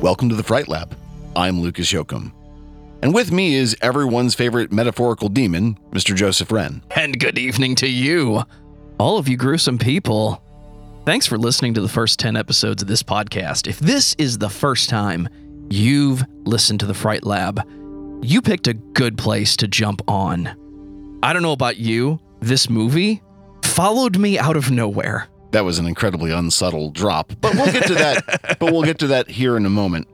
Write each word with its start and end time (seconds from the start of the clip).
Welcome 0.00 0.28
to 0.28 0.36
the 0.36 0.44
Fright 0.44 0.68
Lab. 0.68 0.96
I'm 1.34 1.60
Lucas 1.60 1.90
Yoakum. 1.92 2.32
And 3.02 3.12
with 3.12 3.32
me 3.32 3.54
is 3.56 3.76
everyone's 3.80 4.34
favorite 4.34 4.70
metaphorical 4.70 5.28
demon, 5.28 5.76
Mr. 5.90 6.14
Joseph 6.14 6.52
Wren. 6.52 6.82
And 6.92 7.18
good 7.18 7.36
evening 7.36 7.74
to 7.76 7.88
you, 7.88 8.42
all 9.00 9.18
of 9.18 9.28
you 9.28 9.36
gruesome 9.36 9.76
people. 9.76 10.40
Thanks 11.04 11.26
for 11.26 11.36
listening 11.36 11.74
to 11.74 11.80
the 11.80 11.88
first 11.88 12.20
10 12.20 12.36
episodes 12.36 12.80
of 12.82 12.86
this 12.86 13.02
podcast. 13.02 13.66
If 13.66 13.80
this 13.80 14.14
is 14.18 14.38
the 14.38 14.48
first 14.48 14.88
time 14.88 15.28
you've 15.68 16.24
listened 16.44 16.78
to 16.80 16.86
the 16.86 16.94
Fright 16.94 17.24
Lab, 17.24 17.60
you 18.22 18.40
picked 18.40 18.68
a 18.68 18.74
good 18.74 19.18
place 19.18 19.56
to 19.56 19.66
jump 19.66 20.00
on. 20.08 21.18
I 21.24 21.32
don't 21.32 21.42
know 21.42 21.52
about 21.52 21.78
you, 21.78 22.20
this 22.40 22.70
movie 22.70 23.20
followed 23.64 24.16
me 24.16 24.38
out 24.38 24.56
of 24.56 24.70
nowhere. 24.70 25.26
That 25.52 25.64
was 25.64 25.78
an 25.78 25.86
incredibly 25.86 26.30
unsubtle 26.30 26.90
drop, 26.90 27.32
but 27.40 27.54
we'll 27.54 27.72
get 27.72 27.86
to 27.86 27.94
that. 27.94 28.56
but 28.58 28.72
we'll 28.72 28.82
get 28.82 28.98
to 28.98 29.06
that 29.08 29.28
here 29.28 29.56
in 29.56 29.64
a 29.64 29.70
moment. 29.70 30.06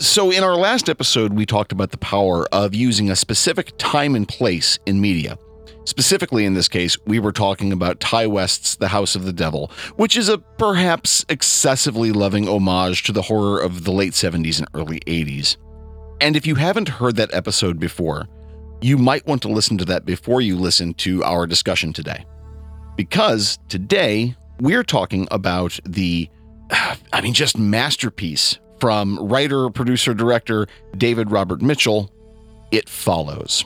So, 0.00 0.30
in 0.32 0.42
our 0.42 0.56
last 0.56 0.88
episode, 0.88 1.34
we 1.34 1.46
talked 1.46 1.70
about 1.70 1.92
the 1.92 1.98
power 1.98 2.46
of 2.52 2.74
using 2.74 3.10
a 3.10 3.16
specific 3.16 3.72
time 3.78 4.16
and 4.16 4.26
place 4.26 4.78
in 4.86 5.00
media. 5.00 5.38
Specifically, 5.84 6.46
in 6.46 6.54
this 6.54 6.66
case, 6.66 6.96
we 7.06 7.18
were 7.18 7.30
talking 7.30 7.72
about 7.72 8.00
Ti 8.00 8.26
West's 8.26 8.76
The 8.76 8.88
House 8.88 9.14
of 9.14 9.24
the 9.24 9.32
Devil, 9.32 9.70
which 9.96 10.16
is 10.16 10.28
a 10.28 10.38
perhaps 10.38 11.24
excessively 11.28 12.10
loving 12.10 12.48
homage 12.48 13.02
to 13.04 13.12
the 13.12 13.22
horror 13.22 13.60
of 13.60 13.84
the 13.84 13.92
late 13.92 14.14
70s 14.14 14.58
and 14.58 14.68
early 14.74 15.00
80s. 15.00 15.56
And 16.20 16.36
if 16.36 16.46
you 16.46 16.54
haven't 16.54 16.88
heard 16.88 17.16
that 17.16 17.34
episode 17.34 17.78
before, 17.78 18.26
you 18.80 18.96
might 18.96 19.26
want 19.26 19.42
to 19.42 19.48
listen 19.48 19.78
to 19.78 19.84
that 19.86 20.04
before 20.04 20.40
you 20.40 20.56
listen 20.58 20.94
to 20.94 21.22
our 21.22 21.46
discussion 21.46 21.92
today. 21.92 22.24
Because 22.96 23.58
today, 23.68 24.36
we're 24.60 24.84
talking 24.84 25.26
about 25.32 25.80
the, 25.84 26.28
I 27.12 27.20
mean, 27.20 27.34
just 27.34 27.58
masterpiece 27.58 28.58
from 28.78 29.18
writer, 29.18 29.68
producer, 29.70 30.14
director 30.14 30.68
David 30.96 31.32
Robert 31.32 31.60
Mitchell, 31.60 32.10
It 32.70 32.88
Follows. 32.88 33.64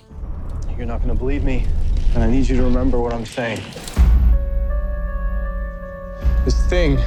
You're 0.79 0.87
not 0.87 1.03
going 1.03 1.12
to 1.12 1.19
believe 1.19 1.45
me, 1.45 1.67
and 2.15 2.23
I 2.23 2.31
need 2.31 2.48
you 2.48 2.57
to 2.57 2.62
remember 2.62 3.01
what 3.01 3.12
I'm 3.12 3.27
saying. 3.27 3.61
This 6.45 6.59
thing, 6.69 6.98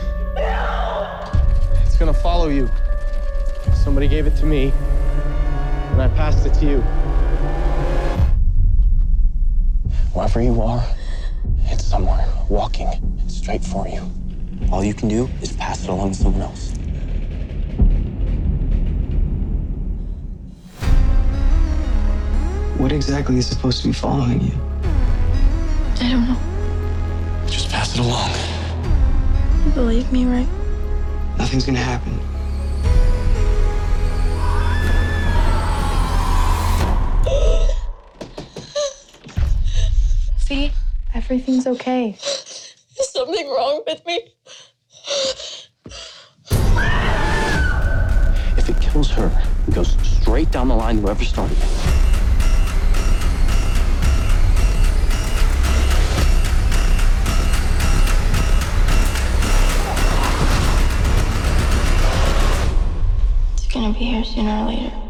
it's 1.83 1.97
going 1.97 2.13
to 2.13 2.19
follow 2.21 2.49
you. 2.49 2.69
Somebody 3.73 4.07
gave 4.07 4.27
it 4.27 4.35
to 4.37 4.45
me, 4.45 4.71
and 5.91 6.01
I 6.01 6.07
passed 6.09 6.45
it 6.45 6.53
to 6.55 6.65
you. 6.65 6.81
Wherever 10.13 10.41
you 10.41 10.61
are, 10.61 10.85
somewhere, 11.91 12.25
walking 12.47 12.87
straight 13.27 13.61
for 13.61 13.85
you. 13.85 14.01
All 14.71 14.81
you 14.81 14.93
can 14.93 15.09
do 15.09 15.27
is 15.41 15.51
pass 15.51 15.83
it 15.83 15.89
along 15.89 16.11
to 16.13 16.17
someone 16.17 16.41
else. 16.41 16.71
What 22.77 22.93
exactly 22.93 23.37
is 23.39 23.47
supposed 23.47 23.81
to 23.81 23.89
be 23.89 23.93
following 23.93 24.39
you? 24.39 24.53
I 25.99 26.11
don't 26.11 26.27
know. 26.29 26.39
Just 27.47 27.69
pass 27.69 27.93
it 27.93 27.99
along. 27.99 28.31
You 29.65 29.71
believe 29.71 30.09
me, 30.13 30.23
right? 30.23 30.47
Nothing's 31.37 31.65
gonna 31.65 31.79
happen. 31.79 32.17
See? 40.37 40.71
Everything's 41.31 41.65
okay. 41.65 42.09
Is 42.09 42.75
something 42.97 43.47
wrong 43.47 43.83
with 43.87 44.05
me? 44.05 44.19
If 48.57 48.67
it 48.67 48.81
kills 48.81 49.09
her, 49.11 49.31
it 49.65 49.73
goes 49.73 49.95
straight 50.01 50.51
down 50.51 50.67
the 50.67 50.75
line 50.75 50.97
to 50.97 51.01
whoever 51.03 51.23
started 51.23 51.57
it. 51.57 51.63
It's 63.53 63.67
gonna 63.73 63.93
be 63.93 63.99
here 63.99 64.25
sooner 64.25 64.51
or 64.51 64.67
later. 64.67 65.00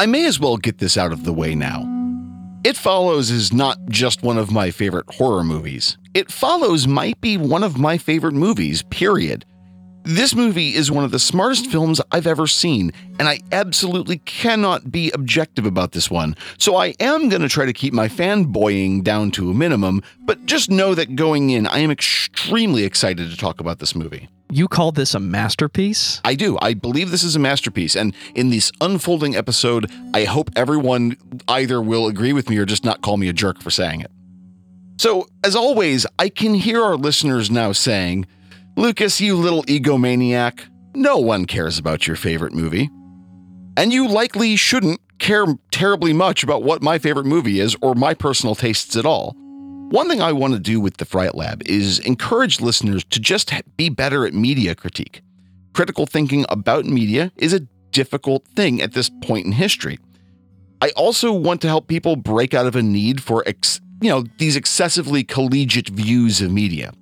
I 0.00 0.06
may 0.06 0.24
as 0.24 0.40
well 0.40 0.56
get 0.56 0.78
this 0.78 0.96
out 0.96 1.12
of 1.12 1.24
the 1.24 1.32
way 1.34 1.54
now. 1.54 1.86
It 2.64 2.74
Follows 2.78 3.30
is 3.30 3.52
not 3.52 3.76
just 3.90 4.22
one 4.22 4.38
of 4.38 4.50
my 4.50 4.70
favorite 4.70 5.04
horror 5.12 5.44
movies. 5.44 5.98
It 6.14 6.32
Follows 6.32 6.86
might 6.86 7.20
be 7.20 7.36
one 7.36 7.62
of 7.62 7.76
my 7.76 7.98
favorite 7.98 8.32
movies, 8.32 8.82
period. 8.84 9.44
This 10.04 10.34
movie 10.34 10.74
is 10.74 10.90
one 10.90 11.04
of 11.04 11.10
the 11.10 11.18
smartest 11.18 11.70
films 11.70 12.00
I've 12.12 12.26
ever 12.26 12.46
seen, 12.46 12.92
and 13.18 13.28
I 13.28 13.40
absolutely 13.52 14.16
cannot 14.24 14.90
be 14.90 15.10
objective 15.10 15.66
about 15.66 15.92
this 15.92 16.10
one. 16.10 16.34
So 16.56 16.76
I 16.76 16.94
am 16.98 17.28
going 17.28 17.42
to 17.42 17.48
try 17.50 17.66
to 17.66 17.74
keep 17.74 17.92
my 17.92 18.08
fanboying 18.08 19.04
down 19.04 19.30
to 19.32 19.50
a 19.50 19.54
minimum, 19.54 20.02
but 20.20 20.46
just 20.46 20.70
know 20.70 20.94
that 20.94 21.14
going 21.14 21.50
in, 21.50 21.66
I 21.66 21.80
am 21.80 21.90
extremely 21.90 22.84
excited 22.84 23.28
to 23.28 23.36
talk 23.36 23.60
about 23.60 23.80
this 23.80 23.94
movie. 23.94 24.30
You 24.52 24.66
call 24.66 24.90
this 24.90 25.14
a 25.14 25.20
masterpiece? 25.20 26.20
I 26.24 26.34
do. 26.34 26.58
I 26.60 26.74
believe 26.74 27.12
this 27.12 27.22
is 27.22 27.36
a 27.36 27.38
masterpiece. 27.38 27.94
And 27.94 28.14
in 28.34 28.50
this 28.50 28.72
unfolding 28.80 29.36
episode, 29.36 29.90
I 30.12 30.24
hope 30.24 30.50
everyone 30.56 31.16
either 31.46 31.80
will 31.80 32.08
agree 32.08 32.32
with 32.32 32.50
me 32.50 32.58
or 32.58 32.66
just 32.66 32.84
not 32.84 33.00
call 33.00 33.16
me 33.16 33.28
a 33.28 33.32
jerk 33.32 33.62
for 33.62 33.70
saying 33.70 34.00
it. 34.00 34.10
So, 34.98 35.28
as 35.44 35.54
always, 35.54 36.04
I 36.18 36.28
can 36.28 36.54
hear 36.54 36.82
our 36.82 36.96
listeners 36.96 37.50
now 37.50 37.70
saying, 37.70 38.26
Lucas, 38.76 39.20
you 39.20 39.36
little 39.36 39.62
egomaniac, 39.64 40.66
no 40.94 41.18
one 41.18 41.46
cares 41.46 41.78
about 41.78 42.08
your 42.08 42.16
favorite 42.16 42.52
movie. 42.52 42.90
And 43.76 43.92
you 43.92 44.08
likely 44.08 44.56
shouldn't 44.56 45.00
care 45.20 45.46
terribly 45.70 46.12
much 46.12 46.42
about 46.42 46.64
what 46.64 46.82
my 46.82 46.98
favorite 46.98 47.26
movie 47.26 47.60
is 47.60 47.76
or 47.80 47.94
my 47.94 48.14
personal 48.14 48.56
tastes 48.56 48.96
at 48.96 49.06
all. 49.06 49.36
One 49.90 50.08
thing 50.08 50.22
I 50.22 50.30
want 50.30 50.52
to 50.52 50.60
do 50.60 50.78
with 50.78 50.98
the 50.98 51.04
Fright 51.04 51.34
Lab 51.34 51.64
is 51.66 51.98
encourage 51.98 52.60
listeners 52.60 53.02
to 53.06 53.18
just 53.18 53.52
be 53.76 53.88
better 53.88 54.24
at 54.24 54.32
media 54.32 54.76
critique. 54.76 55.20
Critical 55.72 56.06
thinking 56.06 56.46
about 56.48 56.84
media 56.84 57.32
is 57.34 57.52
a 57.52 57.66
difficult 57.90 58.46
thing 58.54 58.80
at 58.80 58.92
this 58.92 59.10
point 59.20 59.46
in 59.46 59.50
history. 59.50 59.98
I 60.80 60.90
also 60.90 61.32
want 61.32 61.60
to 61.62 61.66
help 61.66 61.88
people 61.88 62.14
break 62.14 62.54
out 62.54 62.66
of 62.66 62.76
a 62.76 62.82
need 62.82 63.20
for 63.20 63.42
ex, 63.46 63.80
you 64.00 64.08
know, 64.08 64.22
these 64.38 64.54
excessively 64.54 65.24
collegiate 65.24 65.88
views 65.88 66.40
of 66.40 66.52
media. 66.52 66.92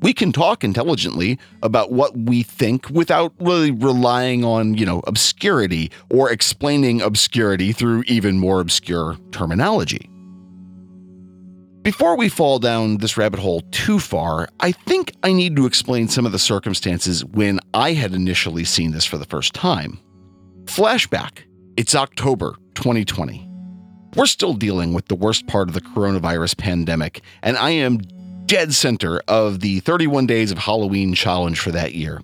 We 0.00 0.14
can 0.14 0.32
talk 0.32 0.64
intelligently 0.64 1.38
about 1.62 1.92
what 1.92 2.16
we 2.16 2.42
think 2.42 2.88
without 2.88 3.34
really 3.38 3.72
relying 3.72 4.42
on, 4.42 4.72
you 4.72 4.86
know, 4.86 5.02
obscurity 5.06 5.90
or 6.08 6.30
explaining 6.30 7.02
obscurity 7.02 7.72
through 7.72 8.04
even 8.06 8.38
more 8.38 8.60
obscure 8.60 9.18
terminology. 9.32 10.08
Before 11.88 12.18
we 12.18 12.28
fall 12.28 12.58
down 12.58 12.98
this 12.98 13.16
rabbit 13.16 13.40
hole 13.40 13.62
too 13.70 13.98
far, 13.98 14.50
I 14.60 14.72
think 14.72 15.10
I 15.22 15.32
need 15.32 15.56
to 15.56 15.64
explain 15.64 16.06
some 16.06 16.26
of 16.26 16.32
the 16.32 16.38
circumstances 16.38 17.24
when 17.24 17.60
I 17.72 17.94
had 17.94 18.12
initially 18.12 18.64
seen 18.64 18.90
this 18.90 19.06
for 19.06 19.16
the 19.16 19.24
first 19.24 19.54
time. 19.54 19.98
Flashback. 20.66 21.44
It's 21.78 21.94
October 21.94 22.56
2020. 22.74 23.48
We're 24.16 24.26
still 24.26 24.52
dealing 24.52 24.92
with 24.92 25.08
the 25.08 25.14
worst 25.14 25.46
part 25.46 25.68
of 25.68 25.74
the 25.74 25.80
coronavirus 25.80 26.58
pandemic, 26.58 27.22
and 27.42 27.56
I 27.56 27.70
am 27.70 28.00
dead 28.44 28.74
center 28.74 29.22
of 29.26 29.60
the 29.60 29.80
31 29.80 30.26
Days 30.26 30.52
of 30.52 30.58
Halloween 30.58 31.14
challenge 31.14 31.58
for 31.58 31.70
that 31.70 31.94
year. 31.94 32.20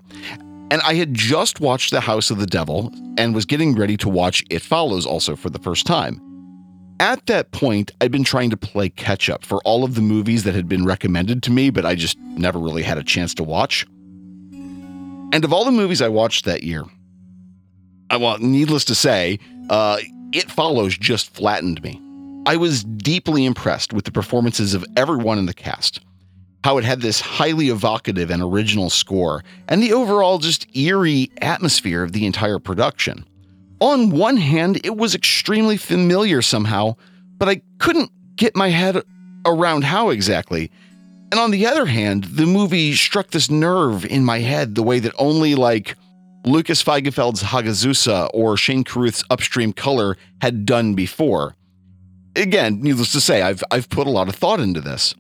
And 0.71 0.83
I 0.83 0.93
had 0.93 1.15
just 1.15 1.61
watched 1.61 1.91
The 1.91 2.03
House 2.03 2.31
of 2.31 2.39
the 2.39 2.47
Devil 2.47 2.93
and 3.17 3.35
was 3.35 3.47
getting 3.47 3.75
ready 3.75 3.97
to 3.97 4.11
watch 4.11 4.45
It 4.51 4.61
Follows 4.61 5.07
also 5.07 5.35
for 5.35 5.49
the 5.49 5.59
first 5.59 5.87
time. 5.87 6.34
At 7.01 7.27
that 7.27 7.51
point, 7.51 7.91
I'd 8.01 8.13
been 8.13 8.25
trying 8.25 8.51
to 8.51 8.57
play 8.57 8.89
catch 8.89 9.29
up 9.29 9.45
for 9.45 9.59
all 9.65 9.85
of 9.85 9.95
the 9.95 10.01
movies 10.01 10.45
that 10.45 10.55
had 10.55 10.69
been 10.69 10.85
recommended 10.85 11.43
to 11.45 11.51
me, 11.51 11.71
but 11.71 11.85
I 11.85 11.95
just 11.95 12.19
never 12.19 12.59
really 12.59 12.83
had 12.83 12.99
a 12.99 13.03
chance 13.03 13.35
to 13.35 13.43
watch. 13.43 13.85
And 15.33 15.45
of 15.45 15.53
all 15.53 15.65
the 15.65 15.73
movies 15.73 16.01
I 16.01 16.09
watched 16.09 16.45
that 16.45 16.63
year, 16.63 16.85
I 18.11 18.17
want, 18.17 18.43
needless 18.43 18.85
to 18.87 18.95
say, 18.95 19.41
uh, 19.71 19.99
It 20.33 20.51
Follows 20.51 20.97
just 20.97 21.35
flattened 21.35 21.83
me. 21.83 22.01
I 22.47 22.57
was 22.57 22.85
deeply 22.85 23.45
impressed 23.45 23.93
with 23.93 24.05
the 24.05 24.13
performances 24.13 24.75
of 24.75 24.85
everyone 24.97 25.39
in 25.39 25.47
the 25.47 25.55
cast, 25.55 26.01
how 26.63 26.79
it 26.79 26.85
had 26.85 27.01
this 27.01 27.21
highly 27.21 27.71
evocative 27.71 28.31
and 28.31 28.43
original 28.43 28.91
score, 28.91 29.43
and 29.69 29.83
the 29.83 29.93
overall 29.93 30.39
just 30.39 30.67
eerie 30.77 31.31
atmosphere 31.41 32.03
of 32.03 32.13
the 32.13 32.27
entire 32.27 32.59
production. 32.59 33.27
On 33.85 34.09
one 34.09 34.39
hand, 34.39 34.81
it 34.83 34.97
was 34.97 35.15
extremely 35.15 35.77
familiar 35.77 36.41
somehow, 36.41 36.97
but 37.37 37.51
I 37.51 37.61
couldn't 37.77 38.11
get 38.35 38.57
my 38.57 38.71
head 38.71 39.03
around 39.45 39.85
how 39.85 40.09
exactly. 40.09 40.71
And 41.31 41.39
on 41.39 41.51
the 41.51 41.67
other 41.67 41.85
hand, 41.85 42.25
the 42.25 42.47
movie 42.47 42.95
struck 42.95 43.29
this 43.29 43.51
nerve 43.51 44.07
in 44.07 44.25
my 44.25 44.39
head 44.39 44.75
the 44.75 44.83
way 44.83 45.01
that 45.01 45.13
only 45.19 45.55
like 45.55 45.97
Lukas 46.47 46.83
Feigelfeld's 46.83 47.43
Hagazussa 47.43 48.31
or 48.33 48.57
Shane 48.57 48.85
Carruth's 48.85 49.23
Upstream 49.29 49.75
Color 49.75 50.17
had 50.41 50.65
done 50.65 50.95
before. 50.95 51.55
Again, 52.37 52.81
needless 52.81 53.13
to 53.13 53.21
say, 53.21 53.43
I've 53.43 53.63
I've 53.71 53.91
put 53.91 54.07
a 54.07 54.11
lot 54.11 54.31
of 54.31 54.35
thought 54.35 54.61
into 54.61 54.81
this. 54.81 55.15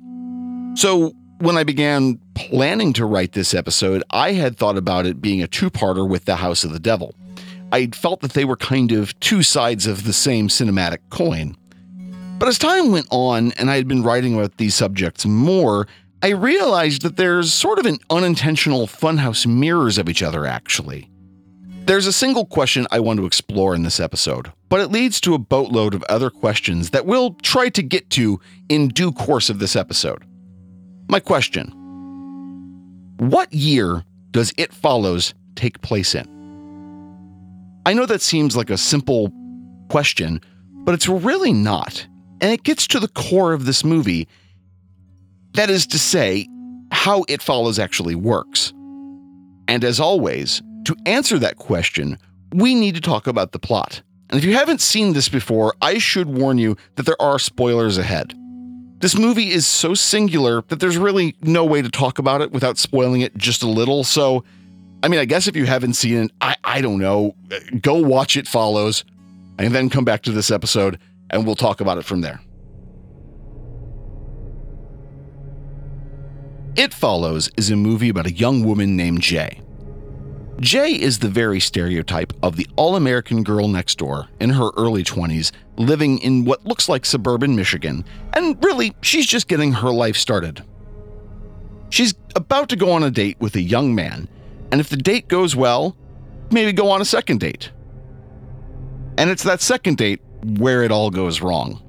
So, 0.74 1.12
when 1.38 1.58
I 1.58 1.64
began 1.64 2.18
planning 2.34 2.94
to 2.94 3.04
write 3.04 3.32
this 3.32 3.52
episode, 3.52 4.02
I 4.08 4.32
had 4.32 4.56
thought 4.56 4.78
about 4.78 5.04
it 5.04 5.20
being 5.20 5.42
a 5.42 5.46
two 5.46 5.68
parter 5.68 6.08
with 6.08 6.24
The 6.24 6.36
House 6.36 6.64
of 6.64 6.72
the 6.72 6.80
Devil. 6.80 7.14
I 7.72 7.88
felt 7.88 8.20
that 8.20 8.32
they 8.32 8.44
were 8.44 8.56
kind 8.56 8.92
of 8.92 9.18
two 9.20 9.42
sides 9.42 9.86
of 9.86 10.04
the 10.04 10.12
same 10.12 10.48
cinematic 10.48 10.98
coin. 11.10 11.56
But 12.38 12.48
as 12.48 12.58
time 12.58 12.90
went 12.90 13.06
on 13.10 13.52
and 13.52 13.70
I 13.70 13.76
had 13.76 13.88
been 13.88 14.02
writing 14.02 14.34
about 14.34 14.56
these 14.56 14.74
subjects 14.74 15.24
more, 15.24 15.86
I 16.22 16.28
realized 16.28 17.02
that 17.02 17.16
there's 17.16 17.52
sort 17.52 17.78
of 17.78 17.86
an 17.86 17.98
unintentional 18.10 18.86
funhouse 18.86 19.46
mirrors 19.46 19.98
of 19.98 20.08
each 20.08 20.22
other, 20.22 20.46
actually. 20.46 21.10
There's 21.86 22.06
a 22.06 22.12
single 22.12 22.46
question 22.46 22.86
I 22.90 23.00
want 23.00 23.18
to 23.20 23.26
explore 23.26 23.74
in 23.74 23.82
this 23.82 24.00
episode, 24.00 24.50
but 24.70 24.80
it 24.80 24.90
leads 24.90 25.20
to 25.20 25.34
a 25.34 25.38
boatload 25.38 25.94
of 25.94 26.02
other 26.04 26.30
questions 26.30 26.90
that 26.90 27.04
we'll 27.04 27.34
try 27.42 27.68
to 27.68 27.82
get 27.82 28.08
to 28.10 28.40
in 28.70 28.88
due 28.88 29.12
course 29.12 29.50
of 29.50 29.58
this 29.58 29.76
episode. 29.76 30.24
My 31.08 31.20
question 31.20 31.68
What 33.18 33.52
year 33.52 34.02
does 34.30 34.54
It 34.56 34.72
Follows 34.72 35.34
take 35.56 35.82
place 35.82 36.14
in? 36.14 36.33
I 37.86 37.92
know 37.92 38.06
that 38.06 38.22
seems 38.22 38.56
like 38.56 38.70
a 38.70 38.78
simple 38.78 39.30
question, 39.90 40.40
but 40.84 40.94
it's 40.94 41.08
really 41.08 41.52
not. 41.52 42.06
And 42.40 42.52
it 42.52 42.62
gets 42.62 42.86
to 42.88 43.00
the 43.00 43.08
core 43.08 43.52
of 43.52 43.66
this 43.66 43.84
movie. 43.84 44.28
That 45.52 45.70
is 45.70 45.86
to 45.88 45.98
say, 45.98 46.48
how 46.90 47.24
It 47.28 47.42
Follows 47.42 47.78
actually 47.78 48.14
works. 48.14 48.72
And 49.68 49.84
as 49.84 50.00
always, 50.00 50.62
to 50.84 50.96
answer 51.06 51.38
that 51.38 51.56
question, 51.56 52.18
we 52.52 52.74
need 52.74 52.94
to 52.94 53.00
talk 53.00 53.26
about 53.26 53.52
the 53.52 53.58
plot. 53.58 54.02
And 54.30 54.38
if 54.38 54.44
you 54.44 54.54
haven't 54.54 54.80
seen 54.80 55.12
this 55.12 55.28
before, 55.28 55.74
I 55.82 55.98
should 55.98 56.28
warn 56.28 56.58
you 56.58 56.76
that 56.96 57.06
there 57.06 57.20
are 57.20 57.38
spoilers 57.38 57.98
ahead. 57.98 58.34
This 58.98 59.18
movie 59.18 59.50
is 59.50 59.66
so 59.66 59.94
singular 59.94 60.62
that 60.68 60.80
there's 60.80 60.96
really 60.96 61.36
no 61.42 61.64
way 61.64 61.82
to 61.82 61.90
talk 61.90 62.18
about 62.18 62.40
it 62.40 62.52
without 62.52 62.78
spoiling 62.78 63.20
it 63.20 63.36
just 63.36 63.62
a 63.62 63.68
little. 63.68 64.02
So, 64.02 64.44
I 65.04 65.08
mean, 65.08 65.20
I 65.20 65.26
guess 65.26 65.46
if 65.46 65.54
you 65.54 65.66
haven't 65.66 65.92
seen 65.92 66.16
it, 66.16 66.30
I, 66.40 66.56
I 66.64 66.80
don't 66.80 66.98
know, 66.98 67.36
go 67.82 67.96
watch 67.96 68.38
It 68.38 68.48
Follows 68.48 69.04
and 69.58 69.74
then 69.74 69.90
come 69.90 70.06
back 70.06 70.22
to 70.22 70.32
this 70.32 70.50
episode 70.50 70.98
and 71.28 71.44
we'll 71.44 71.56
talk 71.56 71.82
about 71.82 71.98
it 71.98 72.06
from 72.06 72.22
there. 72.22 72.40
It 76.74 76.94
Follows 76.94 77.50
is 77.58 77.70
a 77.70 77.76
movie 77.76 78.08
about 78.08 78.24
a 78.24 78.32
young 78.32 78.64
woman 78.64 78.96
named 78.96 79.20
Jay. 79.20 79.60
Jay 80.60 80.92
is 80.92 81.18
the 81.18 81.28
very 81.28 81.60
stereotype 81.60 82.32
of 82.42 82.56
the 82.56 82.66
all 82.76 82.96
American 82.96 83.42
girl 83.42 83.68
next 83.68 83.98
door 83.98 84.28
in 84.40 84.48
her 84.48 84.70
early 84.78 85.04
20s, 85.04 85.52
living 85.76 86.16
in 86.20 86.46
what 86.46 86.64
looks 86.64 86.88
like 86.88 87.04
suburban 87.04 87.54
Michigan, 87.54 88.06
and 88.32 88.56
really, 88.64 88.96
she's 89.02 89.26
just 89.26 89.48
getting 89.48 89.70
her 89.70 89.90
life 89.90 90.16
started. 90.16 90.64
She's 91.90 92.14
about 92.34 92.70
to 92.70 92.76
go 92.76 92.92
on 92.92 93.02
a 93.02 93.10
date 93.10 93.36
with 93.38 93.54
a 93.56 93.60
young 93.60 93.94
man, 93.94 94.28
and 94.74 94.80
if 94.80 94.88
the 94.88 94.96
date 94.96 95.28
goes 95.28 95.54
well, 95.54 95.96
maybe 96.50 96.72
go 96.72 96.90
on 96.90 97.00
a 97.00 97.04
second 97.04 97.38
date. 97.38 97.70
And 99.16 99.30
it's 99.30 99.44
that 99.44 99.60
second 99.60 99.98
date 99.98 100.20
where 100.42 100.82
it 100.82 100.90
all 100.90 101.10
goes 101.10 101.40
wrong. 101.40 101.80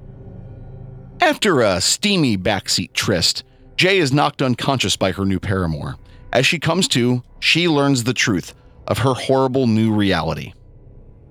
After 1.20 1.62
a 1.62 1.80
steamy 1.80 2.38
backseat 2.38 2.92
tryst, 2.92 3.42
Jay 3.74 3.98
is 3.98 4.12
knocked 4.12 4.40
unconscious 4.40 4.96
by 4.96 5.10
her 5.10 5.24
new 5.24 5.40
paramour. 5.40 5.96
As 6.32 6.46
she 6.46 6.60
comes 6.60 6.86
to, 6.90 7.24
she 7.40 7.66
learns 7.66 8.04
the 8.04 8.14
truth 8.14 8.54
of 8.86 8.98
her 8.98 9.14
horrible 9.14 9.66
new 9.66 9.92
reality. 9.92 10.52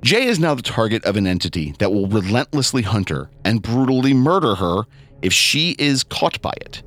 Jay 0.01 0.25
is 0.25 0.41
now 0.41 0.55
the 0.55 0.61
target 0.61 1.05
of 1.05 1.15
an 1.15 1.25
entity 1.25 1.73
that 1.79 1.93
will 1.93 2.07
relentlessly 2.07 2.81
hunt 2.81 3.07
her 3.07 3.29
and 3.45 3.61
brutally 3.61 4.13
murder 4.13 4.55
her 4.55 4.83
if 5.21 5.31
she 5.31 5.73
is 5.79 6.03
caught 6.03 6.41
by 6.41 6.53
it. 6.59 6.83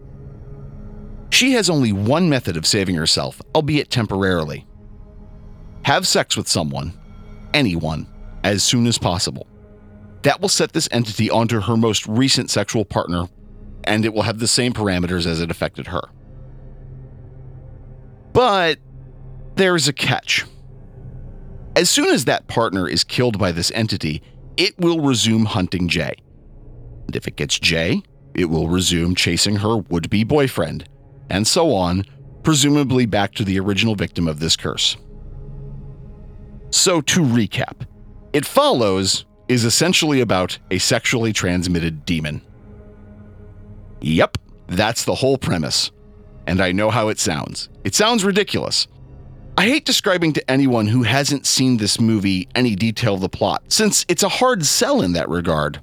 She 1.31 1.53
has 1.53 1.71
only 1.71 1.93
one 1.93 2.29
method 2.29 2.57
of 2.57 2.67
saving 2.67 2.95
herself, 2.95 3.41
albeit 3.55 3.91
temporarily 3.91 4.67
have 5.83 6.07
sex 6.07 6.37
with 6.37 6.49
someone, 6.49 6.99
anyone, 7.55 8.07
as 8.45 8.63
soon 8.63 8.87
as 8.87 8.99
possible. 8.99 9.47
That 10.23 10.41
will 10.41 10.49
set 10.49 10.73
this 10.73 10.89
entity 10.91 11.31
onto 11.31 11.61
her 11.61 11.77
most 11.77 12.07
recent 12.07 12.51
sexual 12.51 12.85
partner, 12.85 13.27
and 13.85 14.05
it 14.05 14.13
will 14.13 14.23
have 14.23 14.39
the 14.39 14.49
same 14.49 14.73
parameters 14.73 15.27
as 15.27 15.41
it 15.41 15.51
affected 15.51 15.87
her. 15.87 16.03
But 18.33 18.79
there's 19.55 19.89
a 19.89 19.93
catch. 19.93 20.45
As 21.75 21.89
soon 21.89 22.09
as 22.09 22.25
that 22.27 22.49
partner 22.49 22.89
is 22.89 23.05
killed 23.05 23.39
by 23.39 23.53
this 23.53 23.71
entity, 23.75 24.23
it 24.57 24.79
will 24.79 25.01
resume 25.01 25.45
hunting 25.45 25.89
Jay. 25.89 26.15
And 27.07 27.17
if 27.17 27.27
it 27.27 27.37
gets 27.37 27.59
Jay, 27.59 28.03
it 28.35 28.47
will 28.47 28.69
resume 28.69 29.15
chasing 29.15 29.57
her 29.57 29.79
would 29.79 30.11
be 30.11 30.25
boyfriend, 30.25 30.89
and 31.31 31.47
so 31.47 31.75
on, 31.75 32.05
presumably 32.43 33.07
back 33.07 33.35
to 33.35 33.45
the 33.45 33.59
original 33.59 33.95
victim 33.95 34.27
of 34.29 34.41
this 34.41 34.57
curse. 34.57 34.97
So, 36.71 37.01
to 37.01 37.21
recap, 37.21 37.87
It 38.33 38.45
Follows 38.45 39.25
is 39.49 39.65
essentially 39.65 40.21
about 40.21 40.59
a 40.71 40.79
sexually 40.79 41.33
transmitted 41.33 42.05
demon. 42.05 42.43
Yep, 44.01 44.39
that's 44.67 45.05
the 45.05 45.15
whole 45.15 45.39
premise. 45.39 45.91
And 46.47 46.61
I 46.61 46.73
know 46.73 46.91
how 46.91 47.09
it 47.09 47.19
sounds. 47.19 47.69
It 47.85 47.95
sounds 47.95 48.25
ridiculous. 48.25 48.87
I 49.57 49.67
hate 49.67 49.85
describing 49.85 50.33
to 50.35 50.51
anyone 50.51 50.87
who 50.87 51.03
hasn't 51.03 51.47
seen 51.47 51.79
this 51.79 51.99
movie 52.01 52.49
any 52.55 52.77
detail 52.77 53.15
of 53.15 53.21
the 53.21 53.29
plot, 53.29 53.65
since 53.69 54.05
it's 54.09 54.23
a 54.23 54.29
hard 54.29 54.65
sell 54.65 55.03
in 55.03 55.15
that 55.15 55.29
regard. 55.29 55.81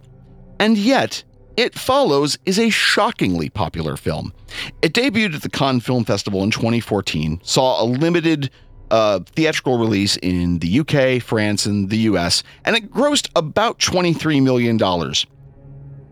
And 0.59 0.77
yet, 0.77 1.23
It 1.57 1.73
Follows 1.73 2.37
is 2.45 2.59
a 2.59 2.69
shockingly 2.69 3.49
popular 3.49 3.95
film. 3.95 4.33
It 4.81 4.93
debuted 4.93 5.35
at 5.35 5.41
the 5.41 5.49
Cannes 5.49 5.79
Film 5.81 6.03
Festival 6.03 6.43
in 6.43 6.51
2014, 6.51 7.39
saw 7.43 7.81
a 7.81 7.85
limited 7.85 8.49
uh, 8.91 9.21
theatrical 9.35 9.77
release 9.77 10.17
in 10.17 10.59
the 10.59 10.79
UK, 10.81 11.23
France, 11.23 11.65
and 11.65 11.89
the 11.89 11.97
US, 12.09 12.43
and 12.65 12.75
it 12.75 12.91
grossed 12.91 13.29
about 13.37 13.79
$23 13.79 14.43
million. 14.43 14.77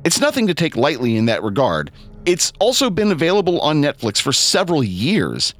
It's 0.06 0.22
nothing 0.22 0.48
to 0.48 0.54
take 0.54 0.78
lightly 0.78 1.18
in 1.18 1.25
that 1.25 1.44
regard. 1.44 1.92
It's 2.25 2.54
also 2.60 2.90
been 2.90 3.12
available 3.12 3.60
on 3.60 3.81
Netflix 3.81 4.22
for 4.22 4.31
several 4.31 4.81
years. 4.81 5.54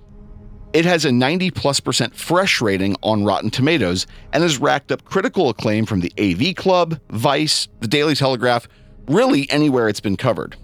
It 0.72 0.86
has 0.86 1.04
a 1.04 1.12
90 1.12 1.52
plus 1.52 1.82
percent 1.82 2.16
fresh 2.16 2.62
rating 2.62 2.96
on 3.04 3.26
Rotten 3.26 3.52
Tomatoes 3.52 4.08
and 4.32 4.44
has 4.44 4.58
racked 4.58 4.94
up 4.94 5.04
critical 5.04 5.50
acclaim 5.50 5.86
from 5.86 6.00
the 6.00 6.12
AV 6.18 6.56
Club, 6.56 7.00
Vice, 7.10 7.68
the 7.82 7.88
Daily 7.88 8.16
Telegraph, 8.16 8.68
really 9.08 9.50
anywhere 9.50 9.90
it's 9.90 10.00
been 10.00 10.18
covered. 10.18 10.56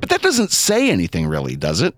But 0.00 0.10
that 0.10 0.22
doesn't 0.22 0.52
say 0.52 0.90
anything, 0.90 1.26
really, 1.26 1.56
does 1.56 1.80
it? 1.80 1.94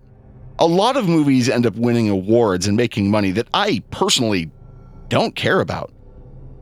A 0.59 0.65
lot 0.65 0.97
of 0.97 1.07
movies 1.07 1.49
end 1.49 1.65
up 1.65 1.75
winning 1.75 2.09
awards 2.09 2.67
and 2.67 2.77
making 2.77 3.09
money 3.09 3.31
that 3.31 3.47
I 3.53 3.83
personally 3.91 4.51
don't 5.09 5.35
care 5.35 5.59
about. 5.59 5.91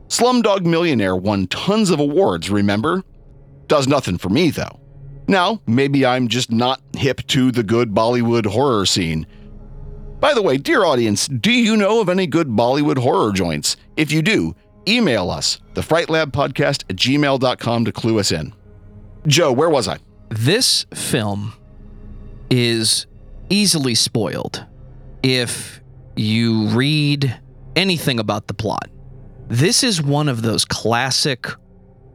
Slumdog 0.08 0.64
Millionaire 0.64 1.16
won 1.16 1.46
tons 1.46 1.90
of 1.90 2.00
awards, 2.00 2.50
remember? 2.50 3.04
Does 3.68 3.86
nothing 3.86 4.18
for 4.18 4.28
me, 4.28 4.50
though. 4.50 4.80
Now, 5.28 5.62
maybe 5.66 6.04
I'm 6.04 6.26
just 6.26 6.50
not 6.50 6.80
hip 6.96 7.24
to 7.28 7.52
the 7.52 7.62
good 7.62 7.90
Bollywood 7.90 8.46
horror 8.46 8.86
scene. 8.86 9.26
By 10.18 10.34
the 10.34 10.42
way, 10.42 10.56
dear 10.56 10.84
audience, 10.84 11.28
do 11.28 11.52
you 11.52 11.76
know 11.76 12.00
of 12.00 12.08
any 12.08 12.26
good 12.26 12.48
Bollywood 12.48 12.98
horror 12.98 13.32
joints? 13.32 13.76
If 13.96 14.10
you 14.10 14.22
do, 14.22 14.56
email 14.88 15.30
us, 15.30 15.60
thefrightlabpodcast 15.74 16.84
at 16.90 16.96
gmail.com 16.96 17.84
to 17.84 17.92
clue 17.92 18.18
us 18.18 18.32
in. 18.32 18.52
Joe, 19.26 19.52
where 19.52 19.70
was 19.70 19.88
I? 19.88 19.98
This 20.30 20.86
film 20.94 21.52
is 22.50 23.06
easily 23.48 23.94
spoiled 23.94 24.64
if 25.22 25.80
you 26.16 26.68
read 26.68 27.38
anything 27.76 28.18
about 28.18 28.46
the 28.46 28.54
plot. 28.54 28.88
This 29.48 29.82
is 29.82 30.02
one 30.02 30.28
of 30.28 30.42
those 30.42 30.64
classic 30.64 31.46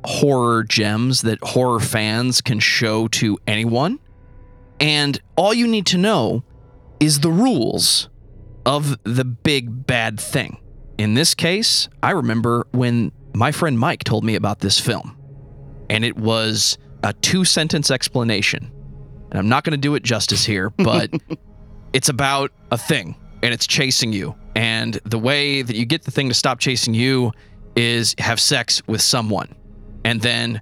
horror 0.06 0.64
gems 0.64 1.22
that 1.24 1.40
horror 1.42 1.80
fans 1.80 2.42
can 2.42 2.60
show 2.60 3.08
to 3.10 3.38
anyone. 3.48 4.00
And 4.80 5.20
all 5.36 5.54
you 5.54 5.68
need 5.68 5.86
to 5.88 5.98
know 5.98 6.44
is 7.00 7.20
the 7.20 7.32
rules 7.32 8.10
of 8.66 8.98
the 9.04 9.26
big 9.26 9.86
bad 9.86 10.20
thing. 10.20 10.58
In 10.98 11.14
this 11.14 11.36
case, 11.36 11.90
I 12.02 12.12
remember 12.12 12.68
when 12.72 13.12
my 13.34 13.52
friend 13.52 13.78
Mike 13.78 14.04
told 14.04 14.24
me 14.24 14.36
about 14.36 14.60
this 14.60 14.80
film, 14.80 15.18
and 15.90 16.06
it 16.06 16.16
was 16.16 16.78
a 17.06 17.14
two 17.14 17.46
sentence 17.46 17.92
explanation. 17.92 18.72
And 19.30 19.40
I'm 19.40 19.48
not 19.48 19.64
going 19.64 19.72
to 19.72 19.78
do 19.78 19.96
it 19.96 20.04
justice 20.04 20.44
here, 20.44 20.72
but 20.72 21.12
it's 21.94 22.10
about 22.10 22.52
a 22.72 22.78
thing 22.78 23.16
and 23.44 23.54
it's 23.54 23.68
chasing 23.68 24.12
you. 24.12 24.36
And 24.56 25.00
the 25.06 25.20
way 25.20 25.62
that 25.62 25.76
you 25.76 25.86
get 25.86 26.04
the 26.04 26.12
thing 26.12 26.30
to 26.30 26.34
stop 26.34 26.60
chasing 26.60 26.94
you 26.94 27.32
is 27.76 28.16
have 28.18 28.40
sex 28.40 28.82
with 28.88 29.02
someone. 29.02 29.54
And 30.04 30.22
then 30.22 30.62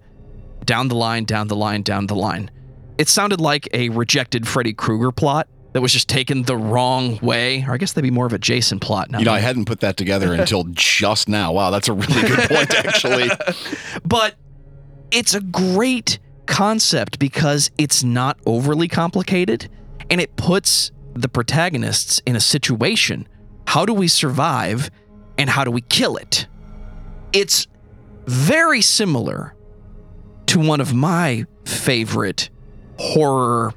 down 0.65 0.89
the 0.89 0.95
line, 0.95 1.23
down 1.23 1.47
the 1.47 1.55
line, 1.55 1.81
down 1.81 2.07
the 2.07 2.15
line. 2.15 2.51
It 2.97 3.07
sounded 3.07 3.39
like 3.39 3.69
a 3.73 3.89
rejected 3.89 4.47
Freddy 4.47 4.73
Krueger 4.73 5.11
plot 5.11 5.47
that 5.73 5.81
was 5.81 5.93
just 5.93 6.09
taken 6.09 6.43
the 6.43 6.57
wrong 6.57 7.19
way. 7.21 7.63
Or 7.67 7.73
I 7.73 7.77
guess 7.77 7.93
that'd 7.93 8.03
be 8.03 8.11
more 8.11 8.25
of 8.25 8.33
a 8.33 8.37
Jason 8.37 8.79
plot 8.79 9.09
now. 9.09 9.19
You 9.19 9.25
know, 9.25 9.33
I 9.33 9.39
hadn't 9.39 9.65
put 9.65 9.79
that 9.79 9.95
together 9.95 10.33
until 10.39 10.65
just 10.71 11.29
now. 11.29 11.53
Wow, 11.53 11.69
that's 11.69 11.87
a 11.87 11.93
really 11.93 12.21
good 12.21 12.49
point, 12.49 12.73
actually. 12.73 13.29
but 14.05 14.35
it's 15.11 15.33
a 15.33 15.41
great 15.41 16.19
concept 16.45 17.19
because 17.19 17.71
it's 17.77 18.03
not 18.03 18.37
overly 18.45 18.87
complicated 18.87 19.69
and 20.09 20.19
it 20.21 20.35
puts 20.35 20.91
the 21.13 21.29
protagonists 21.29 22.21
in 22.25 22.35
a 22.35 22.39
situation. 22.39 23.27
How 23.67 23.85
do 23.85 23.93
we 23.93 24.07
survive 24.07 24.89
and 25.37 25.49
how 25.49 25.63
do 25.63 25.71
we 25.71 25.81
kill 25.81 26.17
it? 26.17 26.47
It's 27.31 27.67
very 28.25 28.81
similar 28.81 29.55
to 30.47 30.59
one 30.59 30.81
of 30.81 30.93
my 30.93 31.45
favorite 31.65 32.49
horror. 32.97 33.73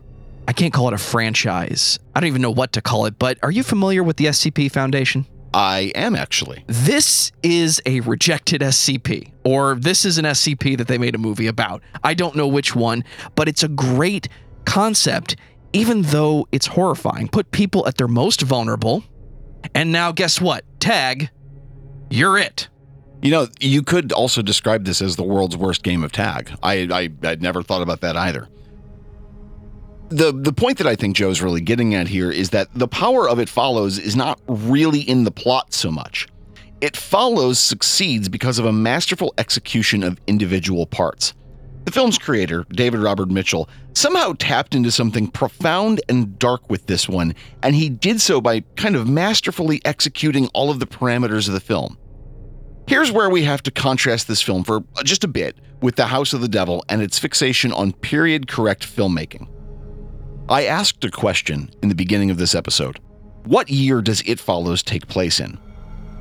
I 0.48 0.52
can't 0.52 0.72
call 0.72 0.88
it 0.88 0.94
a 0.94 0.98
franchise. 0.98 1.98
I 2.14 2.20
don't 2.20 2.28
even 2.28 2.42
know 2.42 2.50
what 2.50 2.72
to 2.74 2.82
call 2.82 3.06
it, 3.06 3.18
but 3.18 3.38
are 3.42 3.50
you 3.50 3.62
familiar 3.62 4.02
with 4.02 4.16
the 4.16 4.26
SCP 4.26 4.70
Foundation? 4.70 5.26
I 5.54 5.92
am 5.94 6.14
actually. 6.14 6.64
This 6.66 7.32
is 7.42 7.80
a 7.86 8.00
rejected 8.00 8.60
SCP, 8.60 9.32
or 9.44 9.74
this 9.76 10.04
is 10.04 10.18
an 10.18 10.24
SCP 10.24 10.76
that 10.78 10.88
they 10.88 10.98
made 10.98 11.14
a 11.14 11.18
movie 11.18 11.46
about. 11.46 11.82
I 12.04 12.14
don't 12.14 12.36
know 12.36 12.46
which 12.46 12.74
one, 12.74 13.04
but 13.34 13.48
it's 13.48 13.62
a 13.62 13.68
great 13.68 14.28
concept, 14.64 15.36
even 15.72 16.02
though 16.02 16.46
it's 16.52 16.66
horrifying. 16.66 17.28
Put 17.28 17.50
people 17.50 17.86
at 17.86 17.96
their 17.96 18.08
most 18.08 18.42
vulnerable, 18.42 19.04
and 19.74 19.92
now 19.92 20.12
guess 20.12 20.40
what? 20.40 20.64
Tag, 20.80 21.30
you're 22.10 22.38
it. 22.38 22.68
You 23.22 23.30
know, 23.30 23.48
you 23.58 23.82
could 23.82 24.12
also 24.12 24.42
describe 24.42 24.84
this 24.84 25.00
as 25.00 25.16
the 25.16 25.22
world's 25.22 25.56
worst 25.56 25.82
game 25.82 26.04
of 26.04 26.12
tag. 26.12 26.50
I, 26.62 26.88
I 26.92 27.28
I'd 27.28 27.42
never 27.42 27.62
thought 27.62 27.82
about 27.82 28.02
that 28.02 28.16
either. 28.16 28.48
The 30.08 30.32
the 30.32 30.52
point 30.52 30.78
that 30.78 30.86
I 30.86 30.94
think 30.94 31.16
Joe's 31.16 31.42
really 31.42 31.60
getting 31.60 31.94
at 31.94 32.06
here 32.06 32.30
is 32.30 32.50
that 32.50 32.68
the 32.74 32.86
power 32.86 33.28
of 33.28 33.40
it 33.40 33.48
follows 33.48 33.98
is 33.98 34.14
not 34.14 34.40
really 34.46 35.00
in 35.00 35.24
the 35.24 35.32
plot 35.32 35.74
so 35.74 35.90
much. 35.90 36.28
It 36.80 36.96
follows 36.96 37.58
succeeds 37.58 38.28
because 38.28 38.58
of 38.58 38.66
a 38.66 38.72
masterful 38.72 39.34
execution 39.38 40.04
of 40.04 40.20
individual 40.26 40.86
parts. 40.86 41.34
The 41.86 41.92
film's 41.92 42.18
creator, 42.18 42.66
David 42.70 43.00
Robert 43.00 43.30
Mitchell, 43.30 43.68
somehow 43.94 44.34
tapped 44.38 44.74
into 44.74 44.90
something 44.90 45.28
profound 45.28 46.00
and 46.08 46.38
dark 46.38 46.68
with 46.68 46.86
this 46.86 47.08
one, 47.08 47.34
and 47.62 47.74
he 47.74 47.88
did 47.88 48.20
so 48.20 48.40
by 48.40 48.60
kind 48.76 48.94
of 48.94 49.08
masterfully 49.08 49.80
executing 49.84 50.48
all 50.48 50.70
of 50.70 50.80
the 50.80 50.86
parameters 50.86 51.48
of 51.48 51.54
the 51.54 51.60
film. 51.60 51.96
Here's 52.88 53.10
where 53.10 53.30
we 53.30 53.42
have 53.44 53.62
to 53.64 53.70
contrast 53.70 54.28
this 54.28 54.42
film 54.42 54.62
for 54.62 54.84
just 55.04 55.24
a 55.24 55.28
bit 55.28 55.56
with 55.80 55.96
The 55.96 56.06
House 56.06 56.32
of 56.32 56.40
the 56.40 56.48
Devil 56.48 56.84
and 56.88 57.02
its 57.02 57.18
fixation 57.18 57.72
on 57.72 57.92
period 57.92 58.48
correct 58.48 58.86
filmmaking. 58.86 59.48
I 60.48 60.66
asked 60.66 61.04
a 61.04 61.10
question 61.10 61.70
in 61.82 61.88
the 61.88 61.94
beginning 61.94 62.30
of 62.30 62.38
this 62.38 62.54
episode 62.54 63.00
What 63.44 63.68
year 63.68 64.00
does 64.00 64.22
It 64.26 64.38
Follows 64.38 64.82
take 64.82 65.08
place 65.08 65.40
in? 65.40 65.58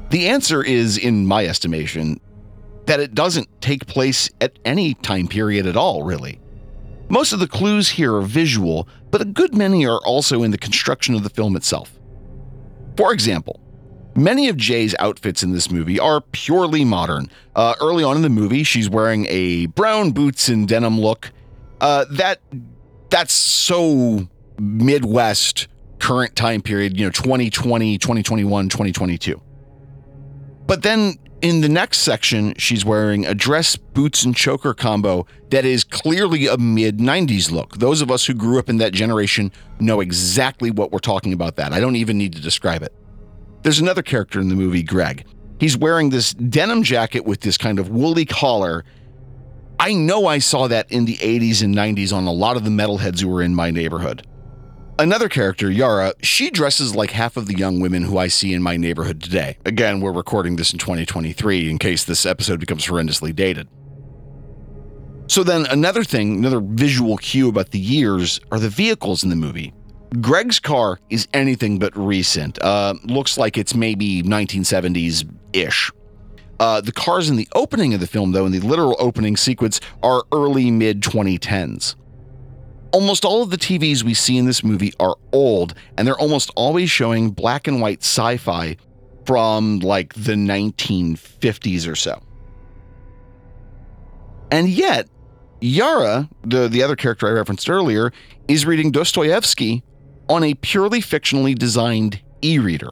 The 0.10 0.28
answer 0.28 0.64
is, 0.64 0.98
in 0.98 1.28
my 1.28 1.46
estimation, 1.46 2.20
that 2.86 3.00
it 3.00 3.14
doesn't 3.14 3.62
take 3.62 3.86
place 3.86 4.30
at 4.42 4.58
any 4.66 4.96
time 4.96 5.28
period 5.28 5.68
at 5.68 5.78
all, 5.78 6.04
really. 6.04 6.40
Most 7.08 7.34
of 7.34 7.40
the 7.40 7.48
clues 7.48 7.90
here 7.90 8.16
are 8.16 8.22
visual, 8.22 8.88
but 9.12 9.22
a 9.22 9.26
good 9.26 9.54
many 9.54 9.86
are 9.86 10.00
also 10.06 10.42
in 10.42 10.50
the 10.50 10.58
construction 10.58 11.14
of 11.14 11.24
the 11.24 11.30
film 11.30 11.56
itself. 11.56 12.00
For 12.98 13.14
example, 13.14 13.60
Many 14.18 14.48
of 14.48 14.56
Jay's 14.56 14.96
outfits 14.98 15.44
in 15.44 15.52
this 15.52 15.70
movie 15.70 16.00
are 16.00 16.22
purely 16.22 16.86
modern. 16.86 17.30
Uh, 17.54 17.76
early 17.82 18.02
on 18.02 18.16
in 18.16 18.22
the 18.22 18.30
movie, 18.30 18.64
she's 18.64 18.90
wearing 18.90 19.26
a 19.28 19.66
brown 19.66 20.12
boots 20.12 20.48
and 20.48 20.66
denim 20.66 20.98
look. 20.98 21.32
Uh, 21.82 22.06
that 22.12 22.40
that's 23.10 23.34
so 23.34 24.28
Midwest 24.60 25.68
current 26.00 26.36
time 26.36 26.62
period, 26.62 26.98
you 26.98 27.06
know, 27.06 27.12
2020, 27.12 27.98
2021, 27.98 28.70
2022. 28.70 29.42
But 30.68 30.84
then 30.84 31.16
in 31.42 31.62
the 31.62 31.70
next 31.70 32.00
section, 32.00 32.56
she's 32.58 32.84
wearing 32.84 33.26
a 33.26 33.36
dress, 33.36 33.76
boots, 33.76 34.24
and 34.24 34.36
choker 34.36 34.74
combo 34.74 35.26
that 35.50 35.66
is 35.66 35.84
clearly 35.84 36.48
a 36.48 36.58
mid 36.58 36.98
90s 36.98 37.52
look. 37.52 37.78
Those 37.78 38.02
of 38.02 38.10
us 38.10 38.26
who 38.26 38.34
grew 38.34 38.58
up 38.60 38.70
in 38.70 38.78
that 38.78 38.94
generation 38.94 39.52
know 39.80 40.00
exactly 40.02 40.72
what 40.72 40.92
we're 40.92 41.00
talking 41.00 41.34
about 41.34 41.56
that. 41.58 41.74
I 41.74 41.80
don't 41.80 41.96
even 41.96 42.18
need 42.18 42.34
to 42.34 42.42
describe 42.42 42.82
it. 42.82 42.94
There's 43.62 43.80
another 43.80 44.02
character 44.02 44.40
in 44.40 44.50
the 44.50 44.56
movie, 44.56 44.84
Greg. 44.84 45.26
He's 45.60 45.78
wearing 45.78 46.10
this 46.10 46.34
denim 46.34 46.84
jacket 46.84 47.26
with 47.26 47.42
this 47.42 47.58
kind 47.58 47.80
of 47.80 47.90
woolly 47.90 48.26
collar. 48.26 48.84
I 49.80 49.94
know 49.94 50.26
I 50.26 50.40
saw 50.40 50.68
that 50.68 50.92
in 50.92 51.06
the 51.06 51.18
80s 51.18 51.62
and 51.64 51.76
90s 51.76 52.14
on 52.14 52.26
a 52.26 52.32
lot 52.32 52.58
of 52.58 52.64
the 52.64 52.70
metalheads 52.70 53.22
who 53.22 53.28
were 53.28 53.42
in 53.42 53.54
my 53.54 53.72
neighborhood. 53.72 54.26
Another 54.98 55.28
character, 55.28 55.70
Yara, 55.70 56.14
she 56.22 56.50
dresses 56.50 56.96
like 56.96 57.12
half 57.12 57.36
of 57.36 57.48
the 57.48 57.58
young 57.58 57.82
women 57.82 58.04
who 58.04 58.18
I 58.18 58.28
see 58.28 58.54
in 58.54 58.62
my 58.62 58.78
neighborhood 58.78 59.22
today. 59.22 59.58
Again, 59.66 60.00
we're 60.00 60.14
recording 60.14 60.56
this 60.56 60.72
in 60.72 60.80
2023 60.80 61.70
in 61.70 61.78
case 61.78 62.06
this 62.06 62.26
episode 62.26 62.62
becomes 62.62 62.86
horrendously 62.88 63.36
dated. 63.36 63.68
So, 65.28 65.44
then 65.44 65.66
another 65.66 66.04
thing, 66.04 66.38
another 66.38 66.62
visual 66.62 67.18
cue 67.18 67.50
about 67.50 67.72
the 67.72 67.80
years 67.80 68.40
are 68.52 68.60
the 68.60 68.70
vehicles 68.70 69.24
in 69.24 69.30
the 69.30 69.36
movie. 69.36 69.74
Greg's 70.22 70.60
car 70.60 71.00
is 71.10 71.28
anything 71.34 71.78
but 71.78 71.96
recent. 71.98 72.58
Uh, 72.62 72.94
looks 73.04 73.38
like 73.38 73.58
it's 73.58 73.76
maybe 73.76 74.24
1970s 74.24 75.30
ish. 75.52 75.92
Uh, 76.60 76.82
the 76.82 76.92
cars 76.92 77.30
in 77.30 77.36
the 77.36 77.48
opening 77.54 77.94
of 77.94 78.00
the 78.00 78.08
film, 78.08 78.32
though, 78.32 78.46
in 78.46 78.52
the 78.52 78.60
literal 78.60 78.96
opening 79.00 79.36
sequence, 79.36 79.82
are 80.02 80.24
early 80.32 80.72
mid 80.72 81.02
2010s. 81.02 81.96
Almost 82.92 83.26
all 83.26 83.44
of 83.44 83.50
the 83.50 83.58
TVs 83.58 84.04
we 84.04 84.14
see 84.14 84.38
in 84.38 84.46
this 84.46 84.64
movie 84.64 84.94
are 85.00 85.18
old, 85.34 85.74
and 85.98 86.08
they're 86.08 86.18
almost 86.18 86.52
always 86.56 86.90
showing 86.90 87.32
black 87.32 87.68
and 87.68 87.82
white 87.82 88.00
sci 88.00 88.38
fi 88.38 88.78
from 89.26 89.80
like 89.80 90.14
the 90.14 90.34
1950s 90.34 91.92
or 91.92 91.96
so. 91.96 92.22
And 94.52 94.70
yet, 94.70 95.10
Yara, 95.60 96.30
the, 96.44 96.68
the 96.68 96.84
other 96.84 96.96
character 96.96 97.28
I 97.28 97.32
referenced 97.32 97.70
earlier, 97.70 98.14
is 98.48 98.66
reading 98.66 98.92
Dostoevsky 98.92 99.84
on 100.30 100.44
a 100.44 100.54
purely 100.54 101.02
fictionally 101.02 101.58
designed 101.58 102.22
e 102.42 102.60
reader. 102.60 102.92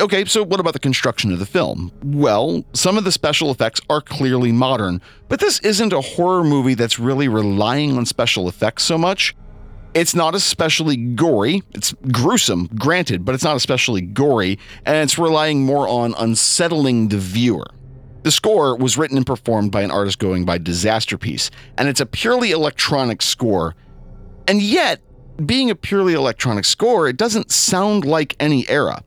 Okay, 0.00 0.24
so 0.24 0.42
what 0.42 0.58
about 0.58 0.72
the 0.72 0.78
construction 0.78 1.32
of 1.32 1.38
the 1.38 1.46
film? 1.46 1.92
Well, 2.02 2.64
some 2.72 2.96
of 2.96 3.04
the 3.04 3.12
special 3.12 3.50
effects 3.50 3.80
are 3.90 4.00
clearly 4.00 4.50
modern, 4.50 5.02
but 5.28 5.38
this 5.38 5.60
isn't 5.60 5.92
a 5.92 6.00
horror 6.00 6.42
movie 6.42 6.74
that's 6.74 6.98
really 6.98 7.28
relying 7.28 7.98
on 7.98 8.06
special 8.06 8.48
effects 8.48 8.84
so 8.84 8.96
much. 8.96 9.34
It's 9.94 10.14
not 10.14 10.34
especially 10.34 10.96
gory. 10.96 11.62
It's 11.74 11.94
gruesome, 12.10 12.70
granted, 12.74 13.26
but 13.26 13.34
it's 13.34 13.44
not 13.44 13.56
especially 13.56 14.00
gory, 14.00 14.58
and 14.86 14.96
it's 14.96 15.18
relying 15.18 15.66
more 15.66 15.86
on 15.86 16.14
unsettling 16.18 17.08
the 17.08 17.18
viewer. 17.18 17.66
The 18.22 18.30
score 18.30 18.76
was 18.76 18.96
written 18.96 19.18
and 19.18 19.26
performed 19.26 19.72
by 19.72 19.82
an 19.82 19.90
artist 19.90 20.18
going 20.18 20.46
by 20.46 20.58
Disasterpiece, 20.58 21.50
and 21.76 21.88
it's 21.88 22.00
a 22.00 22.06
purely 22.06 22.52
electronic 22.52 23.20
score. 23.20 23.74
And 24.48 24.62
yet, 24.62 25.02
being 25.44 25.68
a 25.68 25.74
purely 25.74 26.14
electronic 26.14 26.64
score, 26.64 27.08
it 27.08 27.18
doesn't 27.18 27.50
sound 27.50 28.06
like 28.06 28.34
any 28.40 28.66
era. 28.70 29.02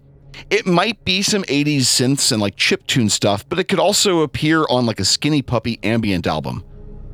It 0.50 0.66
might 0.66 1.04
be 1.06 1.22
some 1.22 1.44
80s 1.44 1.82
synths 1.82 2.32
and 2.32 2.42
like 2.42 2.56
chip 2.56 2.86
tune 2.88 3.10
stuff, 3.10 3.48
but 3.48 3.60
it 3.60 3.66
could 3.66 3.80
also 3.80 4.22
appear 4.22 4.66
on 4.70 4.86
like 4.86 5.00
a 5.00 5.06
Skinny 5.06 5.42
Puppy 5.42 5.80
ambient 5.84 6.28
album. 6.28 6.64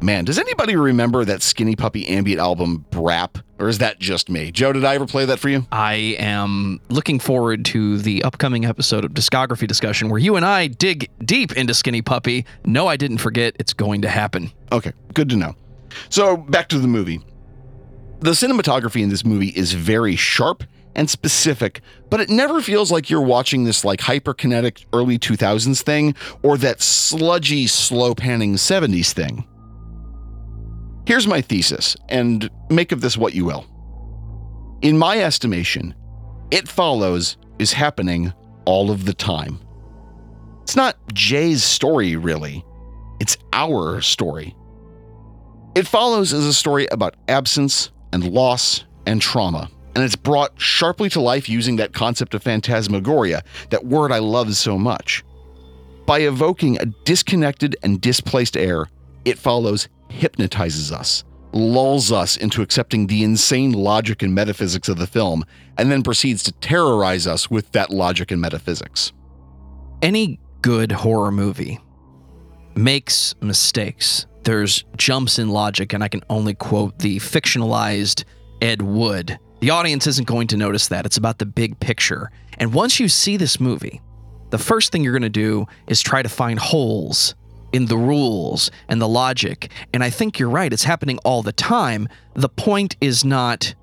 Man, 0.02 0.26
does 0.26 0.40
anybody 0.40 0.76
remember 0.76 1.24
that 1.26 1.44
Skinny 1.44 1.76
Puppy 1.76 2.08
ambient 2.08 2.42
album, 2.42 2.86
Brap? 2.90 3.42
Or 3.60 3.70
is 3.70 3.78
that 3.78 4.00
just 4.00 4.30
me? 4.30 4.52
Joe, 4.52 4.74
did 4.74 4.84
I 4.84 4.96
ever 4.96 5.06
play 5.06 5.26
that 5.26 5.38
for 5.38 5.48
you? 5.48 5.68
I 5.72 6.16
am 6.18 6.82
looking 6.90 7.20
forward 7.20 7.64
to 7.66 8.00
the 8.00 8.24
upcoming 8.24 8.66
episode 8.66 9.06
of 9.06 9.12
Discography 9.12 9.68
Discussion 9.68 10.10
where 10.10 10.18
you 10.18 10.36
and 10.36 10.44
I 10.44 10.66
dig 10.66 11.12
deep 11.24 11.56
into 11.56 11.76
Skinny 11.76 12.02
Puppy. 12.02 12.46
No, 12.66 12.88
I 12.88 12.98
didn't 12.98 13.20
forget. 13.20 13.56
It's 13.60 13.74
going 13.74 14.02
to 14.02 14.10
happen. 14.10 14.52
Okay, 14.72 14.94
good 15.14 15.30
to 15.30 15.36
know. 15.36 15.56
So, 16.10 16.38
back 16.38 16.70
to 16.70 16.80
the 16.80 16.88
movie. 16.88 17.22
The 18.22 18.32
cinematography 18.32 19.04
in 19.04 19.10
this 19.10 19.24
movie 19.24 19.50
is 19.50 19.74
very 19.74 20.16
sharp 20.16 20.64
and 20.96 21.10
specific, 21.10 21.82
but 22.10 22.20
it 22.20 22.30
never 22.30 22.62
feels 22.62 22.92
like 22.92 23.10
you're 23.10 23.22
watching 23.22 23.64
this 23.64 23.86
like 23.86 24.00
hyperkinetic 24.00 24.86
early 24.94 25.18
2000s 25.18 25.82
thing 25.82 26.16
or 26.44 26.58
that 26.58 26.82
sludgy, 26.82 27.68
slow 27.68 28.14
panning 28.14 28.56
70s 28.56 29.12
thing. 29.12 29.48
Here's 31.06 31.28
my 31.28 31.42
thesis, 31.42 31.96
and 32.10 32.50
make 32.70 32.92
of 32.92 33.02
this 33.02 33.18
what 33.18 33.34
you 33.34 33.46
will. 33.46 33.66
In 34.82 34.98
my 34.98 35.20
estimation, 35.20 35.96
It 36.52 36.68
Follows 36.68 37.38
is 37.60 37.74
happening 37.74 38.34
all 38.66 38.92
of 38.92 39.06
the 39.06 39.14
time. 39.14 39.60
It's 40.64 40.76
not 40.76 40.96
Jay's 41.14 41.64
story, 41.64 42.16
really, 42.16 42.64
it's 43.20 43.38
our 43.54 44.02
story. 44.02 44.56
It 45.76 45.88
Follows 45.88 46.34
is 46.34 46.46
a 46.46 46.54
story 46.54 46.88
about 46.92 47.16
absence 47.28 47.92
and 48.14 48.30
loss 48.30 48.84
and 49.06 49.22
trauma 49.22 49.70
and 49.96 50.04
it's 50.04 50.16
brought 50.16 50.60
sharply 50.60 51.10
to 51.10 51.22
life 51.22 51.50
using 51.50 51.76
that 51.78 51.94
concept 51.94 52.34
of 52.34 52.44
phantasmagoria, 52.44 53.44
that 53.70 53.86
word 53.86 54.12
I 54.12 54.20
love 54.20 54.56
so 54.56 54.78
much. 54.78 55.24
By 56.06 56.20
evoking 56.20 56.80
a 56.80 56.86
disconnected 56.86 57.76
and 57.84 58.02
displaced 58.02 58.58
air, 58.58 58.88
it 59.26 59.38
follows 59.38 59.88
hypnotizes 60.10 60.92
us, 60.92 61.24
lulls 61.54 62.12
us 62.12 62.38
into 62.38 62.62
accepting 62.62 63.08
the 63.08 63.24
insane 63.24 63.72
logic 63.72 64.22
and 64.22 64.34
metaphysics 64.34 64.90
of 64.90 64.98
the 64.98 65.08
film, 65.08 65.46
and 65.78 65.92
then 65.92 66.04
proceeds 66.04 66.44
to 66.44 66.52
terrorize 66.54 67.28
us 67.28 67.50
with 67.50 67.72
that 67.72 67.90
logic 67.92 68.32
and 68.32 68.42
metaphysics. 68.42 69.14
Any 70.02 70.40
good 70.62 70.92
horror 70.92 71.32
movie 71.32 71.80
makes 72.76 73.36
mistakes. 73.42 74.26
There's 74.44 74.84
jumps 74.98 75.40
in 75.40 75.50
logic, 75.50 75.94
and 75.94 76.04
I 76.04 76.08
can 76.08 76.24
only 76.30 76.56
quote 76.56 76.98
the 77.00 77.18
fictionalized 77.18 78.24
Ed 78.62 78.82
Wood 78.82 79.38
The 79.62 79.70
audience 79.70 80.08
isn't 80.08 80.28
going 80.28 80.48
to 80.48 80.58
notice 80.58 80.88
that. 80.88 81.06
It's 81.06 81.18
about 81.18 81.38
the 81.38 81.46
big 81.46 81.80
picture. 81.80 82.32
And 82.58 82.74
once 82.74 83.00
you 83.00 83.08
see 83.08 83.38
this 83.38 83.60
movie, 83.60 84.02
the 84.50 84.58
first 84.58 84.92
thing 84.92 85.04
you're 85.04 85.14
going 85.14 85.22
to 85.22 85.30
do 85.30 85.68
is 85.88 86.02
try 86.02 86.24
to 86.24 86.30
find 86.30 86.60
holes 86.60 87.36
in 87.72 87.86
the 87.86 87.98
rules 87.98 88.72
and 88.90 89.00
the 89.00 89.08
logic. 89.08 89.72
And 89.94 90.04
I 90.04 90.10
think 90.10 90.40
you're 90.40 90.50
right. 90.50 90.74
It's 90.74 90.84
happening 90.84 91.20
all 91.20 91.44
the 91.44 91.54
time. 91.54 92.10
The 92.34 92.50
point 92.50 92.98
is 93.02 93.24
not 93.24 93.76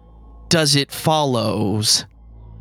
does 0.49 0.75
it 0.75 0.91
follows 0.91 2.07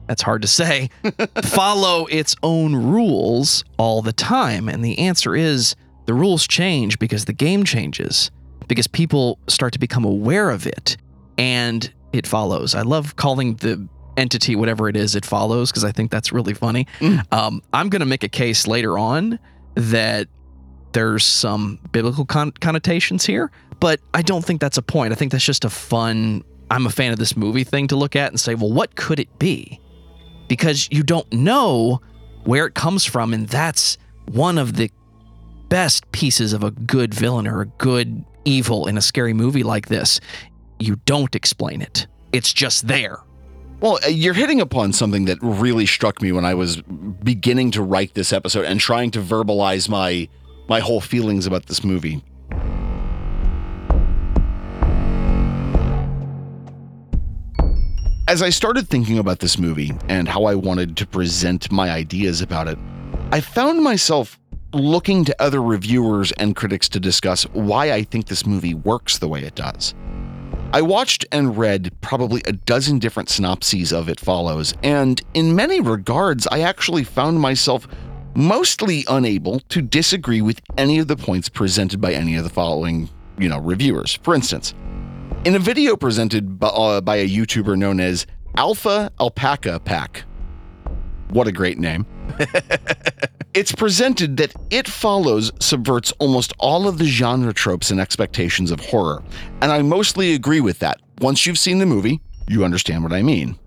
that's 0.08 0.22
hard 0.22 0.42
to 0.42 0.48
say 0.48 0.90
follow 1.44 2.06
its 2.08 2.36
own 2.44 2.76
rules 2.76 3.64
all 3.78 4.02
the 4.02 4.14
time 4.14 4.68
and 4.68 4.84
the 4.84 5.00
answer 5.00 5.36
is 5.36 5.76
the 6.06 6.14
rules 6.14 6.48
change 6.48 7.00
because 7.00 7.26
the 7.26 7.34
game 7.34 7.64
changes 7.64 8.30
because 8.68 8.88
people 8.88 9.40
start 9.48 9.72
to 9.74 9.80
become 9.80 10.04
aware 10.04 10.50
of 10.50 10.68
it 10.68 10.98
and 11.38 11.94
it 12.14 12.26
follows. 12.28 12.76
I 12.76 12.82
love 12.82 13.16
calling 13.16 13.56
the 13.56 13.88
entity 14.18 14.56
whatever 14.56 14.90
it 14.90 14.96
is 14.98 15.16
it 15.16 15.24
follows 15.24 15.70
because 15.70 15.84
i 15.84 15.92
think 15.92 16.10
that's 16.10 16.32
really 16.32 16.56
funny. 16.56 16.88
Um, 17.32 17.62
i'm 17.72 17.88
going 17.88 18.00
to 18.00 18.06
make 18.08 18.24
a 18.24 18.28
case 18.28 18.66
later 18.66 18.98
on 18.98 19.38
that 19.76 20.28
there's 20.94 21.24
some 21.24 21.78
biblical 21.92 22.26
con- 22.26 22.52
connotations 22.54 23.28
here 23.28 23.52
but 23.80 24.00
i 24.16 24.24
don't 24.24 24.44
think 24.44 24.60
that's 24.60 24.78
a 24.80 24.82
point. 24.82 25.12
I 25.12 25.16
think 25.16 25.32
that's 25.32 25.46
just 25.46 25.66
a 25.66 25.70
fun 25.70 26.44
i'm 26.72 26.88
a 26.88 26.90
fan 26.90 27.12
of 27.14 27.20
this 27.20 27.38
movie 27.38 27.64
thing 27.64 27.88
to 27.90 27.96
look 27.96 28.16
at 28.16 28.32
and 28.32 28.40
say 28.40 28.56
well 28.56 28.72
what 28.74 28.96
could 28.96 29.20
it 29.20 29.38
be? 29.38 29.80
Because 30.48 30.88
you 30.92 31.04
don't 31.04 31.32
know 31.32 32.02
where 32.46 32.66
it 32.66 32.74
comes 32.74 33.06
from 33.06 33.36
and 33.36 33.48
that's 33.48 34.00
one 34.32 34.58
of 34.58 34.78
the 34.78 34.90
best 35.70 36.12
pieces 36.12 36.54
of 36.54 36.64
a 36.64 36.72
good 36.72 37.14
villain 37.14 37.46
or 37.46 37.62
a 37.62 37.66
good 37.68 38.26
evil 38.46 38.88
in 38.88 38.98
a 38.98 39.02
scary 39.02 39.34
movie 39.34 39.62
like 39.64 39.90
this 39.90 40.20
you 40.80 40.96
don't 41.06 41.36
explain 41.36 41.82
it 41.82 42.08
it's 42.32 42.54
just 42.54 42.88
there 42.88 43.20
Well, 43.80 44.00
uh, 44.04 44.10
you're 44.10 44.34
hitting 44.34 44.60
upon 44.60 44.92
something 44.94 45.26
that 45.26 45.38
really 45.42 45.86
struck 45.86 46.20
me 46.20 46.32
when 46.32 46.46
I 46.46 46.56
was 46.56 46.82
beginning 46.82 47.70
to 47.72 47.84
write 47.84 48.16
this 48.16 48.34
episode 48.34 48.66
and 48.66 48.80
trying 48.80 49.12
to 49.12 49.22
verbalize 49.22 49.88
my 49.88 50.28
my 50.68 50.80
whole 50.80 51.00
feelings 51.00 51.46
about 51.46 51.68
this 51.68 51.84
movie. 51.84 52.24
As 58.28 58.42
I 58.42 58.50
started 58.50 58.90
thinking 58.90 59.20
about 59.20 59.40
this 59.40 59.58
movie 59.58 59.94
and 60.10 60.28
how 60.28 60.46
I 60.46 60.56
wanted 60.56 60.98
to 60.98 61.08
present 61.08 61.72
my 61.72 61.90
ideas 61.92 62.42
about 62.42 62.68
it, 62.68 62.78
I 63.32 63.40
found 63.40 63.82
myself 63.82 64.38
looking 64.74 65.24
to 65.26 65.42
other 65.42 65.62
reviewers 65.62 66.34
and 66.34 66.56
critics 66.56 66.90
to 66.90 67.00
discuss 67.00 67.44
why 67.54 67.94
I 67.94 68.04
think 68.04 68.28
this 68.28 68.46
movie 68.46 68.74
works 68.74 69.20
the 69.20 69.30
way 69.30 69.44
it 69.44 69.56
does. 69.56 69.94
I 70.74 70.82
watched 70.82 71.26
and 71.32 71.58
read 71.58 71.94
probably 72.02 72.42
a 72.46 72.52
dozen 72.52 73.00
different 73.00 73.30
synopses 73.30 73.94
of 73.94 74.10
It 74.10 74.20
Follows, 74.20 74.74
and 74.84 75.22
in 75.34 75.56
many 75.56 75.80
regards, 75.80 76.46
I 76.52 76.60
actually 76.60 77.06
found 77.06 77.40
myself 77.40 77.88
mostly 78.36 79.06
unable 79.08 79.62
to 79.62 79.82
disagree 79.82 80.42
with 80.42 80.60
any 80.78 81.00
of 81.00 81.08
the 81.08 81.16
points 81.16 81.48
presented 81.48 82.02
by 82.02 82.14
any 82.14 82.36
of 82.36 82.44
the 82.44 82.50
following, 82.50 83.10
you 83.40 83.48
know, 83.48 83.60
reviewers. 83.60 84.20
For 84.24 84.36
instance, 84.36 84.74
in 85.46 85.56
a 85.56 85.60
video 85.60 85.96
presented 85.96 86.60
by, 86.60 86.68
uh, 86.68 87.00
by 87.00 87.16
a 87.16 87.28
YouTuber 87.28 87.78
known 87.78 88.02
as 88.02 88.28
Alpha 88.58 89.10
Alpaca 89.22 89.80
Pack, 89.80 90.26
what 91.30 91.48
a 91.48 91.52
great 91.54 91.80
name. 91.80 92.06
it's 93.54 93.72
presented 93.72 94.38
that 94.38 94.54
It 94.70 94.88
Follows 94.88 95.52
subverts 95.60 96.12
almost 96.20 96.54
all 96.60 96.88
of 96.88 96.98
the 96.98 97.06
genre 97.06 97.54
tropes 97.54 97.92
and 97.92 98.00
expectations 98.00 98.72
of 98.72 98.80
horror, 98.80 99.24
and 99.62 99.72
I 99.72 99.82
mostly 99.82 100.34
agree 100.34 100.62
with 100.62 100.80
that. 100.80 101.02
Once 101.20 101.46
you've 101.46 101.60
seen 101.60 101.80
the 101.80 101.86
movie, 101.86 102.22
you 102.48 102.64
understand 102.64 103.04
what 103.04 103.14
I 103.14 103.22
mean. 103.22 103.58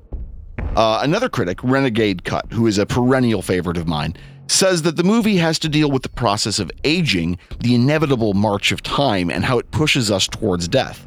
Uh, 0.76 1.00
another 1.02 1.28
critic, 1.28 1.58
Renegade 1.62 2.24
Cut, 2.24 2.52
who 2.52 2.66
is 2.66 2.78
a 2.78 2.86
perennial 2.86 3.42
favorite 3.42 3.76
of 3.76 3.88
mine, 3.88 4.16
says 4.46 4.82
that 4.82 4.96
the 4.96 5.04
movie 5.04 5.36
has 5.36 5.58
to 5.60 5.68
deal 5.68 5.90
with 5.90 6.02
the 6.02 6.08
process 6.08 6.58
of 6.58 6.70
aging, 6.84 7.38
the 7.60 7.74
inevitable 7.74 8.34
march 8.34 8.72
of 8.72 8.82
time, 8.82 9.30
and 9.30 9.44
how 9.44 9.58
it 9.58 9.70
pushes 9.70 10.10
us 10.10 10.26
towards 10.26 10.68
death. 10.68 11.06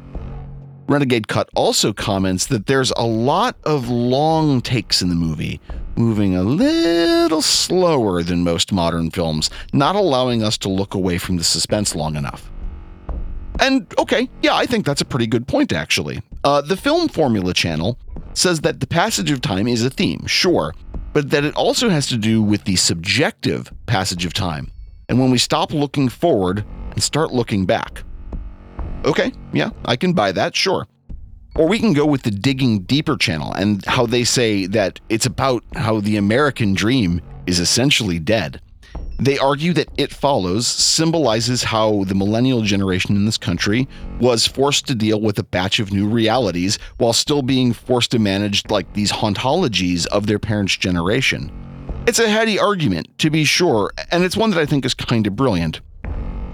Renegade 0.86 1.28
Cut 1.28 1.48
also 1.54 1.92
comments 1.92 2.46
that 2.46 2.66
there's 2.66 2.92
a 2.96 3.06
lot 3.06 3.56
of 3.64 3.88
long 3.88 4.60
takes 4.60 5.00
in 5.00 5.08
the 5.08 5.14
movie, 5.14 5.60
moving 5.96 6.36
a 6.36 6.42
little 6.42 7.42
slower 7.42 8.22
than 8.22 8.44
most 8.44 8.72
modern 8.72 9.10
films, 9.10 9.50
not 9.72 9.96
allowing 9.96 10.42
us 10.42 10.58
to 10.58 10.68
look 10.68 10.94
away 10.94 11.18
from 11.18 11.36
the 11.36 11.44
suspense 11.44 11.94
long 11.94 12.16
enough. 12.16 12.50
And 13.60 13.86
okay, 13.98 14.28
yeah, 14.42 14.54
I 14.54 14.66
think 14.66 14.84
that's 14.84 15.00
a 15.00 15.04
pretty 15.04 15.26
good 15.26 15.46
point, 15.46 15.72
actually. 15.72 16.22
Uh, 16.42 16.60
the 16.60 16.76
Film 16.76 17.08
Formula 17.08 17.54
channel 17.54 17.98
says 18.34 18.60
that 18.62 18.80
the 18.80 18.86
passage 18.86 19.30
of 19.30 19.40
time 19.40 19.68
is 19.68 19.84
a 19.84 19.90
theme, 19.90 20.26
sure, 20.26 20.74
but 21.12 21.30
that 21.30 21.44
it 21.44 21.54
also 21.54 21.88
has 21.88 22.06
to 22.08 22.16
do 22.16 22.42
with 22.42 22.64
the 22.64 22.76
subjective 22.76 23.72
passage 23.86 24.24
of 24.24 24.32
time. 24.32 24.70
And 25.08 25.20
when 25.20 25.30
we 25.30 25.38
stop 25.38 25.72
looking 25.72 26.08
forward 26.08 26.64
and 26.90 27.02
start 27.02 27.32
looking 27.32 27.64
back. 27.64 28.02
Okay, 29.04 29.32
yeah, 29.52 29.70
I 29.84 29.96
can 29.96 30.14
buy 30.14 30.32
that, 30.32 30.56
sure. 30.56 30.86
Or 31.56 31.68
we 31.68 31.78
can 31.78 31.92
go 31.92 32.04
with 32.04 32.22
the 32.22 32.32
Digging 32.32 32.80
Deeper 32.80 33.16
channel 33.16 33.52
and 33.52 33.84
how 33.84 34.06
they 34.06 34.24
say 34.24 34.66
that 34.66 34.98
it's 35.08 35.26
about 35.26 35.62
how 35.76 36.00
the 36.00 36.16
American 36.16 36.74
dream 36.74 37.20
is 37.46 37.60
essentially 37.60 38.18
dead. 38.18 38.60
They 39.20 39.38
argue 39.38 39.72
that 39.74 39.88
It 39.96 40.12
Follows 40.12 40.66
symbolizes 40.66 41.62
how 41.62 42.02
the 42.04 42.16
millennial 42.16 42.62
generation 42.62 43.14
in 43.14 43.24
this 43.24 43.38
country 43.38 43.86
was 44.18 44.48
forced 44.48 44.88
to 44.88 44.94
deal 44.96 45.20
with 45.20 45.38
a 45.38 45.44
batch 45.44 45.78
of 45.78 45.92
new 45.92 46.08
realities 46.08 46.80
while 46.96 47.12
still 47.12 47.42
being 47.42 47.72
forced 47.72 48.10
to 48.10 48.18
manage 48.18 48.64
like 48.68 48.92
these 48.92 49.12
hauntologies 49.12 50.06
of 50.08 50.26
their 50.26 50.40
parents' 50.40 50.76
generation. 50.76 51.52
It's 52.08 52.18
a 52.18 52.28
heady 52.28 52.58
argument, 52.58 53.16
to 53.18 53.30
be 53.30 53.44
sure, 53.44 53.92
and 54.10 54.24
it's 54.24 54.36
one 54.36 54.50
that 54.50 54.58
I 54.58 54.66
think 54.66 54.84
is 54.84 54.94
kind 54.94 55.26
of 55.26 55.36
brilliant. 55.36 55.80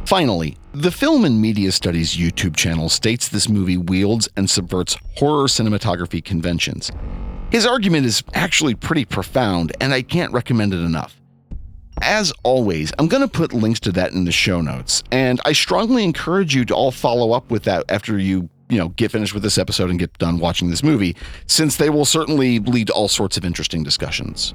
Finally, 0.06 0.56
the 0.72 0.90
Film 0.90 1.24
and 1.24 1.40
Media 1.40 1.70
Studies 1.70 2.16
YouTube 2.16 2.56
channel 2.56 2.88
states 2.88 3.28
this 3.28 3.48
movie 3.48 3.76
wields 3.76 4.28
and 4.36 4.48
subverts 4.48 4.96
horror 5.16 5.46
cinematography 5.46 6.24
conventions. 6.24 6.90
His 7.50 7.66
argument 7.66 8.06
is 8.06 8.22
actually 8.34 8.74
pretty 8.74 9.04
profound, 9.04 9.72
and 9.80 9.92
I 9.92 10.02
can't 10.02 10.32
recommend 10.32 10.72
it 10.72 10.78
enough. 10.78 11.20
As 12.02 12.32
always, 12.44 12.92
I'm 12.98 13.08
going 13.08 13.22
to 13.22 13.28
put 13.28 13.52
links 13.52 13.80
to 13.80 13.92
that 13.92 14.12
in 14.12 14.24
the 14.24 14.32
show 14.32 14.60
notes, 14.60 15.02
and 15.12 15.40
I 15.44 15.52
strongly 15.52 16.02
encourage 16.02 16.54
you 16.54 16.64
to 16.66 16.74
all 16.74 16.92
follow 16.92 17.32
up 17.32 17.50
with 17.50 17.64
that 17.64 17.84
after 17.88 18.18
you, 18.18 18.48
you 18.68 18.78
know, 18.78 18.88
get 18.90 19.10
finished 19.10 19.34
with 19.34 19.42
this 19.42 19.58
episode 19.58 19.90
and 19.90 19.98
get 19.98 20.16
done 20.18 20.38
watching 20.38 20.70
this 20.70 20.82
movie, 20.82 21.16
since 21.46 21.76
they 21.76 21.90
will 21.90 22.04
certainly 22.04 22.58
lead 22.60 22.86
to 22.86 22.92
all 22.92 23.08
sorts 23.08 23.36
of 23.36 23.44
interesting 23.44 23.82
discussions. 23.82 24.54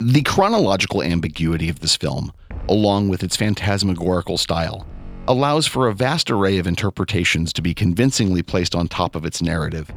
The 0.00 0.22
chronological 0.22 1.02
ambiguity 1.02 1.68
of 1.68 1.80
this 1.80 1.96
film, 1.96 2.32
along 2.68 3.08
with 3.08 3.22
its 3.22 3.36
phantasmagorical 3.36 4.38
style, 4.38 4.86
allows 5.28 5.66
for 5.66 5.88
a 5.88 5.94
vast 5.94 6.30
array 6.30 6.58
of 6.58 6.66
interpretations 6.66 7.52
to 7.52 7.62
be 7.62 7.74
convincingly 7.74 8.42
placed 8.42 8.74
on 8.74 8.88
top 8.88 9.14
of 9.14 9.24
its 9.24 9.40
narrative. 9.40 9.90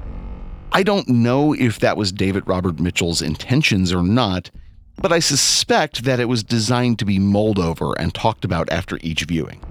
I 0.71 0.83
don't 0.83 1.07
know 1.07 1.53
if 1.53 1.79
that 1.79 1.97
was 1.97 2.11
David 2.11 2.47
Robert 2.47 2.79
Mitchell's 2.79 3.21
intentions 3.21 3.91
or 3.91 4.03
not, 4.03 4.51
but 5.01 5.11
I 5.11 5.19
suspect 5.19 6.03
that 6.03 6.19
it 6.19 6.25
was 6.25 6.43
designed 6.43 6.99
to 6.99 7.05
be 7.05 7.19
mulled 7.19 7.59
over 7.59 7.93
and 7.99 8.13
talked 8.13 8.45
about 8.45 8.71
after 8.71 8.99
each 9.01 9.23
viewing. 9.23 9.61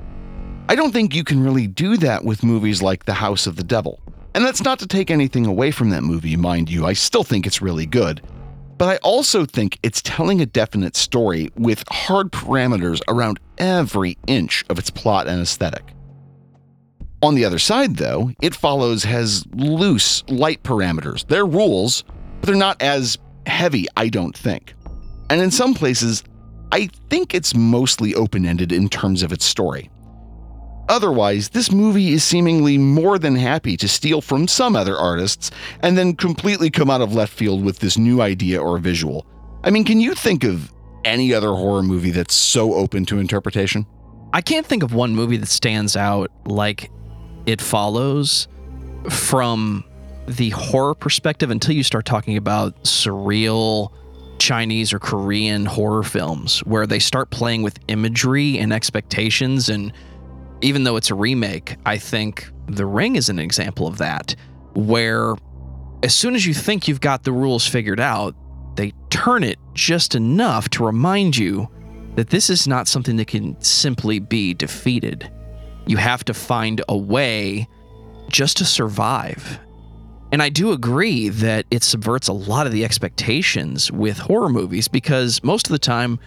I 0.69 0.75
don't 0.75 0.93
think 0.93 1.15
you 1.15 1.23
can 1.23 1.43
really 1.43 1.69
do 1.69 1.97
that 1.99 2.25
with 2.25 2.43
movies 2.43 2.83
like 2.83 3.05
The 3.05 3.15
House 3.15 3.47
of 3.47 3.57
the 3.57 3.65
Devil. 3.65 4.01
And 4.35 4.45
that's 4.45 4.63
not 4.63 4.81
to 4.81 4.87
take 4.87 5.11
anything 5.11 5.47
away 5.47 5.71
from 5.71 5.91
that 5.91 6.03
movie, 6.03 6.37
mind 6.37 6.69
you, 6.69 6.85
I 6.85 6.93
still 6.93 7.25
think 7.25 7.47
it's 7.47 7.63
really 7.63 7.87
good. 7.87 8.21
But 8.79 8.89
I 8.89 8.97
also 8.99 9.47
think 9.47 9.79
it's 9.83 10.03
telling 10.03 10.41
a 10.41 10.47
definite 10.47 10.97
story 10.97 11.51
with 11.57 11.85
hard 11.89 12.31
parameters 12.31 13.01
around 13.09 13.41
every 13.59 14.19
inch 14.27 14.65
of 14.69 14.79
its 14.79 14.91
plot 14.91 15.29
and 15.29 15.41
aesthetic. 15.41 15.85
On 17.23 17.35
the 17.35 17.45
other 17.47 17.59
side, 17.59 17.97
though, 17.97 18.33
It 18.43 18.55
Follows 18.55 19.05
has 19.05 19.47
loose, 19.55 20.23
light 20.29 20.63
parameters. 20.63 21.27
They're 21.27 21.47
rules, 21.47 22.05
but 22.41 22.47
they're 22.47 22.55
not 22.55 22.81
as 22.83 23.17
heavy, 23.47 23.87
I 23.97 24.11
don't 24.11 24.37
think. 24.37 24.75
And 25.31 25.41
in 25.41 25.51
some 25.51 25.73
places, 25.73 26.23
I 26.73 26.89
think 27.09 27.35
it's 27.35 27.55
mostly 27.55 28.15
open 28.15 28.45
ended 28.45 28.73
in 28.73 28.89
terms 28.89 29.23
of 29.23 29.33
its 29.33 29.47
story. 29.47 29.91
Otherwise, 30.89 31.49
this 31.49 31.73
movie 31.73 32.13
is 32.13 32.23
seemingly 32.23 32.79
more 32.79 33.19
than 33.19 33.35
happy 33.35 33.77
to 33.77 33.89
steal 33.89 34.21
from 34.21 34.47
some 34.47 34.77
other 34.77 34.97
artists 34.97 35.51
and 35.81 35.99
then 35.99 36.15
completely 36.15 36.71
come 36.71 36.91
out 36.91 37.01
of 37.01 37.15
left 37.15 37.33
field 37.33 37.65
with 37.65 37.81
this 37.81 37.99
new 37.99 38.21
idea 38.21 38.61
or 38.61 38.79
visual. 38.79 39.27
I 39.65 39.71
mean, 39.71 39.85
can 39.85 40.01
you 40.01 40.15
think 40.15 40.45
of 40.45 40.73
any 41.05 41.35
other 41.35 41.51
horror 41.51 41.83
movie 41.83 42.11
that's 42.11 42.35
so 42.35 42.75
open 42.75 43.05
to 43.07 43.19
interpretation? 43.19 43.87
I 44.33 44.43
can't 44.43 44.67
think 44.67 44.83
of 44.83 44.93
one 44.93 45.15
movie 45.15 45.37
that 45.39 45.49
stands 45.49 45.97
out 45.97 46.31
like 46.47 46.91
it 47.47 47.61
follows 47.61 48.49
from 49.09 49.85
the 50.29 50.51
horror 50.51 50.95
perspective 50.95 51.51
until 51.51 51.75
you 51.75 51.83
start 51.83 52.05
talking 52.05 52.37
about 52.37 52.83
surreal 52.83 53.93
Chinese 54.39 54.93
or 54.93 54.99
Korean 54.99 55.65
horror 55.65 56.03
films 56.03 56.61
where 56.61 56.87
they 56.87 56.99
start 56.99 57.31
playing 57.31 57.63
with 57.63 57.79
imagery 57.89 58.59
and 58.59 58.73
expectations. 58.73 59.69
And 59.69 59.93
even 60.63 60.85
though 60.85 60.97
it's 60.97 61.11
a 61.11 61.15
remake, 61.15 61.77
I 61.85 61.99
think 61.99 62.51
The 62.69 62.87
Ring 62.87 63.17
is 63.17 63.29
an 63.29 63.39
example 63.39 63.87
of 63.87 63.99
that, 63.99 64.35
where 64.75 65.35
as 66.03 66.15
soon 66.15 66.35
as 66.35 66.47
you 66.47 66.55
think 66.55 66.89
you've 66.89 67.01
got 67.01 67.25
the 67.25 67.33
rules 67.33 67.67
figured 67.67 68.01
out, 68.01 68.35
they 68.77 68.93
turn 69.11 69.43
it 69.43 69.59
just 69.75 70.15
enough 70.15 70.69
to 70.71 70.85
remind 70.85 71.37
you 71.37 71.69
that 72.15 72.31
this 72.31 72.51
is 72.51 72.67
not 72.67 72.89
something 72.89 73.17
that 73.17 73.27
can 73.27 73.61
simply 73.61 74.19
be 74.19 74.55
defeated. 74.55 75.31
You 75.87 75.97
have 75.99 76.25
to 76.25 76.35
find 76.35 76.83
a 76.89 76.97
way 76.97 77.69
just 78.29 78.57
to 78.59 78.65
survive. 78.65 79.61
And 80.33 80.43
I 80.43 80.49
do 80.49 80.73
agree 80.73 81.29
that 81.29 81.67
it 81.71 81.83
subverts 81.85 82.29
a 82.29 82.33
lot 82.33 82.67
of 82.67 82.73
the 82.73 82.85
expectations 82.85 83.93
with 83.93 84.19
horror 84.19 84.49
movies 84.49 84.89
because 84.89 85.43
most 85.45 85.67
of 85.67 85.73
the 85.73 85.79
time, 85.79 86.19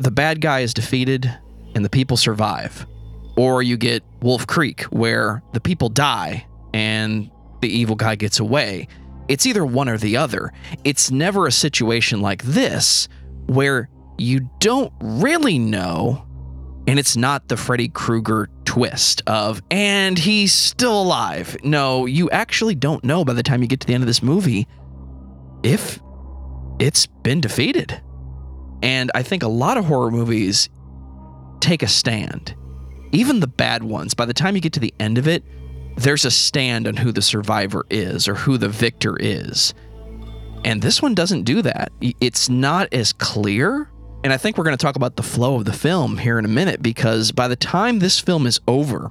the 0.00 0.10
bad 0.10 0.40
guy 0.40 0.60
is 0.60 0.72
defeated 0.72 1.32
and 1.74 1.84
the 1.84 1.90
people 1.90 2.16
survive. 2.16 2.86
Or 3.36 3.62
you 3.62 3.76
get 3.76 4.02
Wolf 4.22 4.46
Creek, 4.46 4.82
where 4.84 5.42
the 5.52 5.60
people 5.60 5.88
die 5.88 6.46
and 6.72 7.30
the 7.60 7.68
evil 7.68 7.96
guy 7.96 8.14
gets 8.14 8.40
away. 8.40 8.88
It's 9.28 9.46
either 9.46 9.64
one 9.64 9.88
or 9.88 9.98
the 9.98 10.16
other. 10.16 10.52
It's 10.84 11.10
never 11.10 11.46
a 11.46 11.52
situation 11.52 12.20
like 12.20 12.42
this 12.42 13.08
where 13.46 13.88
you 14.18 14.48
don't 14.60 14.92
really 15.00 15.58
know, 15.58 16.26
and 16.86 16.98
it's 16.98 17.16
not 17.16 17.48
the 17.48 17.56
Freddy 17.56 17.88
Krueger 17.88 18.48
twist 18.64 19.22
of, 19.26 19.62
and 19.70 20.18
he's 20.18 20.52
still 20.52 21.02
alive. 21.02 21.56
No, 21.62 22.06
you 22.06 22.30
actually 22.30 22.74
don't 22.74 23.04
know 23.04 23.24
by 23.24 23.32
the 23.32 23.42
time 23.42 23.62
you 23.62 23.68
get 23.68 23.80
to 23.80 23.86
the 23.86 23.94
end 23.94 24.02
of 24.02 24.06
this 24.06 24.22
movie 24.22 24.66
if 25.62 26.00
it's 26.78 27.06
been 27.06 27.40
defeated. 27.40 28.00
And 28.82 29.10
I 29.14 29.22
think 29.22 29.42
a 29.42 29.48
lot 29.48 29.78
of 29.78 29.86
horror 29.86 30.10
movies 30.10 30.68
take 31.60 31.82
a 31.82 31.88
stand. 31.88 32.54
Even 33.16 33.40
the 33.40 33.46
bad 33.46 33.82
ones, 33.82 34.12
by 34.12 34.26
the 34.26 34.34
time 34.34 34.56
you 34.56 34.60
get 34.60 34.74
to 34.74 34.80
the 34.80 34.92
end 35.00 35.16
of 35.16 35.26
it, 35.26 35.42
there's 35.96 36.26
a 36.26 36.30
stand 36.30 36.86
on 36.86 36.96
who 36.96 37.12
the 37.12 37.22
survivor 37.22 37.86
is 37.88 38.28
or 38.28 38.34
who 38.34 38.58
the 38.58 38.68
victor 38.68 39.16
is. 39.18 39.72
And 40.66 40.82
this 40.82 41.00
one 41.00 41.14
doesn't 41.14 41.44
do 41.44 41.62
that. 41.62 41.92
It's 42.20 42.50
not 42.50 42.92
as 42.92 43.14
clear. 43.14 43.88
And 44.22 44.34
I 44.34 44.36
think 44.36 44.58
we're 44.58 44.64
going 44.64 44.76
to 44.76 44.82
talk 44.82 44.96
about 44.96 45.16
the 45.16 45.22
flow 45.22 45.54
of 45.54 45.64
the 45.64 45.72
film 45.72 46.18
here 46.18 46.38
in 46.38 46.44
a 46.44 46.48
minute 46.48 46.82
because 46.82 47.32
by 47.32 47.48
the 47.48 47.56
time 47.56 48.00
this 48.00 48.20
film 48.20 48.46
is 48.46 48.60
over, 48.68 49.10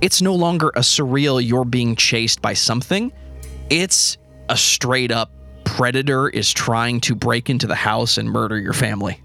it's 0.00 0.20
no 0.20 0.34
longer 0.34 0.70
a 0.70 0.80
surreal 0.80 1.40
you're 1.40 1.64
being 1.64 1.94
chased 1.94 2.42
by 2.42 2.54
something. 2.54 3.12
It's 3.70 4.18
a 4.48 4.56
straight 4.56 5.12
up 5.12 5.30
predator 5.62 6.28
is 6.28 6.52
trying 6.52 7.00
to 7.02 7.14
break 7.14 7.50
into 7.50 7.68
the 7.68 7.76
house 7.76 8.18
and 8.18 8.28
murder 8.28 8.58
your 8.58 8.72
family. 8.72 9.22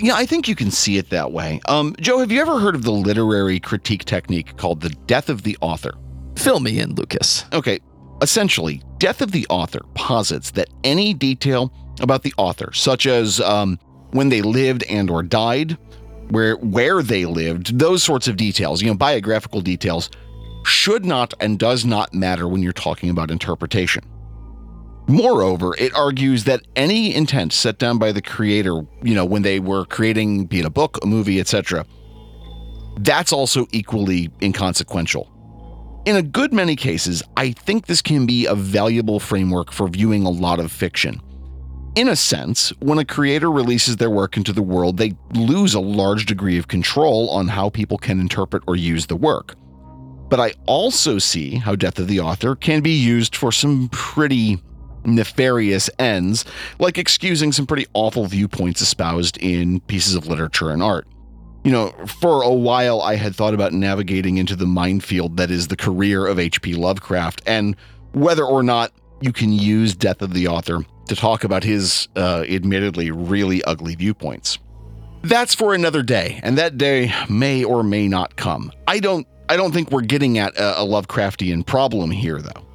Yeah, 0.00 0.14
I 0.14 0.26
think 0.26 0.46
you 0.46 0.54
can 0.54 0.70
see 0.70 0.96
it 0.96 1.10
that 1.10 1.32
way. 1.32 1.60
Um, 1.66 1.96
Joe, 2.00 2.18
have 2.18 2.30
you 2.30 2.40
ever 2.40 2.60
heard 2.60 2.76
of 2.76 2.84
the 2.84 2.92
literary 2.92 3.58
critique 3.58 4.04
technique 4.04 4.56
called 4.56 4.80
the 4.80 4.90
death 4.90 5.28
of 5.28 5.42
the 5.42 5.56
author? 5.60 5.94
Fill 6.36 6.60
me 6.60 6.78
in, 6.78 6.94
Lucas. 6.94 7.44
Okay, 7.52 7.80
essentially, 8.22 8.80
death 8.98 9.20
of 9.20 9.32
the 9.32 9.46
author 9.48 9.80
posits 9.94 10.52
that 10.52 10.68
any 10.84 11.14
detail 11.14 11.72
about 12.00 12.22
the 12.22 12.32
author, 12.38 12.72
such 12.72 13.06
as 13.06 13.40
um, 13.40 13.76
when 14.12 14.28
they 14.28 14.40
lived 14.40 14.84
and 14.84 15.10
or 15.10 15.22
died, 15.22 15.76
where 16.30 16.54
where 16.56 17.02
they 17.02 17.26
lived, 17.26 17.78
those 17.78 18.04
sorts 18.04 18.28
of 18.28 18.36
details, 18.36 18.80
you 18.80 18.88
know, 18.88 18.96
biographical 18.96 19.60
details, 19.60 20.10
should 20.64 21.04
not 21.04 21.34
and 21.40 21.58
does 21.58 21.84
not 21.84 22.14
matter 22.14 22.46
when 22.46 22.62
you're 22.62 22.72
talking 22.72 23.10
about 23.10 23.32
interpretation. 23.32 24.04
Moreover, 25.08 25.74
it 25.78 25.94
argues 25.94 26.44
that 26.44 26.66
any 26.76 27.14
intent 27.14 27.54
set 27.54 27.78
down 27.78 27.96
by 27.96 28.12
the 28.12 28.20
creator, 28.20 28.82
you 29.02 29.14
know, 29.14 29.24
when 29.24 29.40
they 29.40 29.58
were 29.58 29.86
creating, 29.86 30.44
be 30.44 30.60
it 30.60 30.66
a 30.66 30.70
book, 30.70 30.98
a 31.02 31.06
movie, 31.06 31.40
etc., 31.40 31.86
that's 32.98 33.32
also 33.32 33.66
equally 33.72 34.30
inconsequential. 34.42 35.32
In 36.04 36.16
a 36.16 36.22
good 36.22 36.52
many 36.52 36.76
cases, 36.76 37.22
I 37.38 37.52
think 37.52 37.86
this 37.86 38.02
can 38.02 38.26
be 38.26 38.44
a 38.44 38.54
valuable 38.54 39.18
framework 39.18 39.72
for 39.72 39.88
viewing 39.88 40.26
a 40.26 40.30
lot 40.30 40.60
of 40.60 40.70
fiction. 40.70 41.22
In 41.94 42.08
a 42.08 42.16
sense, 42.16 42.68
when 42.80 42.98
a 42.98 43.04
creator 43.04 43.50
releases 43.50 43.96
their 43.96 44.10
work 44.10 44.36
into 44.36 44.52
the 44.52 44.62
world, 44.62 44.98
they 44.98 45.14
lose 45.32 45.72
a 45.72 45.80
large 45.80 46.26
degree 46.26 46.58
of 46.58 46.68
control 46.68 47.30
on 47.30 47.48
how 47.48 47.70
people 47.70 47.96
can 47.96 48.20
interpret 48.20 48.62
or 48.66 48.76
use 48.76 49.06
the 49.06 49.16
work. 49.16 49.54
But 50.28 50.38
I 50.38 50.52
also 50.66 51.18
see 51.18 51.56
how 51.56 51.76
Death 51.76 51.98
of 51.98 52.08
the 52.08 52.20
Author 52.20 52.54
can 52.54 52.82
be 52.82 52.90
used 52.92 53.34
for 53.34 53.50
some 53.50 53.88
pretty 53.90 54.58
nefarious 55.04 55.90
ends, 55.98 56.44
like 56.78 56.98
excusing 56.98 57.52
some 57.52 57.66
pretty 57.66 57.86
awful 57.94 58.26
viewpoints 58.26 58.80
espoused 58.80 59.36
in 59.38 59.80
pieces 59.80 60.14
of 60.14 60.26
literature 60.26 60.70
and 60.70 60.82
art. 60.82 61.06
You 61.64 61.72
know, 61.72 61.94
for 62.20 62.42
a 62.42 62.52
while 62.52 63.02
I 63.02 63.16
had 63.16 63.34
thought 63.34 63.54
about 63.54 63.72
navigating 63.72 64.38
into 64.38 64.56
the 64.56 64.66
minefield 64.66 65.36
that 65.36 65.50
is 65.50 65.68
the 65.68 65.76
career 65.76 66.26
of 66.26 66.38
H.P. 66.38 66.74
Lovecraft 66.74 67.42
and 67.46 67.76
whether 68.12 68.44
or 68.44 68.62
not 68.62 68.92
you 69.20 69.32
can 69.32 69.52
use 69.52 69.94
Death 69.94 70.22
of 70.22 70.32
the 70.32 70.46
Author 70.48 70.84
to 71.08 71.16
talk 71.16 71.44
about 71.44 71.64
his 71.64 72.08
uh, 72.16 72.44
admittedly 72.48 73.10
really 73.10 73.62
ugly 73.64 73.94
viewpoints. 73.94 74.58
That's 75.22 75.54
for 75.54 75.74
another 75.74 76.02
day, 76.02 76.38
and 76.42 76.56
that 76.58 76.78
day 76.78 77.12
may 77.28 77.64
or 77.64 77.82
may 77.82 78.06
not 78.06 78.36
come. 78.36 78.70
I 78.86 79.00
don't 79.00 79.26
I 79.48 79.56
don't 79.56 79.72
think 79.72 79.90
we're 79.90 80.02
getting 80.02 80.38
at 80.38 80.56
a, 80.56 80.82
a 80.82 80.84
Lovecraftian 80.84 81.66
problem 81.66 82.10
here 82.10 82.40
though. 82.40 82.66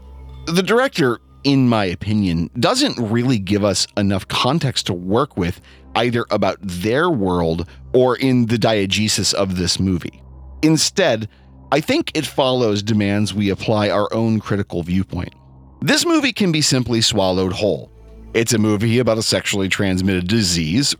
The 0.47 0.63
director 0.63 1.19
in 1.43 1.67
my 1.67 1.86
opinion, 1.86 2.49
doesn't 2.60 2.97
really 2.97 3.39
give 3.39 3.63
us 3.63 3.88
enough 3.97 4.27
context 4.27 4.88
to 4.88 4.93
work 4.93 5.38
with 5.38 5.62
either 5.95 6.25
about 6.32 6.58
their 6.62 7.10
world 7.10 7.67
or 7.93 8.15
in 8.17 8.47
the 8.47 8.58
diegesis 8.58 9.34
of 9.34 9.58
this 9.58 9.79
movie. 9.79 10.21
Instead, 10.62 11.27
I 11.71 11.82
think 11.82 12.12
it 12.13 12.25
follows 12.25 12.84
demands 12.84 13.34
we 13.34 13.49
apply 13.49 13.89
our 13.89 14.12
own 14.13 14.39
critical 14.39 14.84
viewpoint. 14.84 15.34
This 15.82 16.06
movie 16.06 16.34
can 16.34 16.51
be 16.51 16.62
simply 16.62 17.01
swallowed 17.01 17.51
whole. 17.51 17.91
It's 18.34 18.53
a 18.53 18.58
movie 18.58 18.99
about 18.99 19.17
a 19.17 19.23
sexually 19.23 19.69
transmitted 19.69 20.27
disease, 20.27 20.95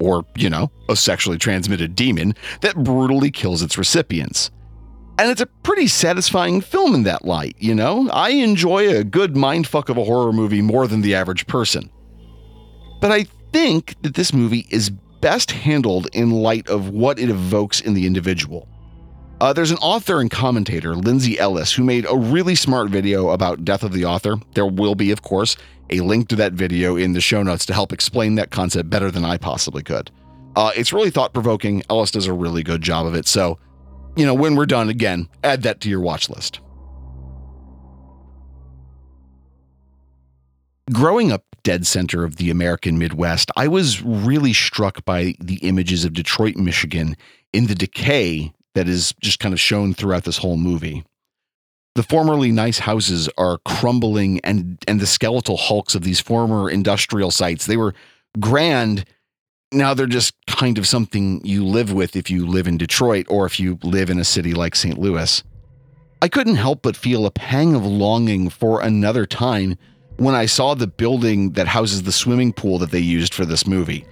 or, 0.00 0.24
you 0.36 0.50
know, 0.50 0.70
a 0.88 0.94
sexually 0.96 1.38
transmitted 1.38 1.96
demon 1.96 2.34
that 2.60 2.76
brutally 2.76 3.30
kills 3.30 3.62
its 3.62 3.78
recipients. 3.78 4.50
And 5.18 5.30
it's 5.30 5.40
a 5.40 5.46
pretty 5.46 5.88
satisfying 5.88 6.60
film 6.60 6.94
in 6.94 7.02
that 7.02 7.24
light, 7.24 7.56
you 7.58 7.74
know? 7.74 8.08
I 8.10 8.30
enjoy 8.30 8.88
a 8.88 9.02
good 9.02 9.34
mindfuck 9.34 9.88
of 9.88 9.96
a 9.96 10.04
horror 10.04 10.32
movie 10.32 10.62
more 10.62 10.86
than 10.86 11.00
the 11.00 11.16
average 11.16 11.48
person. 11.48 11.90
But 13.00 13.10
I 13.10 13.26
think 13.52 14.00
that 14.02 14.14
this 14.14 14.32
movie 14.32 14.66
is 14.70 14.90
best 15.20 15.50
handled 15.50 16.06
in 16.12 16.30
light 16.30 16.68
of 16.68 16.90
what 16.90 17.18
it 17.18 17.30
evokes 17.30 17.80
in 17.80 17.94
the 17.94 18.06
individual. 18.06 18.68
Uh, 19.40 19.52
there's 19.52 19.72
an 19.72 19.78
author 19.78 20.20
and 20.20 20.30
commentator, 20.30 20.94
Lindsay 20.94 21.38
Ellis, 21.38 21.72
who 21.72 21.82
made 21.82 22.06
a 22.08 22.16
really 22.16 22.54
smart 22.54 22.90
video 22.90 23.30
about 23.30 23.64
Death 23.64 23.82
of 23.82 23.92
the 23.92 24.04
Author. 24.04 24.36
There 24.54 24.66
will 24.66 24.94
be, 24.94 25.10
of 25.10 25.22
course, 25.22 25.56
a 25.90 26.00
link 26.00 26.28
to 26.28 26.36
that 26.36 26.52
video 26.52 26.96
in 26.96 27.12
the 27.12 27.20
show 27.20 27.42
notes 27.42 27.66
to 27.66 27.74
help 27.74 27.92
explain 27.92 28.36
that 28.36 28.50
concept 28.50 28.90
better 28.90 29.10
than 29.10 29.24
I 29.24 29.36
possibly 29.36 29.82
could. 29.82 30.12
Uh, 30.54 30.70
it's 30.76 30.92
really 30.92 31.10
thought 31.10 31.32
provoking. 31.32 31.82
Ellis 31.88 32.10
does 32.10 32.26
a 32.26 32.32
really 32.32 32.62
good 32.62 32.82
job 32.82 33.06
of 33.06 33.14
it. 33.14 33.26
So 33.26 33.58
you 34.18 34.26
know, 34.26 34.34
when 34.34 34.56
we're 34.56 34.66
done 34.66 34.88
again, 34.88 35.28
add 35.44 35.62
that 35.62 35.80
to 35.80 35.88
your 35.88 36.00
watch 36.00 36.28
list. 36.28 36.58
Growing 40.92 41.30
up 41.30 41.44
dead 41.62 41.86
center 41.86 42.24
of 42.24 42.36
the 42.36 42.50
American 42.50 42.98
Midwest, 42.98 43.52
I 43.56 43.68
was 43.68 44.02
really 44.02 44.52
struck 44.52 45.04
by 45.04 45.34
the 45.38 45.58
images 45.62 46.04
of 46.04 46.14
Detroit, 46.14 46.56
Michigan 46.56 47.16
in 47.52 47.68
the 47.68 47.76
decay 47.76 48.52
that 48.74 48.88
is 48.88 49.14
just 49.20 49.38
kind 49.38 49.52
of 49.52 49.60
shown 49.60 49.94
throughout 49.94 50.24
this 50.24 50.38
whole 50.38 50.56
movie. 50.56 51.04
The 51.94 52.02
formerly 52.02 52.50
nice 52.50 52.80
houses 52.80 53.28
are 53.38 53.58
crumbling 53.66 54.40
and 54.42 54.82
and 54.88 54.98
the 54.98 55.06
skeletal 55.06 55.56
hulks 55.56 55.94
of 55.94 56.02
these 56.02 56.20
former 56.20 56.68
industrial 56.68 57.30
sites, 57.30 57.66
they 57.66 57.76
were 57.76 57.94
grand 58.40 59.04
now 59.72 59.94
they're 59.94 60.06
just 60.06 60.34
kind 60.46 60.78
of 60.78 60.86
something 60.86 61.44
you 61.44 61.64
live 61.64 61.92
with 61.92 62.16
if 62.16 62.30
you 62.30 62.46
live 62.46 62.66
in 62.66 62.78
Detroit 62.78 63.26
or 63.28 63.46
if 63.46 63.60
you 63.60 63.78
live 63.82 64.10
in 64.10 64.18
a 64.18 64.24
city 64.24 64.54
like 64.54 64.74
St. 64.74 64.98
Louis. 64.98 65.42
I 66.20 66.28
couldn't 66.28 66.56
help 66.56 66.82
but 66.82 66.96
feel 66.96 67.26
a 67.26 67.30
pang 67.30 67.74
of 67.74 67.84
longing 67.84 68.50
for 68.50 68.80
another 68.80 69.26
time 69.26 69.76
when 70.16 70.34
I 70.34 70.46
saw 70.46 70.74
the 70.74 70.86
building 70.86 71.52
that 71.52 71.68
houses 71.68 72.02
the 72.02 72.12
swimming 72.12 72.52
pool 72.52 72.78
that 72.78 72.90
they 72.90 72.98
used 72.98 73.34
for 73.34 73.44
this 73.44 73.66
movie. 73.66 74.04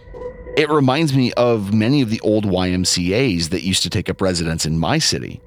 It 0.57 0.71
reminds 0.71 1.15
me 1.15 1.33
of 1.33 1.75
many 1.75 2.01
of 2.01 2.11
the 2.11 2.21
old 2.21 2.45
YMCAs 2.45 3.49
that 3.51 3.63
used 3.63 3.83
to 3.83 3.91
take 3.91 4.09
up 4.09 4.21
residence 4.21 4.65
in 4.65 4.79
my 4.79 4.99
city. 4.99 5.41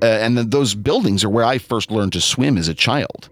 Uh, 0.00 0.06
and 0.06 0.38
those 0.38 0.74
buildings 0.74 1.24
are 1.24 1.30
where 1.30 1.44
I 1.44 1.58
first 1.58 1.90
learned 1.90 2.12
to 2.12 2.20
swim 2.20 2.56
as 2.56 2.68
a 2.68 2.74
child. 2.74 3.28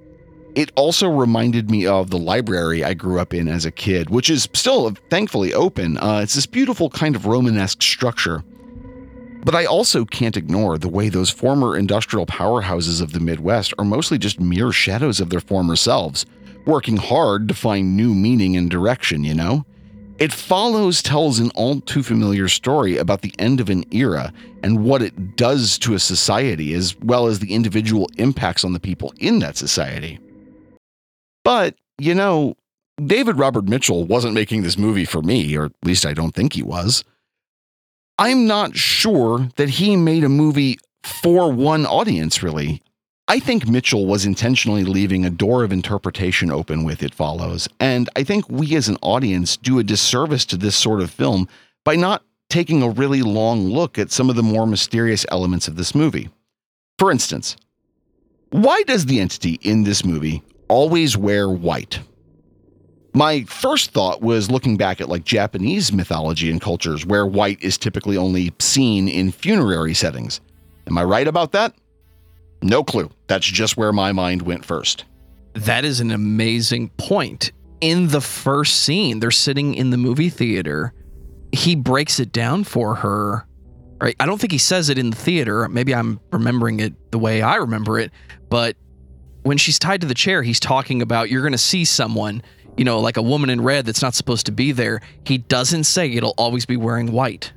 It 0.54 0.70
also 0.76 1.08
reminded 1.08 1.70
me 1.70 1.86
of 1.86 2.10
the 2.10 2.18
library 2.18 2.84
I 2.84 2.92
grew 2.92 3.18
up 3.18 3.32
in 3.32 3.48
as 3.48 3.64
a 3.64 3.70
kid, 3.70 4.10
which 4.10 4.28
is 4.28 4.48
still 4.52 4.90
thankfully 5.08 5.54
open. 5.54 5.96
Uh, 5.96 6.20
it's 6.22 6.34
this 6.34 6.44
beautiful 6.44 6.90
kind 6.90 7.16
of 7.16 7.24
Romanesque 7.24 7.80
structure. 7.80 8.44
But 9.44 9.54
I 9.54 9.64
also 9.64 10.04
can't 10.04 10.36
ignore 10.36 10.76
the 10.76 10.90
way 10.90 11.08
those 11.08 11.30
former 11.30 11.76
industrial 11.76 12.26
powerhouses 12.26 13.00
of 13.00 13.12
the 13.12 13.20
Midwest 13.20 13.72
are 13.78 13.84
mostly 13.84 14.18
just 14.18 14.40
mere 14.40 14.72
shadows 14.72 15.20
of 15.20 15.30
their 15.30 15.40
former 15.40 15.74
selves, 15.74 16.26
working 16.66 16.98
hard 16.98 17.48
to 17.48 17.54
find 17.54 17.96
new 17.96 18.14
meaning 18.14 18.54
and 18.54 18.70
direction, 18.70 19.24
you 19.24 19.34
know? 19.34 19.64
It 20.18 20.32
follows 20.32 21.02
tells 21.02 21.40
an 21.40 21.50
all 21.54 21.80
too 21.80 22.02
familiar 22.02 22.46
story 22.46 22.98
about 22.98 23.22
the 23.22 23.34
end 23.38 23.58
of 23.58 23.70
an 23.70 23.84
era 23.90 24.32
and 24.62 24.84
what 24.84 25.02
it 25.02 25.34
does 25.34 25.78
to 25.78 25.94
a 25.94 25.98
society, 25.98 26.74
as 26.74 26.94
well 27.00 27.26
as 27.26 27.38
the 27.38 27.54
individual 27.54 28.08
impacts 28.18 28.64
on 28.64 28.74
the 28.74 28.80
people 28.80 29.14
in 29.18 29.38
that 29.38 29.56
society. 29.56 30.20
But, 31.44 31.76
you 31.98 32.14
know, 32.14 32.56
David 33.04 33.38
Robert 33.38 33.68
Mitchell 33.68 34.04
wasn't 34.04 34.34
making 34.34 34.62
this 34.62 34.78
movie 34.78 35.04
for 35.04 35.22
me, 35.22 35.56
or 35.56 35.66
at 35.66 35.72
least 35.84 36.06
I 36.06 36.14
don't 36.14 36.34
think 36.34 36.52
he 36.52 36.62
was. 36.62 37.04
I'm 38.18 38.46
not 38.46 38.76
sure 38.76 39.48
that 39.56 39.70
he 39.70 39.96
made 39.96 40.24
a 40.24 40.28
movie 40.28 40.78
for 41.02 41.50
one 41.50 41.86
audience, 41.86 42.42
really. 42.42 42.82
I 43.28 43.38
think 43.38 43.66
Mitchell 43.66 44.06
was 44.06 44.26
intentionally 44.26 44.84
leaving 44.84 45.24
a 45.24 45.30
door 45.30 45.64
of 45.64 45.72
interpretation 45.72 46.50
open 46.50 46.84
with 46.84 47.02
It 47.02 47.14
Follows. 47.14 47.68
And 47.80 48.10
I 48.14 48.24
think 48.24 48.48
we 48.48 48.76
as 48.76 48.88
an 48.88 48.98
audience 49.00 49.56
do 49.56 49.78
a 49.78 49.84
disservice 49.84 50.44
to 50.46 50.56
this 50.56 50.76
sort 50.76 51.00
of 51.00 51.10
film 51.10 51.48
by 51.84 51.96
not 51.96 52.22
taking 52.50 52.82
a 52.82 52.90
really 52.90 53.22
long 53.22 53.64
look 53.64 53.98
at 53.98 54.10
some 54.10 54.28
of 54.28 54.36
the 54.36 54.42
more 54.42 54.66
mysterious 54.66 55.24
elements 55.30 55.68
of 55.68 55.76
this 55.76 55.94
movie. 55.94 56.28
For 56.98 57.10
instance, 57.10 57.56
why 58.50 58.82
does 58.82 59.06
the 59.06 59.20
entity 59.20 59.58
in 59.62 59.84
this 59.84 60.04
movie 60.04 60.42
always 60.72 61.18
wear 61.18 61.50
white? 61.50 62.00
My 63.12 63.42
first 63.42 63.90
thought 63.90 64.22
was 64.22 64.50
looking 64.50 64.78
back 64.78 65.02
at 65.02 65.08
like 65.10 65.22
Japanese 65.22 65.92
mythology 65.92 66.50
and 66.50 66.62
cultures 66.62 67.04
where 67.04 67.26
white 67.26 67.62
is 67.62 67.76
typically 67.76 68.16
only 68.16 68.54
seen 68.58 69.06
in 69.06 69.32
funerary 69.32 69.92
settings. 69.92 70.40
Am 70.86 70.96
I 70.96 71.04
right 71.04 71.28
about 71.28 71.52
that? 71.52 71.74
No 72.62 72.82
clue. 72.82 73.10
That's 73.26 73.46
just 73.46 73.76
where 73.76 73.92
my 73.92 74.12
mind 74.12 74.42
went 74.42 74.64
first. 74.64 75.04
That 75.52 75.84
is 75.84 76.00
an 76.00 76.10
amazing 76.10 76.88
point. 76.96 77.52
In 77.82 78.08
the 78.08 78.22
first 78.22 78.80
scene, 78.80 79.20
they're 79.20 79.30
sitting 79.30 79.74
in 79.74 79.90
the 79.90 79.98
movie 79.98 80.30
theater. 80.30 80.94
He 81.52 81.76
breaks 81.76 82.18
it 82.18 82.32
down 82.32 82.64
for 82.64 82.94
her. 82.94 83.46
Right? 84.00 84.16
I 84.18 84.24
don't 84.24 84.40
think 84.40 84.52
he 84.52 84.58
says 84.58 84.88
it 84.88 84.96
in 84.96 85.10
the 85.10 85.16
theater. 85.16 85.68
Maybe 85.68 85.94
I'm 85.94 86.18
remembering 86.32 86.80
it 86.80 86.94
the 87.10 87.18
way 87.18 87.42
I 87.42 87.56
remember 87.56 87.98
it, 87.98 88.10
but 88.48 88.76
when 89.42 89.58
she's 89.58 89.78
tied 89.78 90.00
to 90.02 90.06
the 90.06 90.14
chair, 90.14 90.42
he's 90.42 90.60
talking 90.60 91.02
about 91.02 91.30
you're 91.30 91.42
going 91.42 91.52
to 91.52 91.58
see 91.58 91.84
someone, 91.84 92.42
you 92.76 92.84
know, 92.84 93.00
like 93.00 93.16
a 93.16 93.22
woman 93.22 93.50
in 93.50 93.60
red 93.60 93.86
that's 93.86 94.02
not 94.02 94.14
supposed 94.14 94.46
to 94.46 94.52
be 94.52 94.72
there. 94.72 95.00
He 95.24 95.38
doesn't 95.38 95.84
say 95.84 96.10
it'll 96.12 96.34
always 96.38 96.66
be 96.66 96.76
wearing 96.76 97.12
white. 97.12 97.52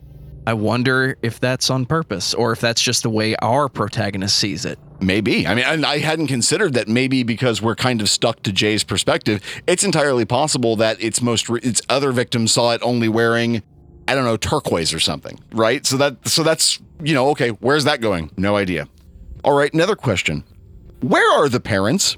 I 0.47 0.53
wonder 0.53 1.17
if 1.23 1.39
that's 1.39 1.69
on 1.71 1.85
purpose 1.85 2.33
or 2.33 2.51
if 2.51 2.61
that's 2.61 2.81
just 2.81 3.03
the 3.03 3.09
way 3.09 3.35
our 3.41 3.67
protagonist 3.67 4.37
sees 4.37 4.63
it. 4.63 4.77
Maybe. 5.01 5.47
I 5.47 5.55
mean, 5.55 5.83
I 5.83 5.97
hadn't 5.97 6.27
considered 6.27 6.73
that 6.75 6.87
maybe 6.87 7.23
because 7.23 7.61
we're 7.61 7.75
kind 7.75 7.99
of 7.99 8.09
stuck 8.09 8.43
to 8.43 8.51
Jay's 8.51 8.83
perspective, 8.83 9.41
it's 9.67 9.83
entirely 9.83 10.23
possible 10.23 10.75
that 10.77 11.01
its 11.01 11.21
most 11.21 11.49
re- 11.49 11.59
its 11.63 11.81
other 11.89 12.11
victims 12.11 12.51
saw 12.51 12.71
it 12.71 12.81
only 12.83 13.09
wearing 13.09 13.63
I 14.07 14.13
don't 14.13 14.25
know, 14.25 14.37
turquoise 14.37 14.93
or 14.93 14.99
something, 14.99 15.39
right? 15.51 15.83
So 15.85 15.97
that 15.97 16.27
so 16.27 16.43
that's, 16.43 16.79
you 17.03 17.15
know, 17.15 17.29
okay, 17.29 17.49
where's 17.49 17.85
that 17.85 18.01
going? 18.01 18.31
No 18.37 18.55
idea. 18.55 18.87
All 19.43 19.53
right, 19.53 19.73
another 19.73 19.95
question. 19.95 20.43
Where 21.01 21.39
are 21.39 21.49
the 21.49 21.59
parents? 21.59 22.17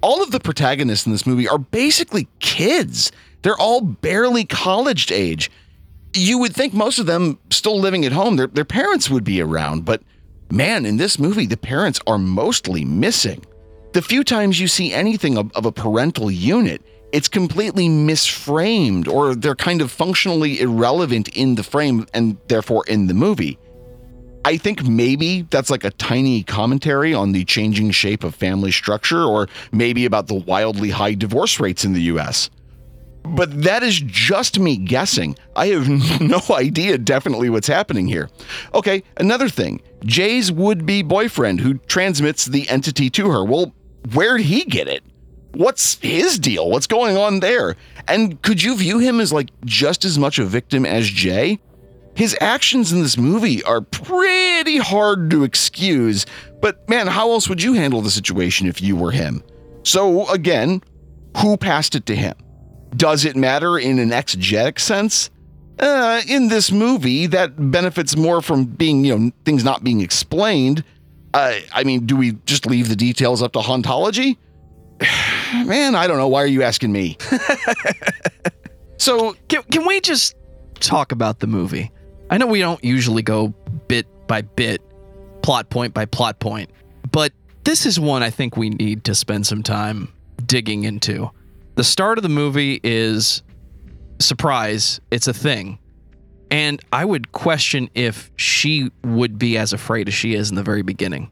All 0.00 0.22
of 0.22 0.30
the 0.30 0.40
protagonists 0.40 1.06
in 1.06 1.12
this 1.12 1.26
movie 1.26 1.48
are 1.48 1.58
basically 1.58 2.28
kids. 2.40 3.12
They're 3.42 3.56
all 3.56 3.80
barely 3.80 4.44
college 4.44 5.10
age. 5.12 5.50
You 6.14 6.38
would 6.38 6.54
think 6.54 6.72
most 6.74 6.98
of 6.98 7.06
them 7.06 7.38
still 7.50 7.78
living 7.78 8.04
at 8.04 8.12
home, 8.12 8.36
their, 8.36 8.46
their 8.46 8.64
parents 8.64 9.10
would 9.10 9.24
be 9.24 9.40
around, 9.40 9.84
but 9.84 10.02
man, 10.50 10.86
in 10.86 10.96
this 10.96 11.18
movie, 11.18 11.46
the 11.46 11.56
parents 11.56 12.00
are 12.06 12.18
mostly 12.18 12.84
missing. 12.84 13.44
The 13.92 14.02
few 14.02 14.24
times 14.24 14.60
you 14.60 14.68
see 14.68 14.92
anything 14.92 15.36
of, 15.38 15.52
of 15.52 15.66
a 15.66 15.72
parental 15.72 16.30
unit, 16.30 16.82
it's 17.12 17.28
completely 17.28 17.88
misframed 17.88 19.06
or 19.06 19.34
they're 19.34 19.54
kind 19.54 19.80
of 19.80 19.90
functionally 19.90 20.60
irrelevant 20.60 21.28
in 21.28 21.54
the 21.54 21.62
frame 21.62 22.06
and 22.12 22.36
therefore 22.48 22.84
in 22.88 23.06
the 23.06 23.14
movie. 23.14 23.58
I 24.44 24.58
think 24.58 24.84
maybe 24.84 25.42
that's 25.42 25.70
like 25.70 25.84
a 25.84 25.90
tiny 25.90 26.42
commentary 26.42 27.14
on 27.14 27.32
the 27.32 27.44
changing 27.44 27.90
shape 27.92 28.24
of 28.24 28.34
family 28.34 28.70
structure 28.70 29.24
or 29.24 29.48
maybe 29.72 30.04
about 30.04 30.26
the 30.26 30.34
wildly 30.34 30.90
high 30.90 31.14
divorce 31.14 31.58
rates 31.58 31.84
in 31.84 31.94
the 31.94 32.02
US. 32.02 32.50
But 33.22 33.62
that 33.62 33.82
is 33.82 33.98
just 34.00 34.58
me 34.58 34.76
guessing. 34.76 35.36
I 35.56 35.68
have 35.68 35.88
no 36.20 36.42
idea 36.50 36.98
definitely 36.98 37.48
what's 37.48 37.66
happening 37.66 38.06
here. 38.06 38.28
Okay, 38.74 39.02
another 39.16 39.48
thing 39.48 39.80
Jay's 40.04 40.52
would 40.52 40.84
be 40.84 41.02
boyfriend 41.02 41.60
who 41.60 41.74
transmits 41.74 42.44
the 42.44 42.68
entity 42.68 43.08
to 43.10 43.30
her. 43.30 43.44
Well, 43.44 43.72
where'd 44.12 44.42
he 44.42 44.64
get 44.64 44.88
it? 44.88 45.02
What's 45.52 45.98
his 46.00 46.38
deal? 46.38 46.68
What's 46.68 46.86
going 46.86 47.16
on 47.16 47.40
there? 47.40 47.76
And 48.08 48.42
could 48.42 48.62
you 48.62 48.76
view 48.76 48.98
him 48.98 49.20
as 49.20 49.32
like 49.32 49.48
just 49.64 50.04
as 50.04 50.18
much 50.18 50.38
a 50.38 50.44
victim 50.44 50.84
as 50.84 51.08
Jay? 51.08 51.60
His 52.16 52.36
actions 52.40 52.92
in 52.92 53.02
this 53.02 53.18
movie 53.18 53.62
are 53.64 53.80
pretty 53.80 54.78
hard 54.78 55.30
to 55.30 55.42
excuse, 55.42 56.26
but 56.60 56.88
man, 56.88 57.06
how 57.08 57.30
else 57.32 57.48
would 57.48 57.62
you 57.62 57.74
handle 57.74 58.02
the 58.02 58.10
situation 58.10 58.66
if 58.68 58.80
you 58.80 58.94
were 58.94 59.10
him? 59.10 59.42
So, 59.82 60.28
again, 60.28 60.82
who 61.38 61.56
passed 61.56 61.94
it 61.94 62.06
to 62.06 62.14
him? 62.14 62.34
Does 62.96 63.24
it 63.24 63.34
matter 63.34 63.78
in 63.78 63.98
an 63.98 64.10
exegetic 64.10 64.78
sense? 64.78 65.30
Uh, 65.80 66.22
in 66.28 66.46
this 66.48 66.70
movie, 66.70 67.26
that 67.26 67.70
benefits 67.72 68.16
more 68.16 68.40
from 68.40 68.64
being, 68.64 69.04
you 69.04 69.18
know, 69.18 69.32
things 69.44 69.64
not 69.64 69.82
being 69.82 70.00
explained. 70.00 70.84
Uh, 71.34 71.54
I 71.72 71.82
mean, 71.82 72.06
do 72.06 72.16
we 72.16 72.32
just 72.46 72.64
leave 72.64 72.88
the 72.88 72.94
details 72.94 73.42
up 73.42 73.52
to 73.54 73.58
hauntology? 73.58 74.36
Man, 75.66 75.96
I 75.96 76.06
don't 76.06 76.18
know. 76.18 76.28
Why 76.28 76.42
are 76.44 76.46
you 76.46 76.62
asking 76.62 76.92
me? 76.92 77.18
so, 78.98 79.36
Can, 79.48 79.64
can 79.64 79.84
we 79.84 80.00
just 80.00 80.36
talk 80.78 81.10
about 81.10 81.40
the 81.40 81.48
movie? 81.48 81.90
I 82.30 82.38
know 82.38 82.46
we 82.46 82.60
don't 82.60 82.82
usually 82.82 83.22
go 83.22 83.48
bit 83.88 84.06
by 84.26 84.42
bit, 84.42 84.82
plot 85.42 85.70
point 85.70 85.94
by 85.94 86.06
plot 86.06 86.40
point, 86.40 86.70
but 87.12 87.32
this 87.64 87.86
is 87.86 88.00
one 88.00 88.22
I 88.22 88.30
think 88.30 88.56
we 88.56 88.70
need 88.70 89.04
to 89.04 89.14
spend 89.14 89.46
some 89.46 89.62
time 89.62 90.12
digging 90.46 90.84
into. 90.84 91.30
The 91.76 91.84
start 91.84 92.18
of 92.18 92.22
the 92.22 92.28
movie 92.28 92.80
is 92.82 93.42
surprise, 94.20 95.00
it's 95.10 95.26
a 95.26 95.34
thing. 95.34 95.78
And 96.50 96.80
I 96.92 97.04
would 97.04 97.32
question 97.32 97.90
if 97.94 98.30
she 98.36 98.90
would 99.02 99.38
be 99.38 99.58
as 99.58 99.72
afraid 99.72 100.08
as 100.08 100.14
she 100.14 100.34
is 100.34 100.50
in 100.50 100.56
the 100.56 100.62
very 100.62 100.82
beginning. 100.82 101.30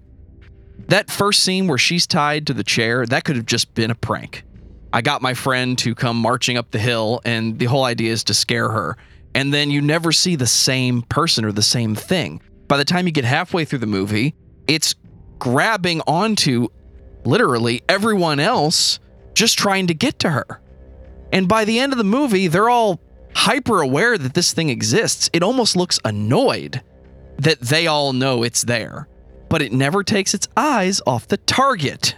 That 0.89 1.11
first 1.11 1.43
scene 1.43 1.69
where 1.69 1.79
she's 1.79 2.07
tied 2.07 2.47
to 2.49 2.55
the 2.55 2.65
chair, 2.65 3.07
that 3.07 3.25
could 3.25 3.37
have 3.37 3.47
just 3.47 3.73
been 3.75 3.91
a 3.91 3.95
prank. 3.95 4.45
I 4.93 5.01
got 5.01 5.23
my 5.23 5.35
friend 5.35 5.79
to 5.79 5.95
come 5.95 6.17
marching 6.17 6.57
up 6.57 6.71
the 6.71 6.79
hill, 6.79 7.21
and 7.25 7.59
the 7.59 7.67
whole 7.67 7.85
idea 7.85 8.13
is 8.13 8.25
to 8.25 8.35
scare 8.35 8.69
her. 8.69 8.97
And 9.35 9.53
then 9.53 9.71
you 9.71 9.81
never 9.81 10.13
see 10.13 10.37
the 10.37 10.47
same 10.47 11.03
person 11.03 11.45
or 11.45 11.53
the 11.53 11.63
same 11.63 11.95
thing. 11.95 12.43
By 12.69 12.77
the 12.77 12.85
time 12.85 13.07
you 13.07 13.13
get 13.13 13.25
halfway 13.25 13.65
through 13.65 13.81
the 13.81 13.87
movie, 13.87 14.35
it's 14.67 14.95
grabbing 15.39 16.01
onto 16.07 16.69
literally 17.25 17.83
everyone 17.89 18.41
else 18.41 19.01
just 19.35 19.59
trying 19.59 19.87
to 19.87 19.95
get 19.95 20.19
to 20.21 20.31
her. 20.31 20.61
And 21.33 21.49
by 21.49 21.65
the 21.65 21.79
end 21.79 21.93
of 21.93 21.99
the 21.99 22.05
movie, 22.05 22.47
they're 22.47 22.69
all 22.69 23.01
hyper 23.35 23.81
aware 23.81 24.19
that 24.19 24.35
this 24.35 24.53
thing 24.53 24.69
exists. 24.69 25.31
It 25.33 25.43
almost 25.43 25.77
looks 25.77 25.99
annoyed 26.05 26.83
that 27.39 27.61
they 27.61 27.87
all 27.87 28.13
know 28.13 28.43
it's 28.43 28.63
there, 28.63 29.09
but 29.49 29.63
it 29.63 29.73
never 29.73 30.05
takes 30.05 30.35
its 30.35 30.49
eyes 30.57 31.01
off 31.07 31.29
the 31.29 31.39
target. 31.39 32.17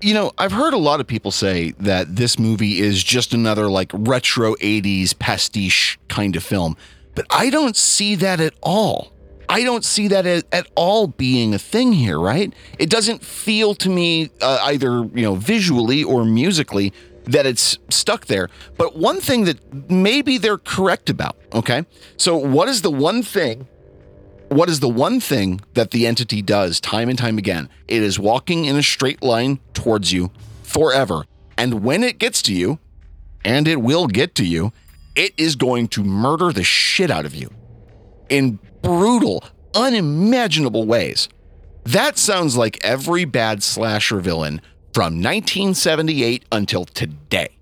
You 0.00 0.14
know, 0.14 0.32
I've 0.38 0.52
heard 0.52 0.74
a 0.74 0.78
lot 0.78 1.00
of 1.00 1.06
people 1.06 1.30
say 1.30 1.72
that 1.78 2.16
this 2.16 2.38
movie 2.38 2.80
is 2.80 3.02
just 3.02 3.32
another 3.32 3.68
like 3.68 3.90
retro 3.92 4.54
80s 4.56 5.18
pastiche 5.18 5.98
kind 6.08 6.36
of 6.36 6.42
film, 6.42 6.76
but 7.14 7.26
I 7.30 7.50
don't 7.50 7.76
see 7.76 8.14
that 8.16 8.40
at 8.40 8.54
all. 8.62 9.12
I 9.48 9.62
don't 9.62 9.84
see 9.84 10.08
that 10.08 10.26
at, 10.26 10.66
all 10.74 11.06
being 11.06 11.54
a 11.54 11.58
thing 11.58 11.92
here, 11.92 12.18
right? 12.18 12.52
It 12.78 12.90
doesn't 12.90 13.24
feel 13.24 13.74
to 13.76 13.88
me 13.88 14.30
uh, 14.40 14.58
either, 14.64 15.04
you 15.14 15.22
know, 15.22 15.36
visually 15.36 16.02
or 16.02 16.24
musically 16.24 16.92
that 17.24 17.46
it's 17.46 17.78
stuck 17.88 18.26
there. 18.26 18.48
But 18.76 18.96
one 18.96 19.20
thing 19.20 19.44
that 19.44 19.90
maybe 19.90 20.38
they're 20.38 20.58
correct 20.58 21.10
about, 21.10 21.36
okay? 21.52 21.86
So, 22.16 22.36
what 22.36 22.68
is 22.68 22.82
the 22.82 22.90
one 22.90 23.22
thing 23.22 23.68
what 24.48 24.68
is 24.68 24.80
the 24.80 24.88
one 24.88 25.20
thing 25.20 25.60
that 25.74 25.90
the 25.90 26.06
entity 26.06 26.42
does 26.42 26.80
time 26.80 27.08
and 27.08 27.18
time 27.18 27.38
again? 27.38 27.68
It 27.88 28.02
is 28.02 28.18
walking 28.18 28.64
in 28.64 28.76
a 28.76 28.82
straight 28.82 29.22
line 29.22 29.60
towards 29.74 30.12
you 30.12 30.30
forever. 30.62 31.24
And 31.58 31.82
when 31.82 32.04
it 32.04 32.18
gets 32.18 32.42
to 32.42 32.54
you, 32.54 32.78
and 33.44 33.68
it 33.68 33.80
will 33.80 34.06
get 34.06 34.34
to 34.36 34.44
you, 34.44 34.72
it 35.14 35.32
is 35.36 35.56
going 35.56 35.88
to 35.88 36.04
murder 36.04 36.52
the 36.52 36.64
shit 36.64 37.10
out 37.10 37.24
of 37.24 37.34
you 37.34 37.50
in 38.28 38.58
brutal, 38.82 39.44
unimaginable 39.74 40.84
ways. 40.84 41.28
That 41.84 42.18
sounds 42.18 42.56
like 42.56 42.78
every 42.82 43.24
bad 43.24 43.62
slasher 43.62 44.20
villain 44.20 44.60
from 44.92 45.22
1978 45.22 46.44
until 46.50 46.84
today. 46.84 47.56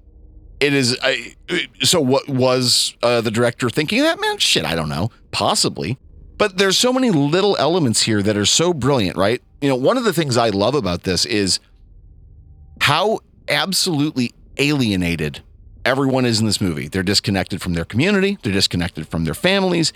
It 0.60 0.72
is. 0.72 0.96
I 1.02 1.34
so, 1.82 2.00
what 2.00 2.28
was 2.28 2.96
uh, 3.02 3.20
the 3.20 3.30
director 3.30 3.68
thinking 3.68 4.02
that, 4.02 4.20
man? 4.20 4.38
Shit, 4.38 4.64
I 4.64 4.74
don't 4.74 4.88
know. 4.88 5.10
Possibly. 5.30 5.98
But 6.36 6.58
there's 6.58 6.76
so 6.76 6.92
many 6.92 7.10
little 7.10 7.56
elements 7.58 8.02
here 8.02 8.22
that 8.22 8.36
are 8.36 8.46
so 8.46 8.74
brilliant, 8.74 9.16
right? 9.16 9.40
You 9.60 9.68
know, 9.68 9.76
one 9.76 9.96
of 9.96 10.04
the 10.04 10.12
things 10.12 10.36
I 10.36 10.48
love 10.48 10.74
about 10.74 11.04
this 11.04 11.24
is 11.24 11.60
how 12.80 13.20
absolutely 13.48 14.32
alienated 14.56 15.42
everyone 15.84 16.24
is 16.24 16.40
in 16.40 16.46
this 16.46 16.60
movie. 16.60 16.88
They're 16.88 17.02
disconnected 17.02 17.62
from 17.62 17.74
their 17.74 17.84
community, 17.84 18.38
they're 18.42 18.52
disconnected 18.52 19.08
from 19.08 19.24
their 19.24 19.34
families. 19.34 19.92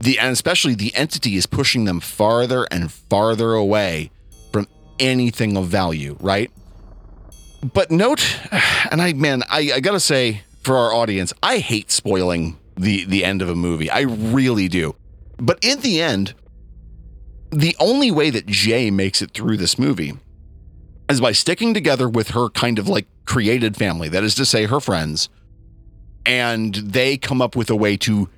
The 0.00 0.18
and 0.18 0.32
especially 0.32 0.74
the 0.74 0.94
entity 0.94 1.36
is 1.36 1.44
pushing 1.44 1.84
them 1.84 2.00
farther 2.00 2.66
and 2.70 2.90
farther 2.90 3.52
away 3.52 4.10
from 4.50 4.66
anything 4.98 5.58
of 5.58 5.66
value, 5.66 6.16
right? 6.20 6.50
but 7.62 7.90
note, 7.90 8.38
and 8.90 9.00
I 9.00 9.12
man, 9.12 9.42
I, 9.48 9.72
I 9.74 9.80
gotta 9.80 10.00
say 10.00 10.42
for 10.62 10.76
our 10.76 10.92
audience, 10.92 11.32
I 11.42 11.58
hate 11.58 11.90
spoiling 11.90 12.58
the 12.76 13.04
the 13.04 13.24
end 13.24 13.42
of 13.42 13.48
a 13.48 13.54
movie. 13.54 13.90
I 13.90 14.02
really 14.02 14.68
do. 14.68 14.94
But 15.40 15.58
in 15.62 15.80
the 15.80 16.00
end, 16.00 16.34
the 17.50 17.76
only 17.80 18.10
way 18.10 18.30
that 18.30 18.46
Jay 18.46 18.90
makes 18.90 19.22
it 19.22 19.32
through 19.32 19.56
this 19.56 19.78
movie 19.78 20.14
is 21.08 21.20
by 21.20 21.32
sticking 21.32 21.74
together 21.74 22.08
with 22.08 22.28
her 22.30 22.48
kind 22.50 22.78
of 22.78 22.88
like 22.88 23.06
created 23.24 23.76
family. 23.76 24.08
That 24.08 24.22
is 24.22 24.34
to 24.36 24.46
say, 24.46 24.66
her 24.66 24.80
friends, 24.80 25.28
and 26.24 26.74
they 26.74 27.16
come 27.16 27.42
up 27.42 27.56
with 27.56 27.70
a 27.70 27.76
way 27.76 27.96
to 27.98 28.28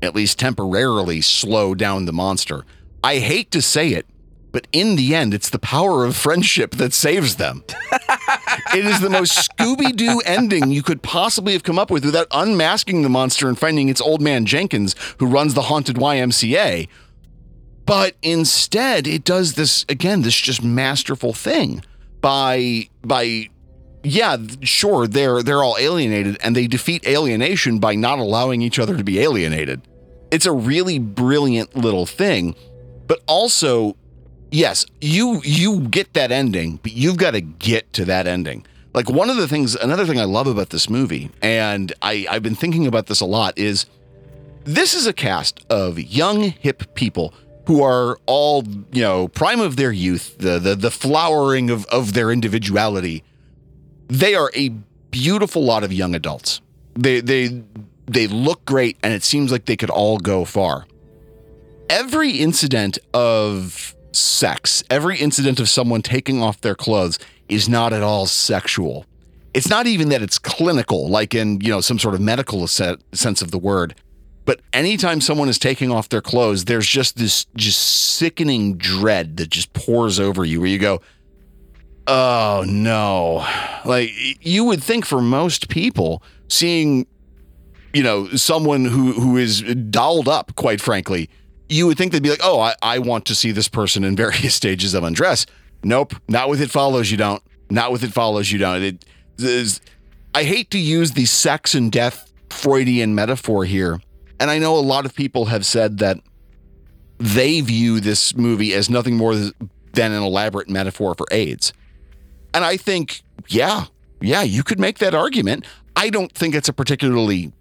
at 0.00 0.14
least 0.14 0.38
temporarily 0.38 1.20
slow 1.20 1.74
down 1.74 2.06
the 2.06 2.12
monster. 2.12 2.64
I 3.04 3.18
hate 3.18 3.50
to 3.52 3.62
say 3.62 3.90
it, 3.90 4.06
but 4.52 4.68
in 4.70 4.96
the 4.96 5.14
end, 5.14 5.32
it's 5.32 5.50
the 5.50 5.58
power 5.58 6.04
of 6.04 6.14
friendship 6.14 6.72
that 6.72 6.92
saves 6.92 7.36
them. 7.36 7.64
it 8.74 8.84
is 8.84 9.00
the 9.00 9.10
most 9.10 9.50
Scooby 9.50 9.96
Doo 9.96 10.20
ending 10.26 10.70
you 10.70 10.82
could 10.82 11.02
possibly 11.02 11.54
have 11.54 11.62
come 11.62 11.78
up 11.78 11.90
with 11.90 12.04
without 12.04 12.26
unmasking 12.30 13.02
the 13.02 13.08
monster 13.08 13.48
and 13.48 13.58
finding 13.58 13.88
its 13.88 14.00
old 14.00 14.20
man 14.20 14.44
Jenkins, 14.44 14.94
who 15.18 15.26
runs 15.26 15.54
the 15.54 15.62
haunted 15.62 15.96
YMCA. 15.96 16.86
But 17.86 18.14
instead, 18.22 19.06
it 19.06 19.24
does 19.24 19.54
this 19.54 19.84
again, 19.88 20.22
this 20.22 20.36
just 20.36 20.62
masterful 20.62 21.32
thing 21.32 21.82
by 22.20 22.88
by 23.02 23.48
yeah, 24.04 24.36
sure, 24.62 25.06
they're 25.06 25.42
they're 25.42 25.62
all 25.62 25.76
alienated 25.78 26.36
and 26.42 26.56
they 26.56 26.66
defeat 26.66 27.06
alienation 27.06 27.78
by 27.78 27.94
not 27.94 28.18
allowing 28.18 28.62
each 28.62 28.78
other 28.78 28.96
to 28.96 29.04
be 29.04 29.20
alienated. 29.20 29.82
It's 30.30 30.46
a 30.46 30.52
really 30.52 30.98
brilliant 30.98 31.76
little 31.76 32.06
thing. 32.06 32.54
But 33.06 33.20
also, 33.26 33.96
yes, 34.52 34.86
you 35.00 35.40
you 35.42 35.80
get 35.80 36.12
that 36.12 36.30
ending, 36.30 36.78
but 36.82 36.92
you've 36.92 37.16
got 37.16 37.32
to 37.32 37.40
get 37.40 37.92
to 37.94 38.04
that 38.04 38.26
ending. 38.26 38.64
Like 38.94 39.08
one 39.08 39.30
of 39.30 39.36
the 39.36 39.48
things 39.48 39.74
another 39.74 40.06
thing 40.06 40.20
I 40.20 40.24
love 40.24 40.46
about 40.46 40.70
this 40.70 40.88
movie, 40.88 41.30
and 41.40 41.92
I, 42.02 42.26
I've 42.30 42.42
been 42.42 42.54
thinking 42.54 42.86
about 42.86 43.06
this 43.06 43.20
a 43.20 43.26
lot, 43.26 43.58
is 43.58 43.86
this 44.64 44.94
is 44.94 45.06
a 45.06 45.12
cast 45.12 45.64
of 45.68 45.98
young, 45.98 46.42
hip 46.42 46.94
people 46.94 47.34
who 47.66 47.82
are 47.82 48.18
all, 48.26 48.64
you 48.92 49.02
know, 49.02 49.28
prime 49.28 49.60
of 49.60 49.76
their 49.76 49.92
youth, 49.92 50.36
the 50.38 50.58
the 50.58 50.76
the 50.76 50.90
flowering 50.90 51.70
of, 51.70 51.86
of 51.86 52.12
their 52.12 52.30
individuality. 52.30 53.24
They 54.08 54.34
are 54.34 54.50
a 54.54 54.68
beautiful 55.10 55.64
lot 55.64 55.84
of 55.84 55.92
young 55.92 56.14
adults. 56.14 56.60
They 56.94 57.20
they 57.20 57.62
they 58.06 58.26
look 58.26 58.64
great 58.66 58.98
and 59.02 59.14
it 59.14 59.22
seems 59.22 59.50
like 59.50 59.64
they 59.64 59.76
could 59.76 59.90
all 59.90 60.18
go 60.18 60.44
far. 60.44 60.86
Every 61.88 62.32
incident 62.32 62.98
of 63.14 63.94
sex, 64.14 64.82
every 64.90 65.18
incident 65.18 65.60
of 65.60 65.68
someone 65.68 66.02
taking 66.02 66.42
off 66.42 66.60
their 66.60 66.74
clothes 66.74 67.18
is 67.48 67.68
not 67.68 67.92
at 67.92 68.02
all 68.02 68.26
sexual. 68.26 69.06
It's 69.54 69.68
not 69.68 69.86
even 69.86 70.08
that 70.08 70.22
it's 70.22 70.38
clinical, 70.38 71.08
like 71.08 71.34
in, 71.34 71.60
you 71.60 71.68
know, 71.68 71.80
some 71.80 71.98
sort 71.98 72.14
of 72.14 72.20
medical 72.20 72.66
sense 72.66 73.42
of 73.42 73.50
the 73.50 73.58
word. 73.58 73.94
But 74.44 74.60
anytime 74.72 75.20
someone 75.20 75.48
is 75.48 75.58
taking 75.58 75.90
off 75.90 76.08
their 76.08 76.20
clothes, 76.20 76.64
there's 76.64 76.86
just 76.86 77.16
this 77.16 77.44
just 77.54 77.80
sickening 77.80 78.76
dread 78.76 79.36
that 79.36 79.50
just 79.50 79.72
pours 79.72 80.18
over 80.18 80.44
you 80.44 80.60
where 80.60 80.68
you 80.68 80.78
go, 80.78 81.00
oh 82.06 82.64
no. 82.66 83.46
Like 83.84 84.10
you 84.44 84.64
would 84.64 84.82
think 84.82 85.04
for 85.04 85.20
most 85.20 85.68
people, 85.68 86.22
seeing, 86.48 87.06
you 87.92 88.02
know, 88.02 88.28
someone 88.30 88.84
who 88.84 89.12
who 89.12 89.36
is 89.36 89.62
dolled 89.90 90.28
up, 90.28 90.56
quite 90.56 90.80
frankly, 90.80 91.30
you 91.72 91.86
would 91.86 91.98
think 91.98 92.12
they'd 92.12 92.22
be 92.22 92.30
like, 92.30 92.40
oh, 92.42 92.60
I, 92.60 92.74
I 92.82 92.98
want 92.98 93.24
to 93.26 93.34
see 93.34 93.52
this 93.52 93.68
person 93.68 94.04
in 94.04 94.16
various 94.24 94.54
stages 94.54 94.94
of 94.94 95.04
undress. 95.04 95.46
Nope, 95.82 96.14
not 96.28 96.48
with 96.48 96.60
it 96.60 96.70
follows 96.70 97.10
you 97.10 97.16
don't. 97.16 97.42
Not 97.70 97.90
with 97.90 98.04
it 98.04 98.12
follows 98.12 98.52
you 98.52 98.58
don't. 98.58 98.82
It, 98.82 99.04
it 99.38 99.80
I 100.34 100.44
hate 100.44 100.70
to 100.70 100.78
use 100.78 101.12
the 101.12 101.26
sex 101.26 101.74
and 101.74 101.90
death 101.90 102.32
Freudian 102.50 103.14
metaphor 103.14 103.64
here 103.64 103.98
and 104.42 104.50
I 104.50 104.58
know 104.58 104.76
a 104.76 104.80
lot 104.80 105.06
of 105.06 105.14
people 105.14 105.44
have 105.44 105.64
said 105.64 105.98
that 105.98 106.18
they 107.18 107.60
view 107.60 108.00
this 108.00 108.34
movie 108.34 108.74
as 108.74 108.90
nothing 108.90 109.16
more 109.16 109.36
than 109.36 109.52
an 110.10 110.20
elaborate 110.20 110.68
metaphor 110.68 111.14
for 111.14 111.26
AIDS. 111.30 111.72
And 112.52 112.64
I 112.64 112.76
think, 112.76 113.22
yeah, 113.46 113.84
yeah, 114.20 114.42
you 114.42 114.64
could 114.64 114.80
make 114.80 114.98
that 114.98 115.14
argument. 115.14 115.64
I 115.94 116.10
don't 116.10 116.32
think 116.32 116.56
it's 116.56 116.68
a 116.68 116.72
particularly 116.72 117.52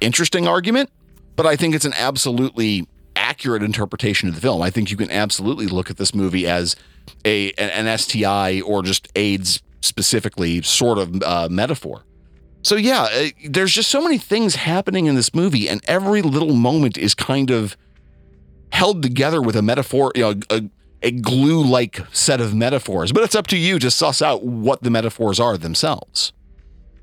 interesting 0.00 0.48
argument, 0.48 0.90
but 1.36 1.46
I 1.46 1.54
think 1.54 1.76
it's 1.76 1.84
an 1.84 1.94
absolutely 1.96 2.88
accurate 3.26 3.62
interpretation 3.62 4.28
of 4.28 4.36
the 4.36 4.40
film. 4.40 4.62
I 4.62 4.70
think 4.70 4.90
you 4.90 4.96
can 4.96 5.10
absolutely 5.10 5.66
look 5.66 5.90
at 5.90 5.96
this 5.96 6.14
movie 6.14 6.46
as 6.46 6.76
a 7.24 7.52
an 7.52 7.98
STI 7.98 8.60
or 8.60 8.82
just 8.82 9.08
AIDS 9.16 9.62
specifically 9.80 10.62
sort 10.62 10.98
of 10.98 11.22
uh, 11.22 11.48
metaphor. 11.50 12.04
So 12.62 12.76
yeah, 12.76 13.02
uh, 13.02 13.28
there's 13.48 13.72
just 13.72 13.90
so 13.90 14.00
many 14.00 14.18
things 14.18 14.56
happening 14.56 15.06
in 15.06 15.14
this 15.14 15.34
movie, 15.34 15.68
and 15.68 15.80
every 15.86 16.22
little 16.22 16.54
moment 16.54 16.96
is 16.96 17.14
kind 17.14 17.50
of 17.50 17.76
held 18.72 19.02
together 19.02 19.40
with 19.40 19.56
a 19.56 19.62
metaphor, 19.62 20.12
you 20.14 20.22
know, 20.22 20.40
a, 20.50 20.64
a 21.02 21.10
glue-like 21.12 22.00
set 22.12 22.40
of 22.40 22.54
metaphors. 22.54 23.12
But 23.12 23.22
it's 23.22 23.34
up 23.34 23.46
to 23.48 23.56
you 23.56 23.78
to 23.78 23.90
suss 23.90 24.20
out 24.20 24.44
what 24.44 24.82
the 24.82 24.90
metaphors 24.90 25.38
are 25.38 25.56
themselves. 25.56 26.32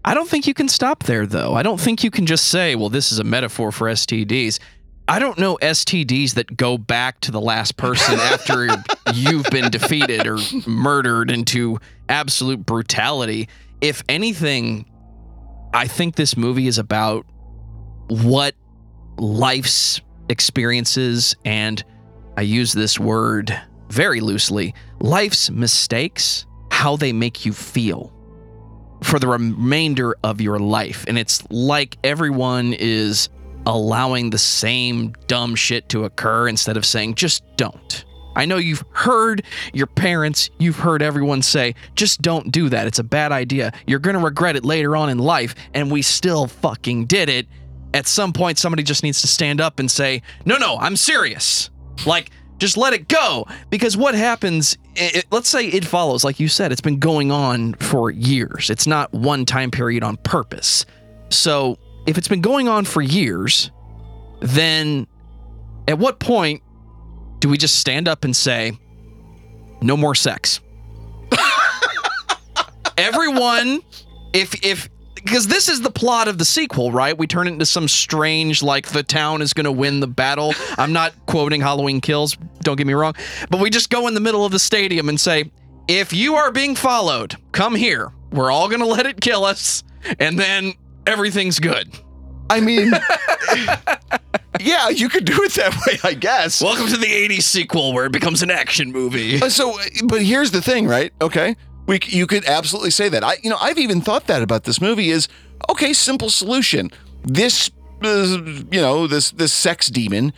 I 0.05 0.13
don't 0.13 0.27
think 0.27 0.47
you 0.47 0.53
can 0.53 0.67
stop 0.67 1.03
there, 1.03 1.25
though. 1.25 1.53
I 1.53 1.63
don't 1.63 1.79
think 1.79 2.03
you 2.03 2.11
can 2.11 2.25
just 2.25 2.49
say, 2.49 2.75
"Well, 2.75 2.89
this 2.89 3.11
is 3.11 3.19
a 3.19 3.23
metaphor 3.23 3.71
for 3.71 3.87
STDs." 3.87 4.59
I 5.07 5.19
don't 5.19 5.37
know 5.37 5.57
STDs 5.61 6.35
that 6.35 6.55
go 6.55 6.77
back 6.77 7.19
to 7.21 7.31
the 7.31 7.41
last 7.41 7.75
person 7.77 8.15
after 8.19 8.67
you've 9.13 9.45
been 9.51 9.69
defeated 9.69 10.27
or 10.27 10.37
murdered 10.65 11.29
into 11.29 11.79
absolute 12.07 12.65
brutality. 12.65 13.49
If 13.81 14.03
anything, 14.07 14.85
I 15.73 15.87
think 15.87 16.15
this 16.15 16.37
movie 16.37 16.67
is 16.67 16.77
about 16.77 17.25
what 18.07 18.55
life's 19.17 19.99
experiences 20.29 21.35
and 21.43 21.83
I 22.37 22.41
use 22.41 22.73
this 22.73 22.99
word 22.99 23.59
very 23.89 24.21
loosely 24.21 24.73
life's 25.01 25.51
mistakes, 25.51 26.45
how 26.71 26.95
they 26.95 27.13
make 27.13 27.45
you 27.45 27.53
feel 27.53 28.11
for 29.03 29.19
the 29.19 29.27
remainder 29.27 30.15
of 30.23 30.39
your 30.41 30.59
life. 30.59 31.03
And 31.07 31.19
it's 31.19 31.43
like 31.51 31.97
everyone 32.03 32.73
is 32.73 33.29
allowing 33.65 34.29
the 34.29 34.37
same 34.37 35.13
dumb 35.27 35.55
shit 35.55 35.89
to 35.89 36.05
occur 36.05 36.47
instead 36.47 36.77
of 36.77 36.85
saying, 36.85 37.15
just 37.15 37.43
don't. 37.55 38.05
I 38.35 38.45
know 38.45 38.57
you've 38.57 38.83
heard 38.91 39.43
your 39.73 39.87
parents, 39.87 40.49
you've 40.57 40.77
heard 40.77 41.01
everyone 41.01 41.41
say, 41.41 41.75
just 41.95 42.21
don't 42.21 42.51
do 42.51 42.69
that. 42.69 42.87
It's 42.87 42.99
a 42.99 43.03
bad 43.03 43.31
idea. 43.31 43.71
You're 43.85 43.99
going 43.99 44.15
to 44.15 44.23
regret 44.23 44.55
it 44.55 44.65
later 44.65 44.95
on 44.95 45.09
in 45.09 45.19
life. 45.19 45.55
And 45.73 45.91
we 45.91 46.01
still 46.01 46.47
fucking 46.47 47.05
did 47.05 47.29
it. 47.29 47.47
At 47.93 48.07
some 48.07 48.33
point, 48.33 48.57
somebody 48.57 48.81
just 48.81 49.03
needs 49.03 49.21
to 49.21 49.27
stand 49.27 49.61
up 49.61 49.79
and 49.79 49.89
say, 49.89 50.23
no, 50.45 50.57
no, 50.57 50.77
I'm 50.79 50.95
serious. 50.95 51.69
Like, 52.07 52.31
just 52.57 52.75
let 52.75 52.93
it 52.93 53.07
go. 53.07 53.45
Because 53.69 53.95
what 53.95 54.15
happens, 54.15 54.77
it, 54.95 55.25
let's 55.31 55.49
say 55.49 55.67
it 55.67 55.85
follows, 55.85 56.23
like 56.23 56.39
you 56.39 56.47
said, 56.47 56.71
it's 56.71 56.81
been 56.81 56.99
going 56.99 57.31
on 57.31 57.73
for 57.75 58.09
years. 58.09 58.71
It's 58.71 58.87
not 58.87 59.13
one 59.13 59.45
time 59.45 59.69
period 59.69 60.01
on 60.01 60.17
purpose. 60.17 60.87
So 61.29 61.77
if 62.05 62.17
it's 62.17 62.27
been 62.27 62.41
going 62.41 62.67
on 62.67 62.85
for 62.85 63.01
years, 63.01 63.71
then 64.39 65.07
at 65.87 65.97
what 65.97 66.19
point 66.19 66.61
do 67.39 67.49
we 67.49 67.57
just 67.57 67.79
stand 67.79 68.07
up 68.07 68.23
and 68.23 68.35
say, 68.35 68.77
no 69.81 69.97
more 69.97 70.15
sex? 70.15 70.59
Everyone, 72.97 73.81
if, 74.33 74.63
if, 74.63 74.89
because 75.15 75.47
this 75.47 75.69
is 75.69 75.81
the 75.81 75.89
plot 75.91 76.27
of 76.27 76.37
the 76.37 76.45
sequel, 76.45 76.91
right? 76.91 77.17
We 77.17 77.27
turn 77.27 77.47
it 77.47 77.51
into 77.51 77.65
some 77.65 77.87
strange, 77.87 78.61
like 78.61 78.87
the 78.89 79.03
town 79.03 79.41
is 79.41 79.53
going 79.53 79.65
to 79.65 79.71
win 79.71 79.99
the 79.99 80.07
battle. 80.07 80.53
I'm 80.77 80.93
not 80.93 81.13
quoting 81.25 81.61
Halloween 81.61 82.01
Kills, 82.01 82.37
don't 82.61 82.75
get 82.75 82.87
me 82.87 82.93
wrong, 82.93 83.15
but 83.49 83.59
we 83.59 83.69
just 83.69 83.89
go 83.89 84.07
in 84.07 84.13
the 84.13 84.19
middle 84.19 84.45
of 84.45 84.51
the 84.51 84.59
stadium 84.59 85.09
and 85.09 85.19
say, 85.19 85.51
if 85.87 86.13
you 86.13 86.35
are 86.35 86.51
being 86.51 86.75
followed, 86.75 87.35
come 87.51 87.75
here. 87.75 88.11
We're 88.31 88.51
all 88.51 88.67
going 88.67 88.79
to 88.79 88.87
let 88.87 89.05
it 89.05 89.21
kill 89.21 89.43
us, 89.43 89.83
and 90.19 90.39
then 90.39 90.73
everything's 91.05 91.59
good. 91.59 91.89
I 92.49 92.59
mean, 92.59 92.91
yeah, 94.59 94.89
you 94.89 95.09
could 95.09 95.25
do 95.25 95.41
it 95.43 95.53
that 95.53 95.73
way, 95.87 95.97
I 96.03 96.13
guess. 96.13 96.61
Welcome 96.61 96.87
to 96.87 96.97
the 96.97 97.07
80s 97.07 97.43
sequel 97.43 97.93
where 97.93 98.05
it 98.05 98.11
becomes 98.11 98.41
an 98.43 98.51
action 98.51 98.91
movie. 98.91 99.41
Uh, 99.41 99.49
so, 99.49 99.77
but 100.05 100.21
here's 100.21 100.51
the 100.51 100.61
thing, 100.61 100.87
right? 100.87 101.11
Okay. 101.21 101.55
We, 101.85 101.99
you 102.03 102.27
could 102.27 102.45
absolutely 102.45 102.91
say 102.91 103.09
that. 103.09 103.23
I, 103.23 103.37
you 103.43 103.49
know, 103.49 103.57
I've 103.59 103.77
even 103.77 104.01
thought 104.01 104.27
that 104.27 104.41
about 104.41 104.63
this 104.63 104.79
movie 104.79 105.09
is 105.09 105.27
okay, 105.69 105.93
simple 105.93 106.29
solution. 106.29 106.91
This, 107.23 107.69
uh, 108.03 108.41
you 108.71 108.81
know, 108.81 109.07
this 109.07 109.31
this 109.31 109.51
sex 109.51 109.87
demon 109.87 110.33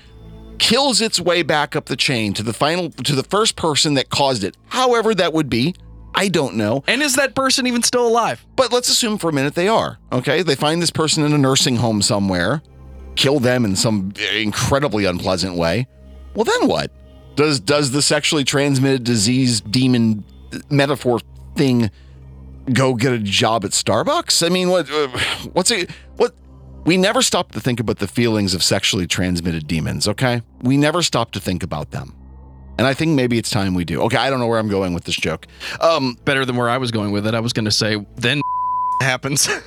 kills 0.58 1.02
its 1.02 1.20
way 1.20 1.44
back 1.44 1.76
up 1.76 1.86
the 1.86 1.96
chain 1.96 2.34
to 2.34 2.44
the 2.44 2.54
final 2.54 2.90
to 2.90 3.14
the 3.14 3.24
first 3.24 3.56
person 3.56 3.94
that 3.96 4.10
caused 4.10 4.44
it. 4.44 4.58
However, 4.70 5.14
that 5.14 5.34
would 5.34 5.50
be 5.50 5.76
I 6.16 6.30
don't 6.30 6.56
know. 6.56 6.84
And 6.88 7.02
is 7.02 7.16
that 7.16 7.36
person 7.36 7.68
even 7.68 7.84
still 7.84 8.08
alive? 8.08 8.46
But 8.56 8.72
let's 8.72 8.90
assume 8.90 9.18
for 9.18 9.30
a 9.30 9.34
minute 9.34 9.54
they 9.56 9.68
are. 9.68 10.00
Okay. 10.12 10.42
They 10.42 10.56
find 10.56 10.82
this 10.82 10.92
person 10.92 11.24
in 11.24 11.34
a 11.34 11.38
nursing 11.38 11.76
home 11.76 12.02
somewhere, 12.02 12.62
kill 13.16 13.40
them 13.40 13.66
in 13.66 13.76
some 13.76 14.14
incredibly 14.34 15.06
unpleasant 15.06 15.56
way. 15.56 15.88
Well, 16.34 16.46
then 16.46 16.68
what? 16.68 16.92
Does 17.36 17.60
does 17.60 17.92
the 17.92 18.02
sexually 18.02 18.44
transmitted 18.46 19.04
disease 19.04 19.60
demon 19.62 20.24
metaphor 20.70 21.20
thing 21.56 21.92
go 22.72 22.94
get 22.94 23.12
a 23.14 23.20
job 23.20 23.66
at 23.66 23.72
Starbucks? 23.72 24.46
I 24.46 24.50
mean, 24.50 24.70
what 24.70 24.90
uh, 24.90 25.08
what's 25.52 25.70
it 25.72 25.92
what 26.16 26.34
we 26.86 26.98
never 26.98 27.22
stop 27.22 27.52
to 27.54 27.60
think 27.60 27.80
about 27.80 28.00
the 28.00 28.08
feelings 28.08 28.54
of 28.54 28.64
sexually 28.64 29.08
transmitted 29.08 29.68
demons, 29.68 30.08
okay? 30.08 30.42
We 30.62 30.78
never 30.78 31.02
stop 31.02 31.32
to 31.32 31.40
think 31.40 31.64
about 31.64 31.92
them. 31.92 32.15
And 32.78 32.86
I 32.86 32.94
think 32.94 33.12
maybe 33.12 33.38
it's 33.38 33.50
time 33.50 33.74
we 33.74 33.86
do. 33.86 34.02
Okay, 34.04 34.18
I 34.18 34.30
don't 34.30 34.40
know 34.40 34.48
where 34.48 34.60
I'm 34.60 34.68
going 34.68 34.94
with 34.94 35.06
this 35.06 35.16
joke. 35.16 35.48
Um, 35.80 36.18
Better 36.26 36.44
than 36.46 36.56
where 36.58 36.70
I 36.70 36.78
was 36.78 36.92
going 36.92 37.12
with 37.12 37.26
it. 37.26 37.34
I 37.34 37.40
was 37.40 37.54
going 37.54 37.66
to 37.66 37.72
say, 37.72 38.06
then 38.16 38.42
happens. 39.02 39.48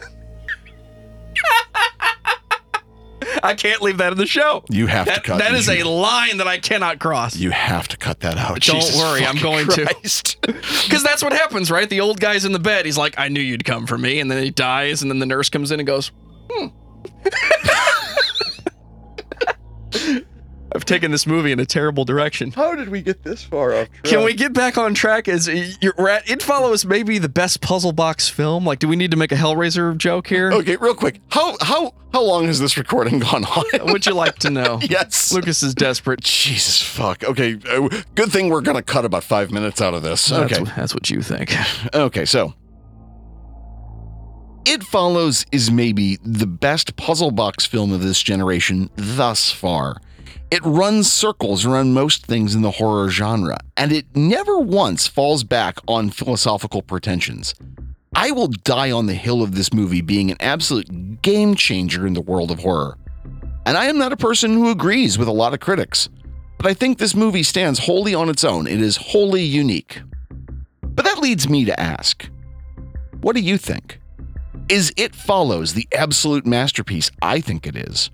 I 3.43 3.55
can't 3.55 3.81
leave 3.83 3.99
that 3.99 4.11
in 4.13 4.19
the 4.19 4.27
show. 4.27 4.65
you 4.69 4.87
have 4.89 5.07
to 5.07 5.13
cut 5.13 5.23
That, 5.23 5.25
cut 5.25 5.39
that 5.39 5.55
is 5.55 5.69
you, 5.69 5.85
a 5.85 5.89
line 5.89 6.39
that 6.39 6.49
I 6.49 6.59
cannot 6.59 6.99
cross. 6.99 7.37
you 7.37 7.51
have 7.51 7.87
to 7.89 7.97
cut 7.97 8.21
that 8.21 8.37
out. 8.37 8.61
Don't 8.61 8.81
Jesus 8.81 8.97
worry, 8.99 9.21
I'm 9.25 9.37
fucking 9.37 9.43
going 9.43 9.69
to. 9.69 9.85
Christ. 9.87 10.37
Because 10.85 11.03
that's 11.03 11.23
what 11.23 11.33
happens, 11.33 11.71
right? 11.71 11.89
The 11.89 12.01
old 12.01 12.19
guy's 12.21 12.45
in 12.47 12.53
the 12.53 12.59
bed. 12.59 12.85
He's 12.87 12.97
like, 12.99 13.15
I 13.19 13.29
knew 13.29 13.41
you'd 13.41 13.65
come 13.67 13.87
for 13.87 13.99
me. 13.99 14.19
And 14.19 14.31
then 14.31 14.43
he 14.43 14.51
dies. 14.51 15.03
And 15.03 15.11
then 15.11 15.19
the 15.19 15.27
nurse 15.27 15.51
comes 15.51 15.71
in 15.71 15.79
and 15.79 15.87
goes, 15.87 16.11
hmm. 16.51 16.69
I've 20.75 20.85
taken 20.85 21.11
this 21.11 21.27
movie 21.27 21.51
in 21.51 21.61
a 21.61 21.65
terrible 21.67 22.05
direction. 22.05 22.53
How 22.53 22.75
did 22.75 22.91
we 22.91 23.01
get 23.01 23.23
this 23.23 23.43
far 23.43 23.75
off 23.75 23.91
track? 23.91 24.05
Can 24.05 24.23
we 24.23 24.35
get 24.35 24.53
back 24.53 24.77
on 24.77 24.93
track? 24.93 25.27
As 25.27 25.49
you're 25.81 26.09
at, 26.09 26.29
It 26.29 26.43
Follows 26.43 26.85
maybe 26.85 27.19
the 27.19 27.29
best 27.29 27.61
puzzle 27.63 27.93
box 27.93 28.29
film. 28.29 28.67
Like, 28.67 28.79
do 28.79 28.87
we 28.89 28.95
need 28.97 29.11
to 29.13 29.17
make 29.17 29.33
a 29.33 29.37
Hellraiser 29.37 29.97
joke 29.97 30.27
here? 30.27 30.53
Okay, 30.53 30.77
real 30.77 30.95
quick. 30.95 31.21
How 31.31 31.57
how 31.63 31.95
how 32.13 32.23
long 32.23 32.47
has 32.47 32.59
this 32.61 32.77
recording 32.77 33.19
gone 33.19 33.45
on? 33.45 33.65
Would 33.93 34.05
you 34.07 34.13
like 34.15 34.37
to 34.41 34.51
know? 34.51 34.79
yes. 34.89 35.33
Lucas 35.33 35.63
is 35.63 35.75
desperate. 35.75 36.21
Jesus 36.21 36.83
fuck. 36.83 37.25
Okay, 37.25 37.59
uh, 37.71 37.89
good 38.15 38.31
thing 38.31 38.51
we're 38.51 38.61
gonna 38.61 38.83
cut 38.83 39.05
about 39.07 39.25
five 39.25 39.51
minutes 39.51 39.81
out 39.81 39.95
of 39.95 40.03
this. 40.03 40.27
That's, 40.27 40.53
Okay. 40.53 40.63
what, 40.63 40.77
that's 40.77 40.95
what 40.95 41.09
you 41.11 41.23
think. 41.23 41.55
Okay, 41.95 42.25
so 42.27 42.53
It 44.67 44.83
Follows 44.85 45.47
is 45.51 45.71
maybe 45.71 46.19
the 46.23 46.47
best 46.47 46.97
puzzle 46.97 47.31
box 47.31 47.65
film 47.65 47.93
of 47.93 48.03
this 48.03 48.23
generation 48.23 48.91
thus 48.97 49.51
far. 49.51 49.97
It 50.51 50.65
runs 50.65 51.13
circles 51.13 51.67
around 51.67 51.93
most 51.93 52.25
things 52.25 52.55
in 52.55 52.63
the 52.63 52.71
horror 52.71 53.11
genre, 53.11 53.59
and 53.77 53.93
it 53.93 54.07
never 54.17 54.59
once 54.59 55.07
falls 55.07 55.45
back 55.45 55.79
on 55.87 56.09
philosophical 56.09 56.81
pretensions. 56.81 57.55
I 58.15 58.31
will 58.31 58.49
die 58.49 58.91
on 58.91 59.07
the 59.07 59.15
hill 59.15 59.43
of 59.43 59.55
this 59.55 59.75
movie 59.75 60.01
being 60.01 60.31
an 60.31 60.39
absolute 60.41 61.21
game 61.21 61.55
changer 61.55 62.07
in 62.07 62.15
the 62.15 62.23
world 62.23 62.51
of 62.51 62.61
horror. 62.61 62.97
And 63.67 63.77
I 63.77 63.87
am 63.87 63.99
not 63.99 64.13
a 64.15 64.17
person 64.17 64.55
who 64.55 64.71
agrees 64.71 65.19
with 65.19 65.29
a 65.29 65.33
lot 65.33 65.53
of 65.53 65.61
critics, 65.61 66.09
but 66.57 66.67
I 66.67 66.73
think 66.73 66.97
this 66.97 67.15
movie 67.15 67.43
stands 67.43 67.79
wholly 67.79 68.15
on 68.15 68.31
its 68.31 68.43
own. 68.43 68.67
It 68.67 68.81
is 68.81 68.97
wholly 68.97 69.43
unique. 69.43 70.01
But 70.83 71.05
that 71.05 71.19
leads 71.19 71.49
me 71.49 71.67
to 71.67 71.79
ask 71.79 72.29
what 73.21 73.37
do 73.37 73.43
you 73.43 73.59
think? 73.59 74.01
Is 74.71 74.93
It 74.97 75.15
Follows 75.15 75.75
the 75.75 75.87
absolute 75.93 76.47
masterpiece 76.47 77.11
I 77.21 77.41
think 77.41 77.67
it 77.67 77.77
is? 77.77 78.11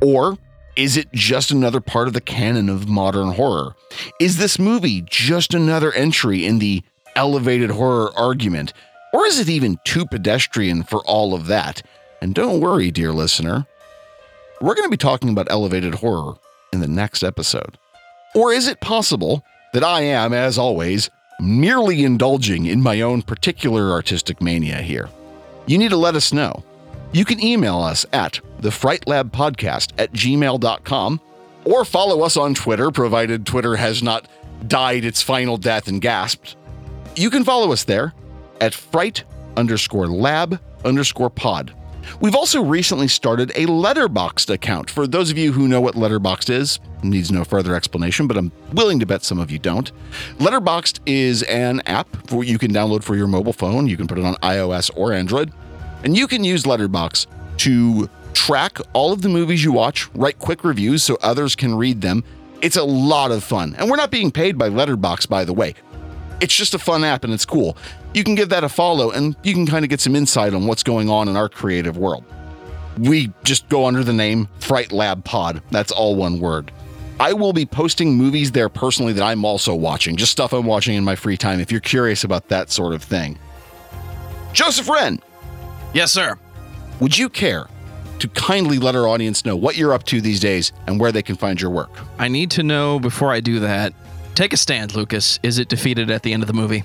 Or 0.00 0.38
is 0.76 0.96
it 0.96 1.12
just 1.12 1.50
another 1.50 1.80
part 1.80 2.08
of 2.08 2.14
the 2.14 2.20
canon 2.20 2.68
of 2.68 2.88
modern 2.88 3.32
horror? 3.32 3.74
Is 4.20 4.38
this 4.38 4.58
movie 4.58 5.02
just 5.02 5.54
another 5.54 5.92
entry 5.92 6.44
in 6.44 6.58
the 6.58 6.82
elevated 7.14 7.70
horror 7.70 8.10
argument? 8.16 8.72
Or 9.12 9.24
is 9.26 9.38
it 9.38 9.48
even 9.48 9.78
too 9.84 10.06
pedestrian 10.06 10.82
for 10.82 10.98
all 11.06 11.34
of 11.34 11.46
that? 11.46 11.82
And 12.20 12.34
don't 12.34 12.60
worry, 12.60 12.90
dear 12.90 13.12
listener, 13.12 13.66
we're 14.60 14.74
going 14.74 14.86
to 14.86 14.90
be 14.90 14.96
talking 14.96 15.30
about 15.30 15.50
elevated 15.50 15.96
horror 15.96 16.34
in 16.72 16.80
the 16.80 16.88
next 16.88 17.22
episode. 17.22 17.78
Or 18.34 18.52
is 18.52 18.66
it 18.66 18.80
possible 18.80 19.44
that 19.72 19.84
I 19.84 20.02
am, 20.02 20.32
as 20.32 20.58
always, 20.58 21.10
merely 21.40 22.02
indulging 22.02 22.66
in 22.66 22.80
my 22.80 23.00
own 23.00 23.22
particular 23.22 23.92
artistic 23.92 24.40
mania 24.40 24.82
here? 24.82 25.08
You 25.66 25.78
need 25.78 25.90
to 25.90 25.96
let 25.96 26.16
us 26.16 26.32
know. 26.32 26.64
You 27.14 27.24
can 27.24 27.40
email 27.40 27.80
us 27.80 28.04
at 28.12 28.40
thefrightlabpodcast 28.60 29.92
at 29.98 30.12
gmail.com 30.12 31.20
or 31.64 31.84
follow 31.84 32.22
us 32.22 32.36
on 32.36 32.54
Twitter, 32.54 32.90
provided 32.90 33.46
Twitter 33.46 33.76
has 33.76 34.02
not 34.02 34.26
died 34.66 35.04
its 35.04 35.22
final 35.22 35.56
death 35.56 35.86
and 35.86 36.00
gasped. 36.00 36.56
You 37.14 37.30
can 37.30 37.44
follow 37.44 37.70
us 37.70 37.84
there 37.84 38.14
at 38.60 38.74
fright 38.74 39.22
underscore 39.56 40.08
lab 40.08 40.60
underscore 40.84 41.30
pod. 41.30 41.72
We've 42.20 42.34
also 42.34 42.60
recently 42.60 43.06
started 43.06 43.50
a 43.50 43.66
Letterboxd 43.66 44.52
account. 44.52 44.90
For 44.90 45.06
those 45.06 45.30
of 45.30 45.38
you 45.38 45.52
who 45.52 45.68
know 45.68 45.80
what 45.80 45.94
Letterboxd 45.94 46.50
is, 46.50 46.80
needs 47.04 47.30
no 47.30 47.44
further 47.44 47.76
explanation, 47.76 48.26
but 48.26 48.36
I'm 48.36 48.50
willing 48.72 48.98
to 48.98 49.06
bet 49.06 49.22
some 49.22 49.38
of 49.38 49.52
you 49.52 49.60
don't. 49.60 49.92
Letterboxd 50.38 50.98
is 51.06 51.44
an 51.44 51.80
app 51.86 52.08
for 52.28 52.42
you 52.42 52.58
can 52.58 52.72
download 52.72 53.04
for 53.04 53.14
your 53.14 53.28
mobile 53.28 53.52
phone. 53.52 53.86
You 53.86 53.96
can 53.96 54.08
put 54.08 54.18
it 54.18 54.24
on 54.24 54.34
iOS 54.36 54.90
or 54.96 55.12
Android, 55.12 55.52
and 56.04 56.16
you 56.16 56.28
can 56.28 56.44
use 56.44 56.62
Letterboxd 56.62 57.26
to 57.58 58.08
track 58.34 58.78
all 58.92 59.12
of 59.12 59.22
the 59.22 59.28
movies 59.28 59.64
you 59.64 59.72
watch, 59.72 60.08
write 60.14 60.38
quick 60.38 60.62
reviews 60.64 61.02
so 61.02 61.16
others 61.22 61.56
can 61.56 61.74
read 61.74 62.00
them. 62.00 62.22
It's 62.60 62.76
a 62.76 62.84
lot 62.84 63.30
of 63.30 63.42
fun, 63.42 63.74
and 63.78 63.90
we're 63.90 63.96
not 63.96 64.10
being 64.10 64.30
paid 64.30 64.56
by 64.56 64.68
Letterboxd, 64.68 65.28
by 65.28 65.44
the 65.44 65.52
way. 65.52 65.74
It's 66.40 66.54
just 66.54 66.74
a 66.74 66.78
fun 66.78 67.04
app 67.04 67.24
and 67.24 67.32
it's 67.32 67.46
cool. 67.46 67.76
You 68.12 68.22
can 68.24 68.34
give 68.34 68.50
that 68.50 68.64
a 68.64 68.68
follow 68.68 69.10
and 69.10 69.36
you 69.42 69.54
can 69.54 69.66
kind 69.66 69.84
of 69.84 69.88
get 69.88 70.00
some 70.00 70.14
insight 70.14 70.52
on 70.52 70.66
what's 70.66 70.82
going 70.82 71.08
on 71.08 71.28
in 71.28 71.36
our 71.36 71.48
creative 71.48 71.96
world. 71.96 72.24
We 72.98 73.32
just 73.44 73.68
go 73.68 73.86
under 73.86 74.04
the 74.04 74.12
name 74.12 74.48
Fright 74.58 74.92
Lab 74.92 75.24
Pod. 75.24 75.62
That's 75.70 75.90
all 75.90 76.16
one 76.16 76.40
word. 76.40 76.70
I 77.20 77.32
will 77.32 77.52
be 77.52 77.64
posting 77.64 78.14
movies 78.14 78.52
there 78.52 78.68
personally 78.68 79.12
that 79.12 79.22
I'm 79.22 79.44
also 79.44 79.74
watching, 79.74 80.16
just 80.16 80.32
stuff 80.32 80.52
I'm 80.52 80.66
watching 80.66 80.96
in 80.96 81.04
my 81.04 81.14
free 81.14 81.36
time 81.36 81.60
if 81.60 81.70
you're 81.70 81.80
curious 81.80 82.24
about 82.24 82.48
that 82.48 82.70
sort 82.70 82.92
of 82.92 83.02
thing. 83.02 83.38
Joseph 84.52 84.88
Wren, 84.88 85.20
yes, 85.94 86.12
sir. 86.12 86.36
would 87.00 87.16
you 87.16 87.28
care 87.28 87.66
to 88.18 88.28
kindly 88.28 88.78
let 88.78 88.94
our 88.94 89.08
audience 89.08 89.44
know 89.44 89.56
what 89.56 89.76
you're 89.76 89.92
up 89.92 90.04
to 90.04 90.20
these 90.20 90.40
days 90.40 90.72
and 90.86 91.00
where 91.00 91.12
they 91.12 91.22
can 91.22 91.36
find 91.36 91.60
your 91.60 91.70
work? 91.70 91.90
I 92.18 92.28
need 92.28 92.50
to 92.52 92.62
know 92.62 92.98
before 92.98 93.32
I 93.32 93.40
do 93.40 93.60
that. 93.60 93.94
Take 94.34 94.52
a 94.52 94.56
stand, 94.56 94.94
Lucas. 94.94 95.38
Is 95.42 95.58
it 95.58 95.68
defeated 95.68 96.10
at 96.10 96.22
the 96.22 96.32
end 96.32 96.42
of 96.42 96.46
the 96.46 96.52
movie? 96.52 96.84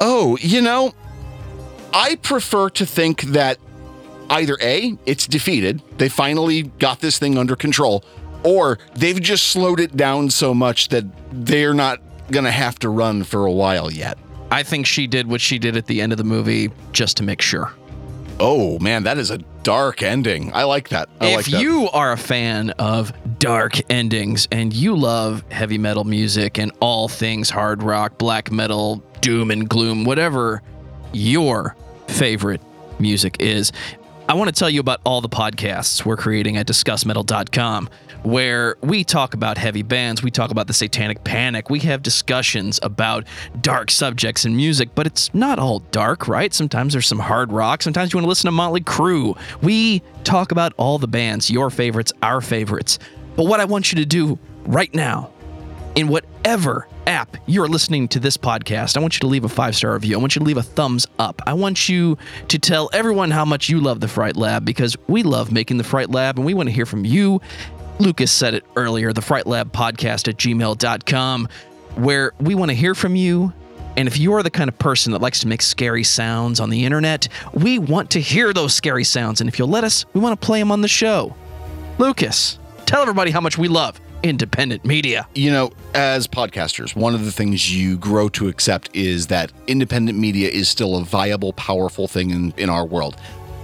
Oh, 0.00 0.36
you 0.40 0.60
know, 0.60 0.92
I 1.92 2.16
prefer 2.16 2.70
to 2.70 2.86
think 2.86 3.22
that 3.22 3.58
either 4.30 4.56
A, 4.62 4.96
it's 5.06 5.26
defeated, 5.26 5.82
they 5.98 6.08
finally 6.08 6.62
got 6.62 7.00
this 7.00 7.18
thing 7.18 7.38
under 7.38 7.54
control, 7.54 8.04
or 8.44 8.78
they've 8.94 9.20
just 9.20 9.48
slowed 9.48 9.78
it 9.78 9.96
down 9.96 10.30
so 10.30 10.54
much 10.54 10.88
that 10.88 11.04
they're 11.30 11.74
not 11.74 12.00
going 12.30 12.44
to 12.44 12.50
have 12.50 12.78
to 12.80 12.88
run 12.88 13.24
for 13.24 13.46
a 13.46 13.52
while 13.52 13.92
yet. 13.92 14.18
I 14.50 14.62
think 14.62 14.86
she 14.86 15.06
did 15.06 15.28
what 15.28 15.40
she 15.40 15.58
did 15.58 15.76
at 15.76 15.86
the 15.86 16.00
end 16.00 16.12
of 16.12 16.18
the 16.18 16.24
movie 16.24 16.70
just 16.92 17.16
to 17.18 17.22
make 17.22 17.40
sure. 17.40 17.72
Oh, 18.44 18.80
man, 18.80 19.04
that 19.04 19.18
is 19.18 19.30
a 19.30 19.38
dark 19.62 20.02
ending. 20.02 20.52
I 20.52 20.64
like 20.64 20.88
that. 20.88 21.08
I 21.20 21.28
if 21.28 21.36
like 21.36 21.46
that. 21.46 21.62
you 21.62 21.88
are 21.90 22.10
a 22.10 22.16
fan 22.16 22.70
of 22.70 23.12
dark 23.38 23.74
endings 23.88 24.48
and 24.50 24.72
you 24.72 24.96
love 24.96 25.44
heavy 25.52 25.78
metal 25.78 26.02
music 26.02 26.58
and 26.58 26.72
all 26.80 27.06
things 27.06 27.50
hard 27.50 27.84
rock, 27.84 28.18
black 28.18 28.50
metal, 28.50 28.96
doom 29.20 29.52
and 29.52 29.68
gloom, 29.68 30.02
whatever 30.02 30.60
your 31.12 31.76
favorite 32.08 32.60
music 32.98 33.36
is, 33.38 33.70
I 34.32 34.34
want 34.34 34.48
to 34.48 34.58
tell 34.58 34.70
you 34.70 34.80
about 34.80 35.02
all 35.04 35.20
the 35.20 35.28
podcasts 35.28 36.06
we're 36.06 36.16
creating 36.16 36.56
at 36.56 36.66
discussmetal.com 36.66 37.90
where 38.22 38.76
we 38.80 39.04
talk 39.04 39.34
about 39.34 39.58
heavy 39.58 39.82
bands, 39.82 40.22
we 40.22 40.30
talk 40.30 40.50
about 40.50 40.66
the 40.68 40.72
satanic 40.72 41.22
panic, 41.22 41.68
we 41.68 41.80
have 41.80 42.02
discussions 42.02 42.80
about 42.82 43.26
dark 43.60 43.90
subjects 43.90 44.46
in 44.46 44.56
music, 44.56 44.88
but 44.94 45.06
it's 45.06 45.34
not 45.34 45.58
all 45.58 45.80
dark, 45.90 46.28
right? 46.28 46.54
Sometimes 46.54 46.94
there's 46.94 47.06
some 47.06 47.18
hard 47.18 47.52
rock, 47.52 47.82
sometimes 47.82 48.14
you 48.14 48.16
want 48.16 48.24
to 48.24 48.28
listen 48.30 48.48
to 48.48 48.52
Motley 48.52 48.80
Crue. 48.80 49.38
We 49.60 50.00
talk 50.24 50.50
about 50.50 50.72
all 50.78 50.96
the 50.96 51.08
bands, 51.08 51.50
your 51.50 51.68
favorites, 51.68 52.10
our 52.22 52.40
favorites. 52.40 52.98
But 53.36 53.44
what 53.44 53.60
I 53.60 53.66
want 53.66 53.92
you 53.92 53.98
to 53.98 54.06
do 54.06 54.38
right 54.64 54.94
now, 54.94 55.30
in 55.94 56.08
whatever 56.08 56.86
app 57.06 57.36
you're 57.46 57.68
listening 57.68 58.08
to 58.08 58.20
this 58.20 58.36
podcast, 58.36 58.96
I 58.96 59.00
want 59.00 59.14
you 59.14 59.20
to 59.20 59.26
leave 59.26 59.44
a 59.44 59.48
five 59.48 59.76
star 59.76 59.92
review. 59.92 60.16
I 60.16 60.20
want 60.20 60.34
you 60.34 60.40
to 60.40 60.46
leave 60.46 60.56
a 60.56 60.62
thumbs 60.62 61.06
up. 61.18 61.42
I 61.46 61.52
want 61.52 61.88
you 61.88 62.16
to 62.48 62.58
tell 62.58 62.90
everyone 62.92 63.30
how 63.30 63.44
much 63.44 63.68
you 63.68 63.80
love 63.80 64.00
the 64.00 64.08
Fright 64.08 64.36
Lab 64.36 64.64
because 64.64 64.96
we 65.08 65.22
love 65.22 65.52
making 65.52 65.78
the 65.78 65.84
Fright 65.84 66.10
Lab 66.10 66.38
and 66.38 66.46
we 66.46 66.54
want 66.54 66.68
to 66.68 66.72
hear 66.72 66.86
from 66.86 67.04
you. 67.04 67.40
Lucas 67.98 68.32
said 68.32 68.54
it 68.54 68.64
earlier 68.76 69.12
the 69.12 69.22
Fright 69.22 69.46
Lab 69.46 69.72
podcast 69.72 70.28
at 70.28 70.36
gmail.com, 70.36 71.48
where 71.96 72.32
we 72.40 72.54
want 72.54 72.70
to 72.70 72.74
hear 72.74 72.94
from 72.94 73.14
you. 73.16 73.52
And 73.94 74.08
if 74.08 74.18
you 74.18 74.32
are 74.32 74.42
the 74.42 74.50
kind 74.50 74.68
of 74.68 74.78
person 74.78 75.12
that 75.12 75.20
likes 75.20 75.40
to 75.40 75.46
make 75.46 75.60
scary 75.60 76.02
sounds 76.02 76.60
on 76.60 76.70
the 76.70 76.86
internet, 76.86 77.28
we 77.52 77.78
want 77.78 78.10
to 78.12 78.20
hear 78.20 78.54
those 78.54 78.72
scary 78.72 79.04
sounds. 79.04 79.42
And 79.42 79.48
if 79.48 79.58
you'll 79.58 79.68
let 79.68 79.84
us, 79.84 80.06
we 80.14 80.20
want 80.20 80.40
to 80.40 80.46
play 80.46 80.58
them 80.58 80.72
on 80.72 80.80
the 80.80 80.88
show. 80.88 81.36
Lucas, 81.98 82.58
tell 82.86 83.02
everybody 83.02 83.30
how 83.30 83.42
much 83.42 83.58
we 83.58 83.68
love 83.68 84.00
independent 84.22 84.84
media. 84.84 85.26
you 85.34 85.50
know, 85.50 85.70
as 85.94 86.26
podcasters, 86.26 86.94
one 86.94 87.14
of 87.14 87.24
the 87.24 87.32
things 87.32 87.74
you 87.74 87.96
grow 87.98 88.28
to 88.30 88.48
accept 88.48 88.90
is 88.94 89.26
that 89.28 89.52
independent 89.66 90.18
media 90.18 90.48
is 90.48 90.68
still 90.68 90.96
a 90.96 91.04
viable, 91.04 91.52
powerful 91.54 92.06
thing 92.08 92.30
in, 92.30 92.54
in 92.56 92.70
our 92.70 92.86
world. 92.86 93.16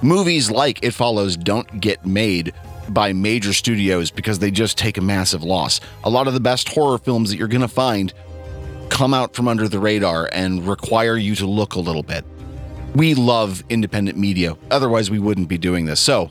Movies 0.02 0.50
like 0.50 0.82
It 0.82 0.92
Follows 0.92 1.36
don't 1.36 1.80
get 1.80 2.04
made 2.06 2.52
by 2.88 3.12
major 3.12 3.52
studios 3.52 4.10
because 4.10 4.38
they 4.38 4.50
just 4.50 4.78
take 4.78 4.96
a 4.96 5.00
massive 5.00 5.42
loss. 5.42 5.80
A 6.04 6.10
lot 6.10 6.26
of 6.28 6.34
the 6.34 6.40
best 6.40 6.68
horror 6.68 6.98
films 6.98 7.30
that 7.30 7.36
you're 7.36 7.48
going 7.48 7.60
to 7.60 7.68
find 7.68 8.12
come 8.88 9.12
out 9.12 9.34
from 9.34 9.48
under 9.48 9.68
the 9.68 9.78
radar 9.78 10.28
and 10.32 10.66
require 10.66 11.16
you 11.16 11.34
to 11.36 11.46
look 11.46 11.74
a 11.74 11.80
little 11.80 12.02
bit. 12.02 12.24
We 12.94 13.14
love 13.14 13.62
independent 13.68 14.16
media. 14.16 14.56
Otherwise, 14.70 15.10
we 15.10 15.18
wouldn't 15.18 15.48
be 15.48 15.58
doing 15.58 15.84
this. 15.84 16.00
So, 16.00 16.30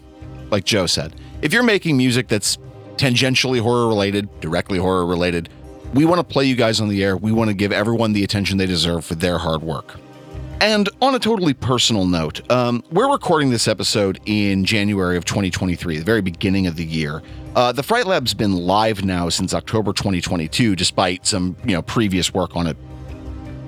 like 0.49 0.65
Joe 0.65 0.87
said, 0.87 1.13
if 1.41 1.53
you're 1.53 1.63
making 1.63 1.97
music 1.97 2.27
that's 2.27 2.57
tangentially 2.97 3.59
horror 3.59 3.87
related, 3.87 4.27
directly 4.39 4.79
horror 4.79 5.05
related, 5.05 5.49
we 5.93 6.05
want 6.05 6.19
to 6.19 6.23
play 6.23 6.45
you 6.45 6.55
guys 6.55 6.81
on 6.81 6.89
the 6.89 7.03
air. 7.03 7.15
We 7.15 7.31
want 7.31 7.49
to 7.49 7.53
give 7.53 7.71
everyone 7.71 8.13
the 8.13 8.23
attention 8.23 8.57
they 8.57 8.65
deserve 8.65 9.05
for 9.05 9.15
their 9.15 9.37
hard 9.37 9.61
work. 9.61 9.99
And 10.59 10.89
on 11.01 11.13
a 11.13 11.19
totally 11.19 11.53
personal 11.53 12.05
note, 12.05 12.49
um, 12.51 12.83
we're 12.91 13.11
recording 13.11 13.51
this 13.51 13.67
episode 13.67 14.19
in 14.25 14.65
January 14.65 15.15
of 15.15 15.23
2023, 15.23 15.99
the 15.99 16.03
very 16.03 16.21
beginning 16.21 16.65
of 16.65 16.75
the 16.75 16.83
year. 16.83 17.21
Uh, 17.55 17.71
the 17.71 17.83
Fright 17.83 18.07
Lab's 18.07 18.33
been 18.33 18.53
live 18.53 19.05
now 19.05 19.29
since 19.29 19.53
October 19.53 19.93
2022, 19.93 20.75
despite 20.75 21.27
some 21.27 21.55
you 21.63 21.73
know 21.73 21.83
previous 21.83 22.33
work 22.33 22.55
on 22.55 22.65
it. 22.65 22.75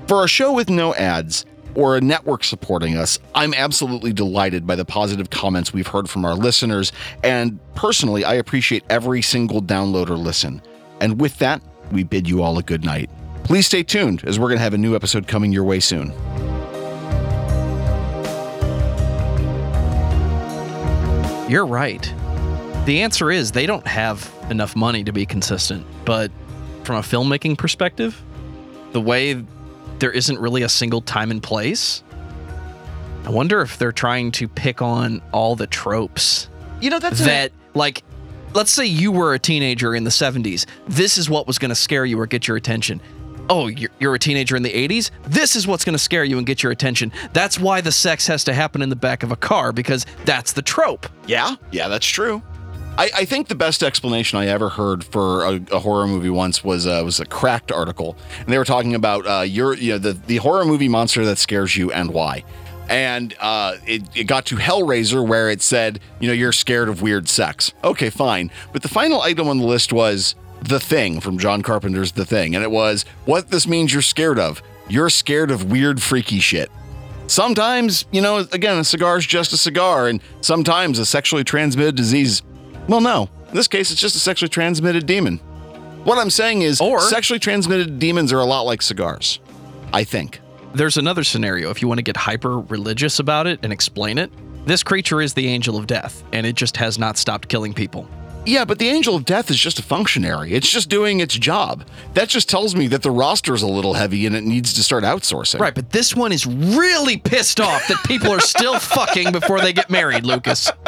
For 0.08 0.24
a 0.24 0.28
show 0.28 0.52
with 0.52 0.70
no 0.70 0.96
ads 0.96 1.46
or 1.76 1.98
a 1.98 2.02
network 2.02 2.44
supporting 2.44 2.98
us, 2.98 3.20
I'm 3.36 3.54
absolutely 3.54 4.14
delighted 4.14 4.66
by 4.66 4.76
the 4.76 4.86
positive 4.86 5.30
comments 5.30 5.74
we've 5.74 5.88
heard 5.88 6.10
from 6.10 6.26
our 6.26 6.36
listeners, 6.36 6.92
and 7.24 7.60
personally, 7.76 8.24
I 8.24 8.36
appreciate 8.36 8.84
every 8.90 9.22
single 9.22 9.62
download 9.62 10.10
or 10.10 10.18
listen. 10.18 10.62
And 11.02 11.20
with 11.20 11.38
that, 11.40 11.62
we 11.92 12.04
bid 12.04 12.28
you 12.28 12.42
all 12.42 12.58
a 12.58 12.64
good 12.64 12.84
night. 12.84 13.10
Please 13.44 13.66
stay 13.66 13.84
tuned 13.84 14.24
as 14.26 14.40
we're 14.40 14.48
going 14.48 14.58
to 14.58 14.64
have 14.64 14.74
a 14.74 14.78
new 14.78 14.96
episode 14.96 15.28
coming 15.28 15.52
your 15.52 15.64
way 15.64 15.80
soon. 15.80 16.14
You're 21.50 21.66
right. 21.66 22.14
The 22.86 23.02
answer 23.02 23.32
is 23.32 23.52
they 23.52 23.66
don't 23.66 23.88
have 23.88 24.32
enough 24.52 24.76
money 24.76 25.04
to 25.04 25.12
be 25.12 25.26
consistent. 25.26 25.86
But 26.06 26.32
from 26.84 26.98
a 26.98 27.02
filmmaking 27.02 27.58
perspective, 27.58 28.22
the 28.92 29.02
way 29.02 29.44
there 30.00 30.12
isn't 30.12 30.40
really 30.40 30.64
a 30.64 30.70
single 30.70 31.02
time 31.02 31.32
and 31.32 31.42
place, 31.44 32.04
I 33.26 33.30
wonder 33.32 33.62
if 33.62 33.78
they're 33.78 33.92
trying 33.92 34.32
to 34.34 34.48
pick 34.48 34.82
on 34.82 35.22
all 35.32 35.56
the 35.56 35.68
tropes 35.68 36.50
You 36.82 36.90
know, 36.90 37.00
that's 37.00 37.20
that, 37.26 37.52
like, 37.74 38.04
let's 38.54 38.72
say 38.72 38.86
you 38.86 39.12
were 39.12 39.34
a 39.34 39.40
teenager 39.40 39.94
in 39.94 40.04
the 40.04 40.10
70s. 40.10 40.66
This 40.88 41.18
is 41.18 41.30
what 41.30 41.46
was 41.46 41.60
going 41.60 41.70
to 41.70 41.76
scare 41.76 42.06
you 42.06 42.20
or 42.20 42.26
get 42.26 42.48
your 42.48 42.58
attention. 42.58 43.02
Oh, 43.50 43.68
you're, 43.68 43.90
you're 44.00 44.16
a 44.16 44.20
teenager 44.20 44.56
in 44.56 44.64
the 44.64 44.72
80s? 44.72 45.10
This 45.24 45.56
is 45.56 45.66
what's 45.68 45.84
going 45.84 45.94
to 45.94 46.00
scare 46.00 46.24
you 46.24 46.38
and 46.38 46.46
get 46.46 46.62
your 46.62 46.72
attention. 46.72 47.12
That's 47.34 47.60
why 47.60 47.82
the 47.82 47.92
sex 47.92 48.28
has 48.28 48.44
to 48.46 48.54
happen 48.54 48.82
in 48.82 48.90
the 48.90 48.96
back 48.96 49.24
of 49.24 49.32
a 49.32 49.36
car 49.36 49.72
because 49.72 50.06
that's 50.24 50.54
the 50.54 50.62
trope. 50.62 51.08
Yeah, 51.26 51.56
yeah, 51.72 51.88
that's 51.88 52.06
true. 52.06 52.44
I, 53.00 53.10
I 53.20 53.26
think 53.26 53.48
the 53.48 53.56
best 53.56 53.82
explanation 53.82 54.38
I 54.38 54.48
ever 54.48 54.68
heard 54.68 55.06
for 55.06 55.46
a, 55.46 55.62
a 55.72 55.80
horror 55.80 56.06
movie 56.06 56.30
once 56.30 56.66
was 56.66 56.86
uh, 56.86 57.02
was 57.06 57.22
a 57.22 57.26
cracked 57.26 57.72
article, 57.72 58.18
and 58.40 58.48
they 58.48 58.58
were 58.58 58.66
talking 58.66 58.94
about 58.94 59.26
uh, 59.26 59.42
your 59.44 59.74
you 59.74 59.94
know 59.94 59.98
the 59.98 60.14
the 60.14 60.38
horror 60.38 60.66
movie 60.66 60.90
monster 60.90 61.24
that 61.26 61.38
scares 61.38 61.78
you 61.78 61.94
and 61.94 62.14
why. 62.14 62.44
And 62.90 63.36
uh, 63.40 63.78
it, 63.86 64.04
it 64.16 64.24
got 64.26 64.48
to 64.48 64.56
Hellraiser 64.56 65.26
where 65.26 65.50
it 65.50 65.62
said, 65.62 66.00
you 66.20 66.28
know, 66.28 66.34
you're 66.34 66.52
scared 66.52 66.90
of 66.90 67.04
weird 67.04 67.30
sex. 67.30 67.72
Okay, 67.84 68.10
fine. 68.10 68.50
But 68.74 68.82
the 68.82 68.88
final 68.88 69.22
item 69.22 69.48
on 69.48 69.60
the 69.60 69.66
list 69.66 69.94
was 69.94 70.34
The 70.64 70.80
Thing 70.80 71.20
from 71.20 71.38
John 71.38 71.62
Carpenter's 71.62 72.14
The 72.14 72.26
Thing. 72.26 72.56
And 72.56 72.64
it 72.64 72.72
was, 72.72 73.06
what 73.26 73.52
this 73.52 73.68
means 73.68 73.94
you're 73.94 74.02
scared 74.02 74.40
of. 74.40 74.64
You're 74.88 75.12
scared 75.12 75.52
of 75.52 75.70
weird, 75.72 76.02
freaky 76.02 76.40
shit. 76.40 76.72
Sometimes, 77.28 78.06
you 78.12 78.22
know, 78.22 78.38
again, 78.38 78.80
a 78.80 78.84
cigar 78.84 79.20
is 79.20 79.26
just 79.28 79.54
a 79.54 79.58
cigar, 79.58 80.08
and 80.08 80.20
sometimes 80.42 80.98
a 80.98 81.06
sexually 81.06 81.44
transmitted 81.44 81.96
disease. 81.96 82.42
Well, 82.90 83.02
no. 83.02 83.30
In 83.50 83.56
this 83.56 83.68
case, 83.68 83.92
it's 83.92 84.02
just 84.02 84.16
a 84.16 84.20
sexually 84.20 84.50
transmitted 84.50 85.06
demon. 85.06 85.38
What 86.06 86.18
I'm 86.18 86.32
saying 86.32 86.64
is, 86.64 86.82
Or- 86.82 87.00
sexually 87.02 87.40
transmitted 87.40 88.00
demons 88.00 88.34
are 88.34 88.40
a 88.40 88.46
lot 88.46 88.62
like 88.62 88.82
cigars. 88.82 89.40
I 89.94 90.04
think. 90.04 90.40
There's 90.74 90.98
another 90.98 91.24
scenario 91.24 91.70
if 91.70 91.82
you 91.82 91.88
want 91.88 92.00
to 92.00 92.04
get 92.04 92.18
hyper 92.18 92.60
religious 92.60 93.20
about 93.20 93.46
it 93.48 93.60
and 93.64 93.72
explain 93.72 94.18
it. 94.18 94.32
This 94.66 94.82
creature 94.84 95.22
is 95.22 95.34
the 95.36 95.48
angel 95.48 95.78
of 95.78 95.86
death, 95.88 96.24
and 96.34 96.46
it 96.48 96.56
just 96.56 96.78
has 96.78 96.98
not 96.98 97.18
stopped 97.18 97.48
killing 97.48 97.74
people. 97.74 98.08
Yeah, 98.50 98.66
but 98.66 98.80
the 98.80 98.88
Angel 98.90 99.16
of 99.16 99.26
Death 99.26 99.52
is 99.52 99.60
just 99.60 99.78
a 99.78 99.84
functionary. 99.84 100.54
It's 100.54 100.70
just 100.70 100.90
doing 100.90 101.20
its 101.20 101.36
job. 101.38 101.86
That 102.16 102.30
just 102.30 102.50
tells 102.50 102.76
me 102.76 102.88
that 102.88 103.04
the 103.04 103.12
roster 103.12 103.54
is 103.54 103.62
a 103.62 103.68
little 103.68 103.94
heavy 103.94 104.26
and 104.26 104.36
it 104.36 104.44
needs 104.44 104.74
to 104.74 104.84
start 104.84 105.04
outsourcing. 105.04 105.60
Right, 105.60 105.76
but 105.76 105.92
this 105.92 106.16
one 106.16 106.32
is 106.32 106.46
really 106.48 107.18
pissed 107.18 107.60
off 107.62 107.88
that 107.88 108.04
people 108.06 108.32
are 108.32 108.40
still 108.40 108.80
fucking 108.80 109.32
before 109.32 109.62
they 109.62 109.72
get 109.72 109.90
married, 109.90 110.26
Lucas. 110.26 110.72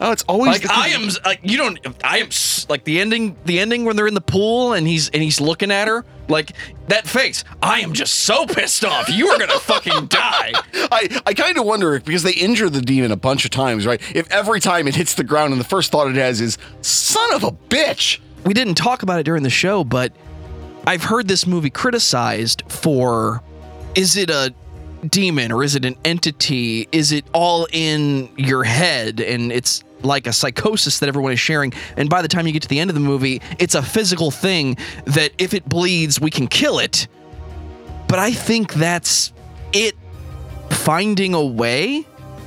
Oh, 0.00 0.10
it's 0.10 0.24
always 0.24 0.60
Like 0.60 0.68
I 0.70 0.88
am, 0.88 1.08
like 1.24 1.38
you 1.42 1.56
don't. 1.56 1.78
I 2.04 2.18
am 2.18 2.26
s- 2.26 2.66
like 2.68 2.82
the 2.82 3.00
ending. 3.00 3.36
The 3.44 3.60
ending 3.60 3.84
when 3.84 3.94
they're 3.94 4.08
in 4.08 4.14
the 4.14 4.20
pool 4.20 4.72
and 4.72 4.86
he's 4.88 5.08
and 5.10 5.22
he's 5.22 5.40
looking 5.40 5.70
at 5.70 5.86
her 5.86 6.04
like 6.28 6.52
that 6.88 7.06
face. 7.06 7.44
I 7.62 7.80
am 7.80 7.92
just 7.92 8.14
so 8.14 8.46
pissed 8.46 8.84
off. 8.84 9.08
You 9.08 9.28
are 9.28 9.38
gonna 9.38 9.58
fucking 9.58 10.06
die. 10.08 10.52
I, 10.74 11.20
I 11.26 11.34
kind 11.34 11.58
of 11.58 11.64
wonder 11.64 11.98
because 12.00 12.22
they 12.22 12.32
injure 12.32 12.70
the 12.70 12.80
demon 12.82 13.12
a 13.12 13.16
bunch 13.16 13.44
of 13.44 13.50
times, 13.50 13.86
right? 13.86 14.00
If 14.14 14.30
every 14.30 14.60
time 14.60 14.88
it 14.88 14.94
hits 14.94 15.14
the 15.14 15.24
ground 15.24 15.52
and 15.52 15.60
the 15.60 15.66
first 15.66 15.90
thought 15.92 16.08
it 16.08 16.16
has 16.16 16.40
is 16.40 16.58
"son 16.82 17.34
of 17.34 17.44
a 17.44 17.52
bitch," 17.52 18.20
we 18.44 18.54
didn't 18.54 18.74
talk 18.74 19.02
about 19.02 19.20
it 19.20 19.24
during 19.24 19.42
the 19.42 19.50
show, 19.50 19.84
but 19.84 20.12
I've 20.86 21.04
heard 21.04 21.28
this 21.28 21.46
movie 21.46 21.70
criticized 21.70 22.62
for 22.68 23.42
is 23.94 24.16
it 24.16 24.30
a 24.30 24.54
demon 25.06 25.52
or 25.52 25.62
is 25.62 25.74
it 25.74 25.84
an 25.84 25.96
entity? 26.04 26.88
Is 26.92 27.12
it 27.12 27.24
all 27.32 27.66
in 27.72 28.30
your 28.36 28.64
head 28.64 29.20
and 29.20 29.52
it's 29.52 29.84
like 30.02 30.26
a 30.26 30.32
psychosis 30.32 30.98
that 31.00 31.08
everyone 31.08 31.32
is 31.32 31.40
sharing 31.40 31.72
and 31.96 32.08
by 32.08 32.22
the 32.22 32.28
time 32.28 32.46
you 32.46 32.52
get 32.52 32.62
to 32.62 32.68
the 32.68 32.80
end 32.80 32.90
of 32.90 32.94
the 32.94 33.00
movie 33.00 33.40
it's 33.58 33.74
a 33.74 33.82
physical 33.82 34.30
thing 34.30 34.76
that 35.04 35.32
if 35.38 35.54
it 35.54 35.68
bleeds 35.68 36.20
we 36.20 36.30
can 36.30 36.46
kill 36.46 36.78
it 36.78 37.08
but 38.06 38.18
i 38.18 38.32
think 38.32 38.74
that's 38.74 39.32
it 39.72 39.94
finding 40.70 41.34
a 41.34 41.44
way 41.44 42.06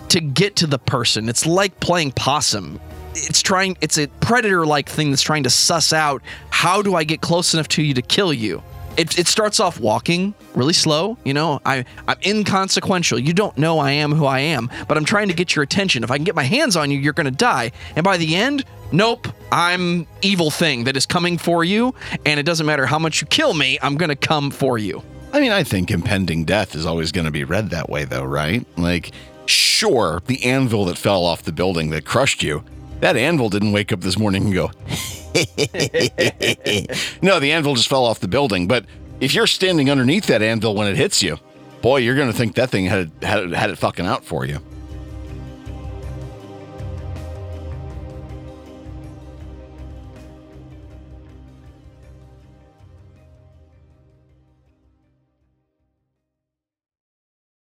to 0.09 0.19
get 0.19 0.57
to 0.57 0.67
the 0.67 0.77
person. 0.77 1.29
It's 1.29 1.45
like 1.45 1.79
playing 1.79 2.11
possum. 2.11 2.79
It's 3.13 3.41
trying 3.41 3.77
it's 3.81 3.97
a 3.97 4.07
predator 4.19 4.65
like 4.65 4.89
thing 4.89 5.09
that's 5.09 5.21
trying 5.21 5.43
to 5.43 5.49
suss 5.49 5.93
out 5.93 6.21
how 6.49 6.81
do 6.81 6.95
I 6.95 7.03
get 7.03 7.21
close 7.21 7.53
enough 7.53 7.67
to 7.69 7.83
you 7.83 7.93
to 7.93 8.01
kill 8.01 8.33
you. 8.33 8.61
It, 8.97 9.17
it 9.17 9.27
starts 9.27 9.59
off 9.59 9.79
walking 9.79 10.33
really 10.53 10.73
slow, 10.73 11.17
you 11.23 11.33
know. 11.33 11.61
I 11.65 11.85
I'm 12.07 12.17
inconsequential. 12.25 13.19
You 13.19 13.33
don't 13.33 13.57
know 13.57 13.79
I 13.79 13.91
am 13.91 14.11
who 14.11 14.25
I 14.25 14.39
am, 14.39 14.69
but 14.87 14.97
I'm 14.97 15.05
trying 15.05 15.29
to 15.29 15.33
get 15.33 15.55
your 15.55 15.63
attention. 15.63 16.03
If 16.03 16.11
I 16.11 16.17
can 16.17 16.25
get 16.25 16.35
my 16.35 16.43
hands 16.43 16.75
on 16.75 16.91
you, 16.91 16.99
you're 16.99 17.13
gonna 17.13 17.31
die. 17.31 17.71
And 17.95 18.03
by 18.03 18.17
the 18.17 18.35
end, 18.35 18.65
nope, 18.91 19.27
I'm 19.51 20.07
evil 20.21 20.51
thing 20.51 20.83
that 20.83 20.97
is 20.97 21.05
coming 21.05 21.37
for 21.37 21.63
you, 21.63 21.95
and 22.25 22.39
it 22.39 22.43
doesn't 22.43 22.65
matter 22.65 22.85
how 22.85 22.99
much 22.99 23.21
you 23.21 23.27
kill 23.27 23.53
me, 23.53 23.79
I'm 23.81 23.95
gonna 23.95 24.15
come 24.15 24.51
for 24.51 24.77
you. 24.77 25.01
I 25.33 25.39
mean, 25.39 25.51
I 25.53 25.63
think 25.63 25.89
impending 25.89 26.43
death 26.43 26.75
is 26.75 26.85
always 26.85 27.13
going 27.13 27.23
to 27.23 27.31
be 27.31 27.45
read 27.45 27.69
that 27.69 27.89
way, 27.89 28.03
though, 28.03 28.25
right? 28.25 28.65
Like, 28.77 29.11
sure, 29.45 30.21
the 30.25 30.43
anvil 30.43 30.83
that 30.85 30.97
fell 30.97 31.23
off 31.25 31.43
the 31.43 31.53
building 31.53 31.89
that 31.91 32.03
crushed 32.03 32.43
you, 32.43 32.65
that 32.99 33.15
anvil 33.15 33.49
didn't 33.49 33.71
wake 33.71 33.93
up 33.93 34.01
this 34.01 34.19
morning 34.19 34.45
and 34.45 34.53
go, 34.53 34.71
no, 37.21 37.39
the 37.39 37.51
anvil 37.51 37.75
just 37.75 37.87
fell 37.87 38.05
off 38.05 38.19
the 38.19 38.27
building. 38.27 38.67
But 38.67 38.85
if 39.19 39.33
you're 39.33 39.47
standing 39.47 39.89
underneath 39.89 40.27
that 40.27 40.41
anvil 40.41 40.75
when 40.75 40.87
it 40.87 40.97
hits 40.97 41.23
you, 41.23 41.39
boy, 41.81 41.97
you're 41.97 42.15
going 42.15 42.31
to 42.31 42.37
think 42.37 42.55
that 42.55 42.69
thing 42.69 42.85
had, 42.85 43.11
had, 43.21 43.51
had 43.53 43.69
it 43.69 43.77
fucking 43.77 44.05
out 44.05 44.25
for 44.25 44.45
you. 44.45 44.59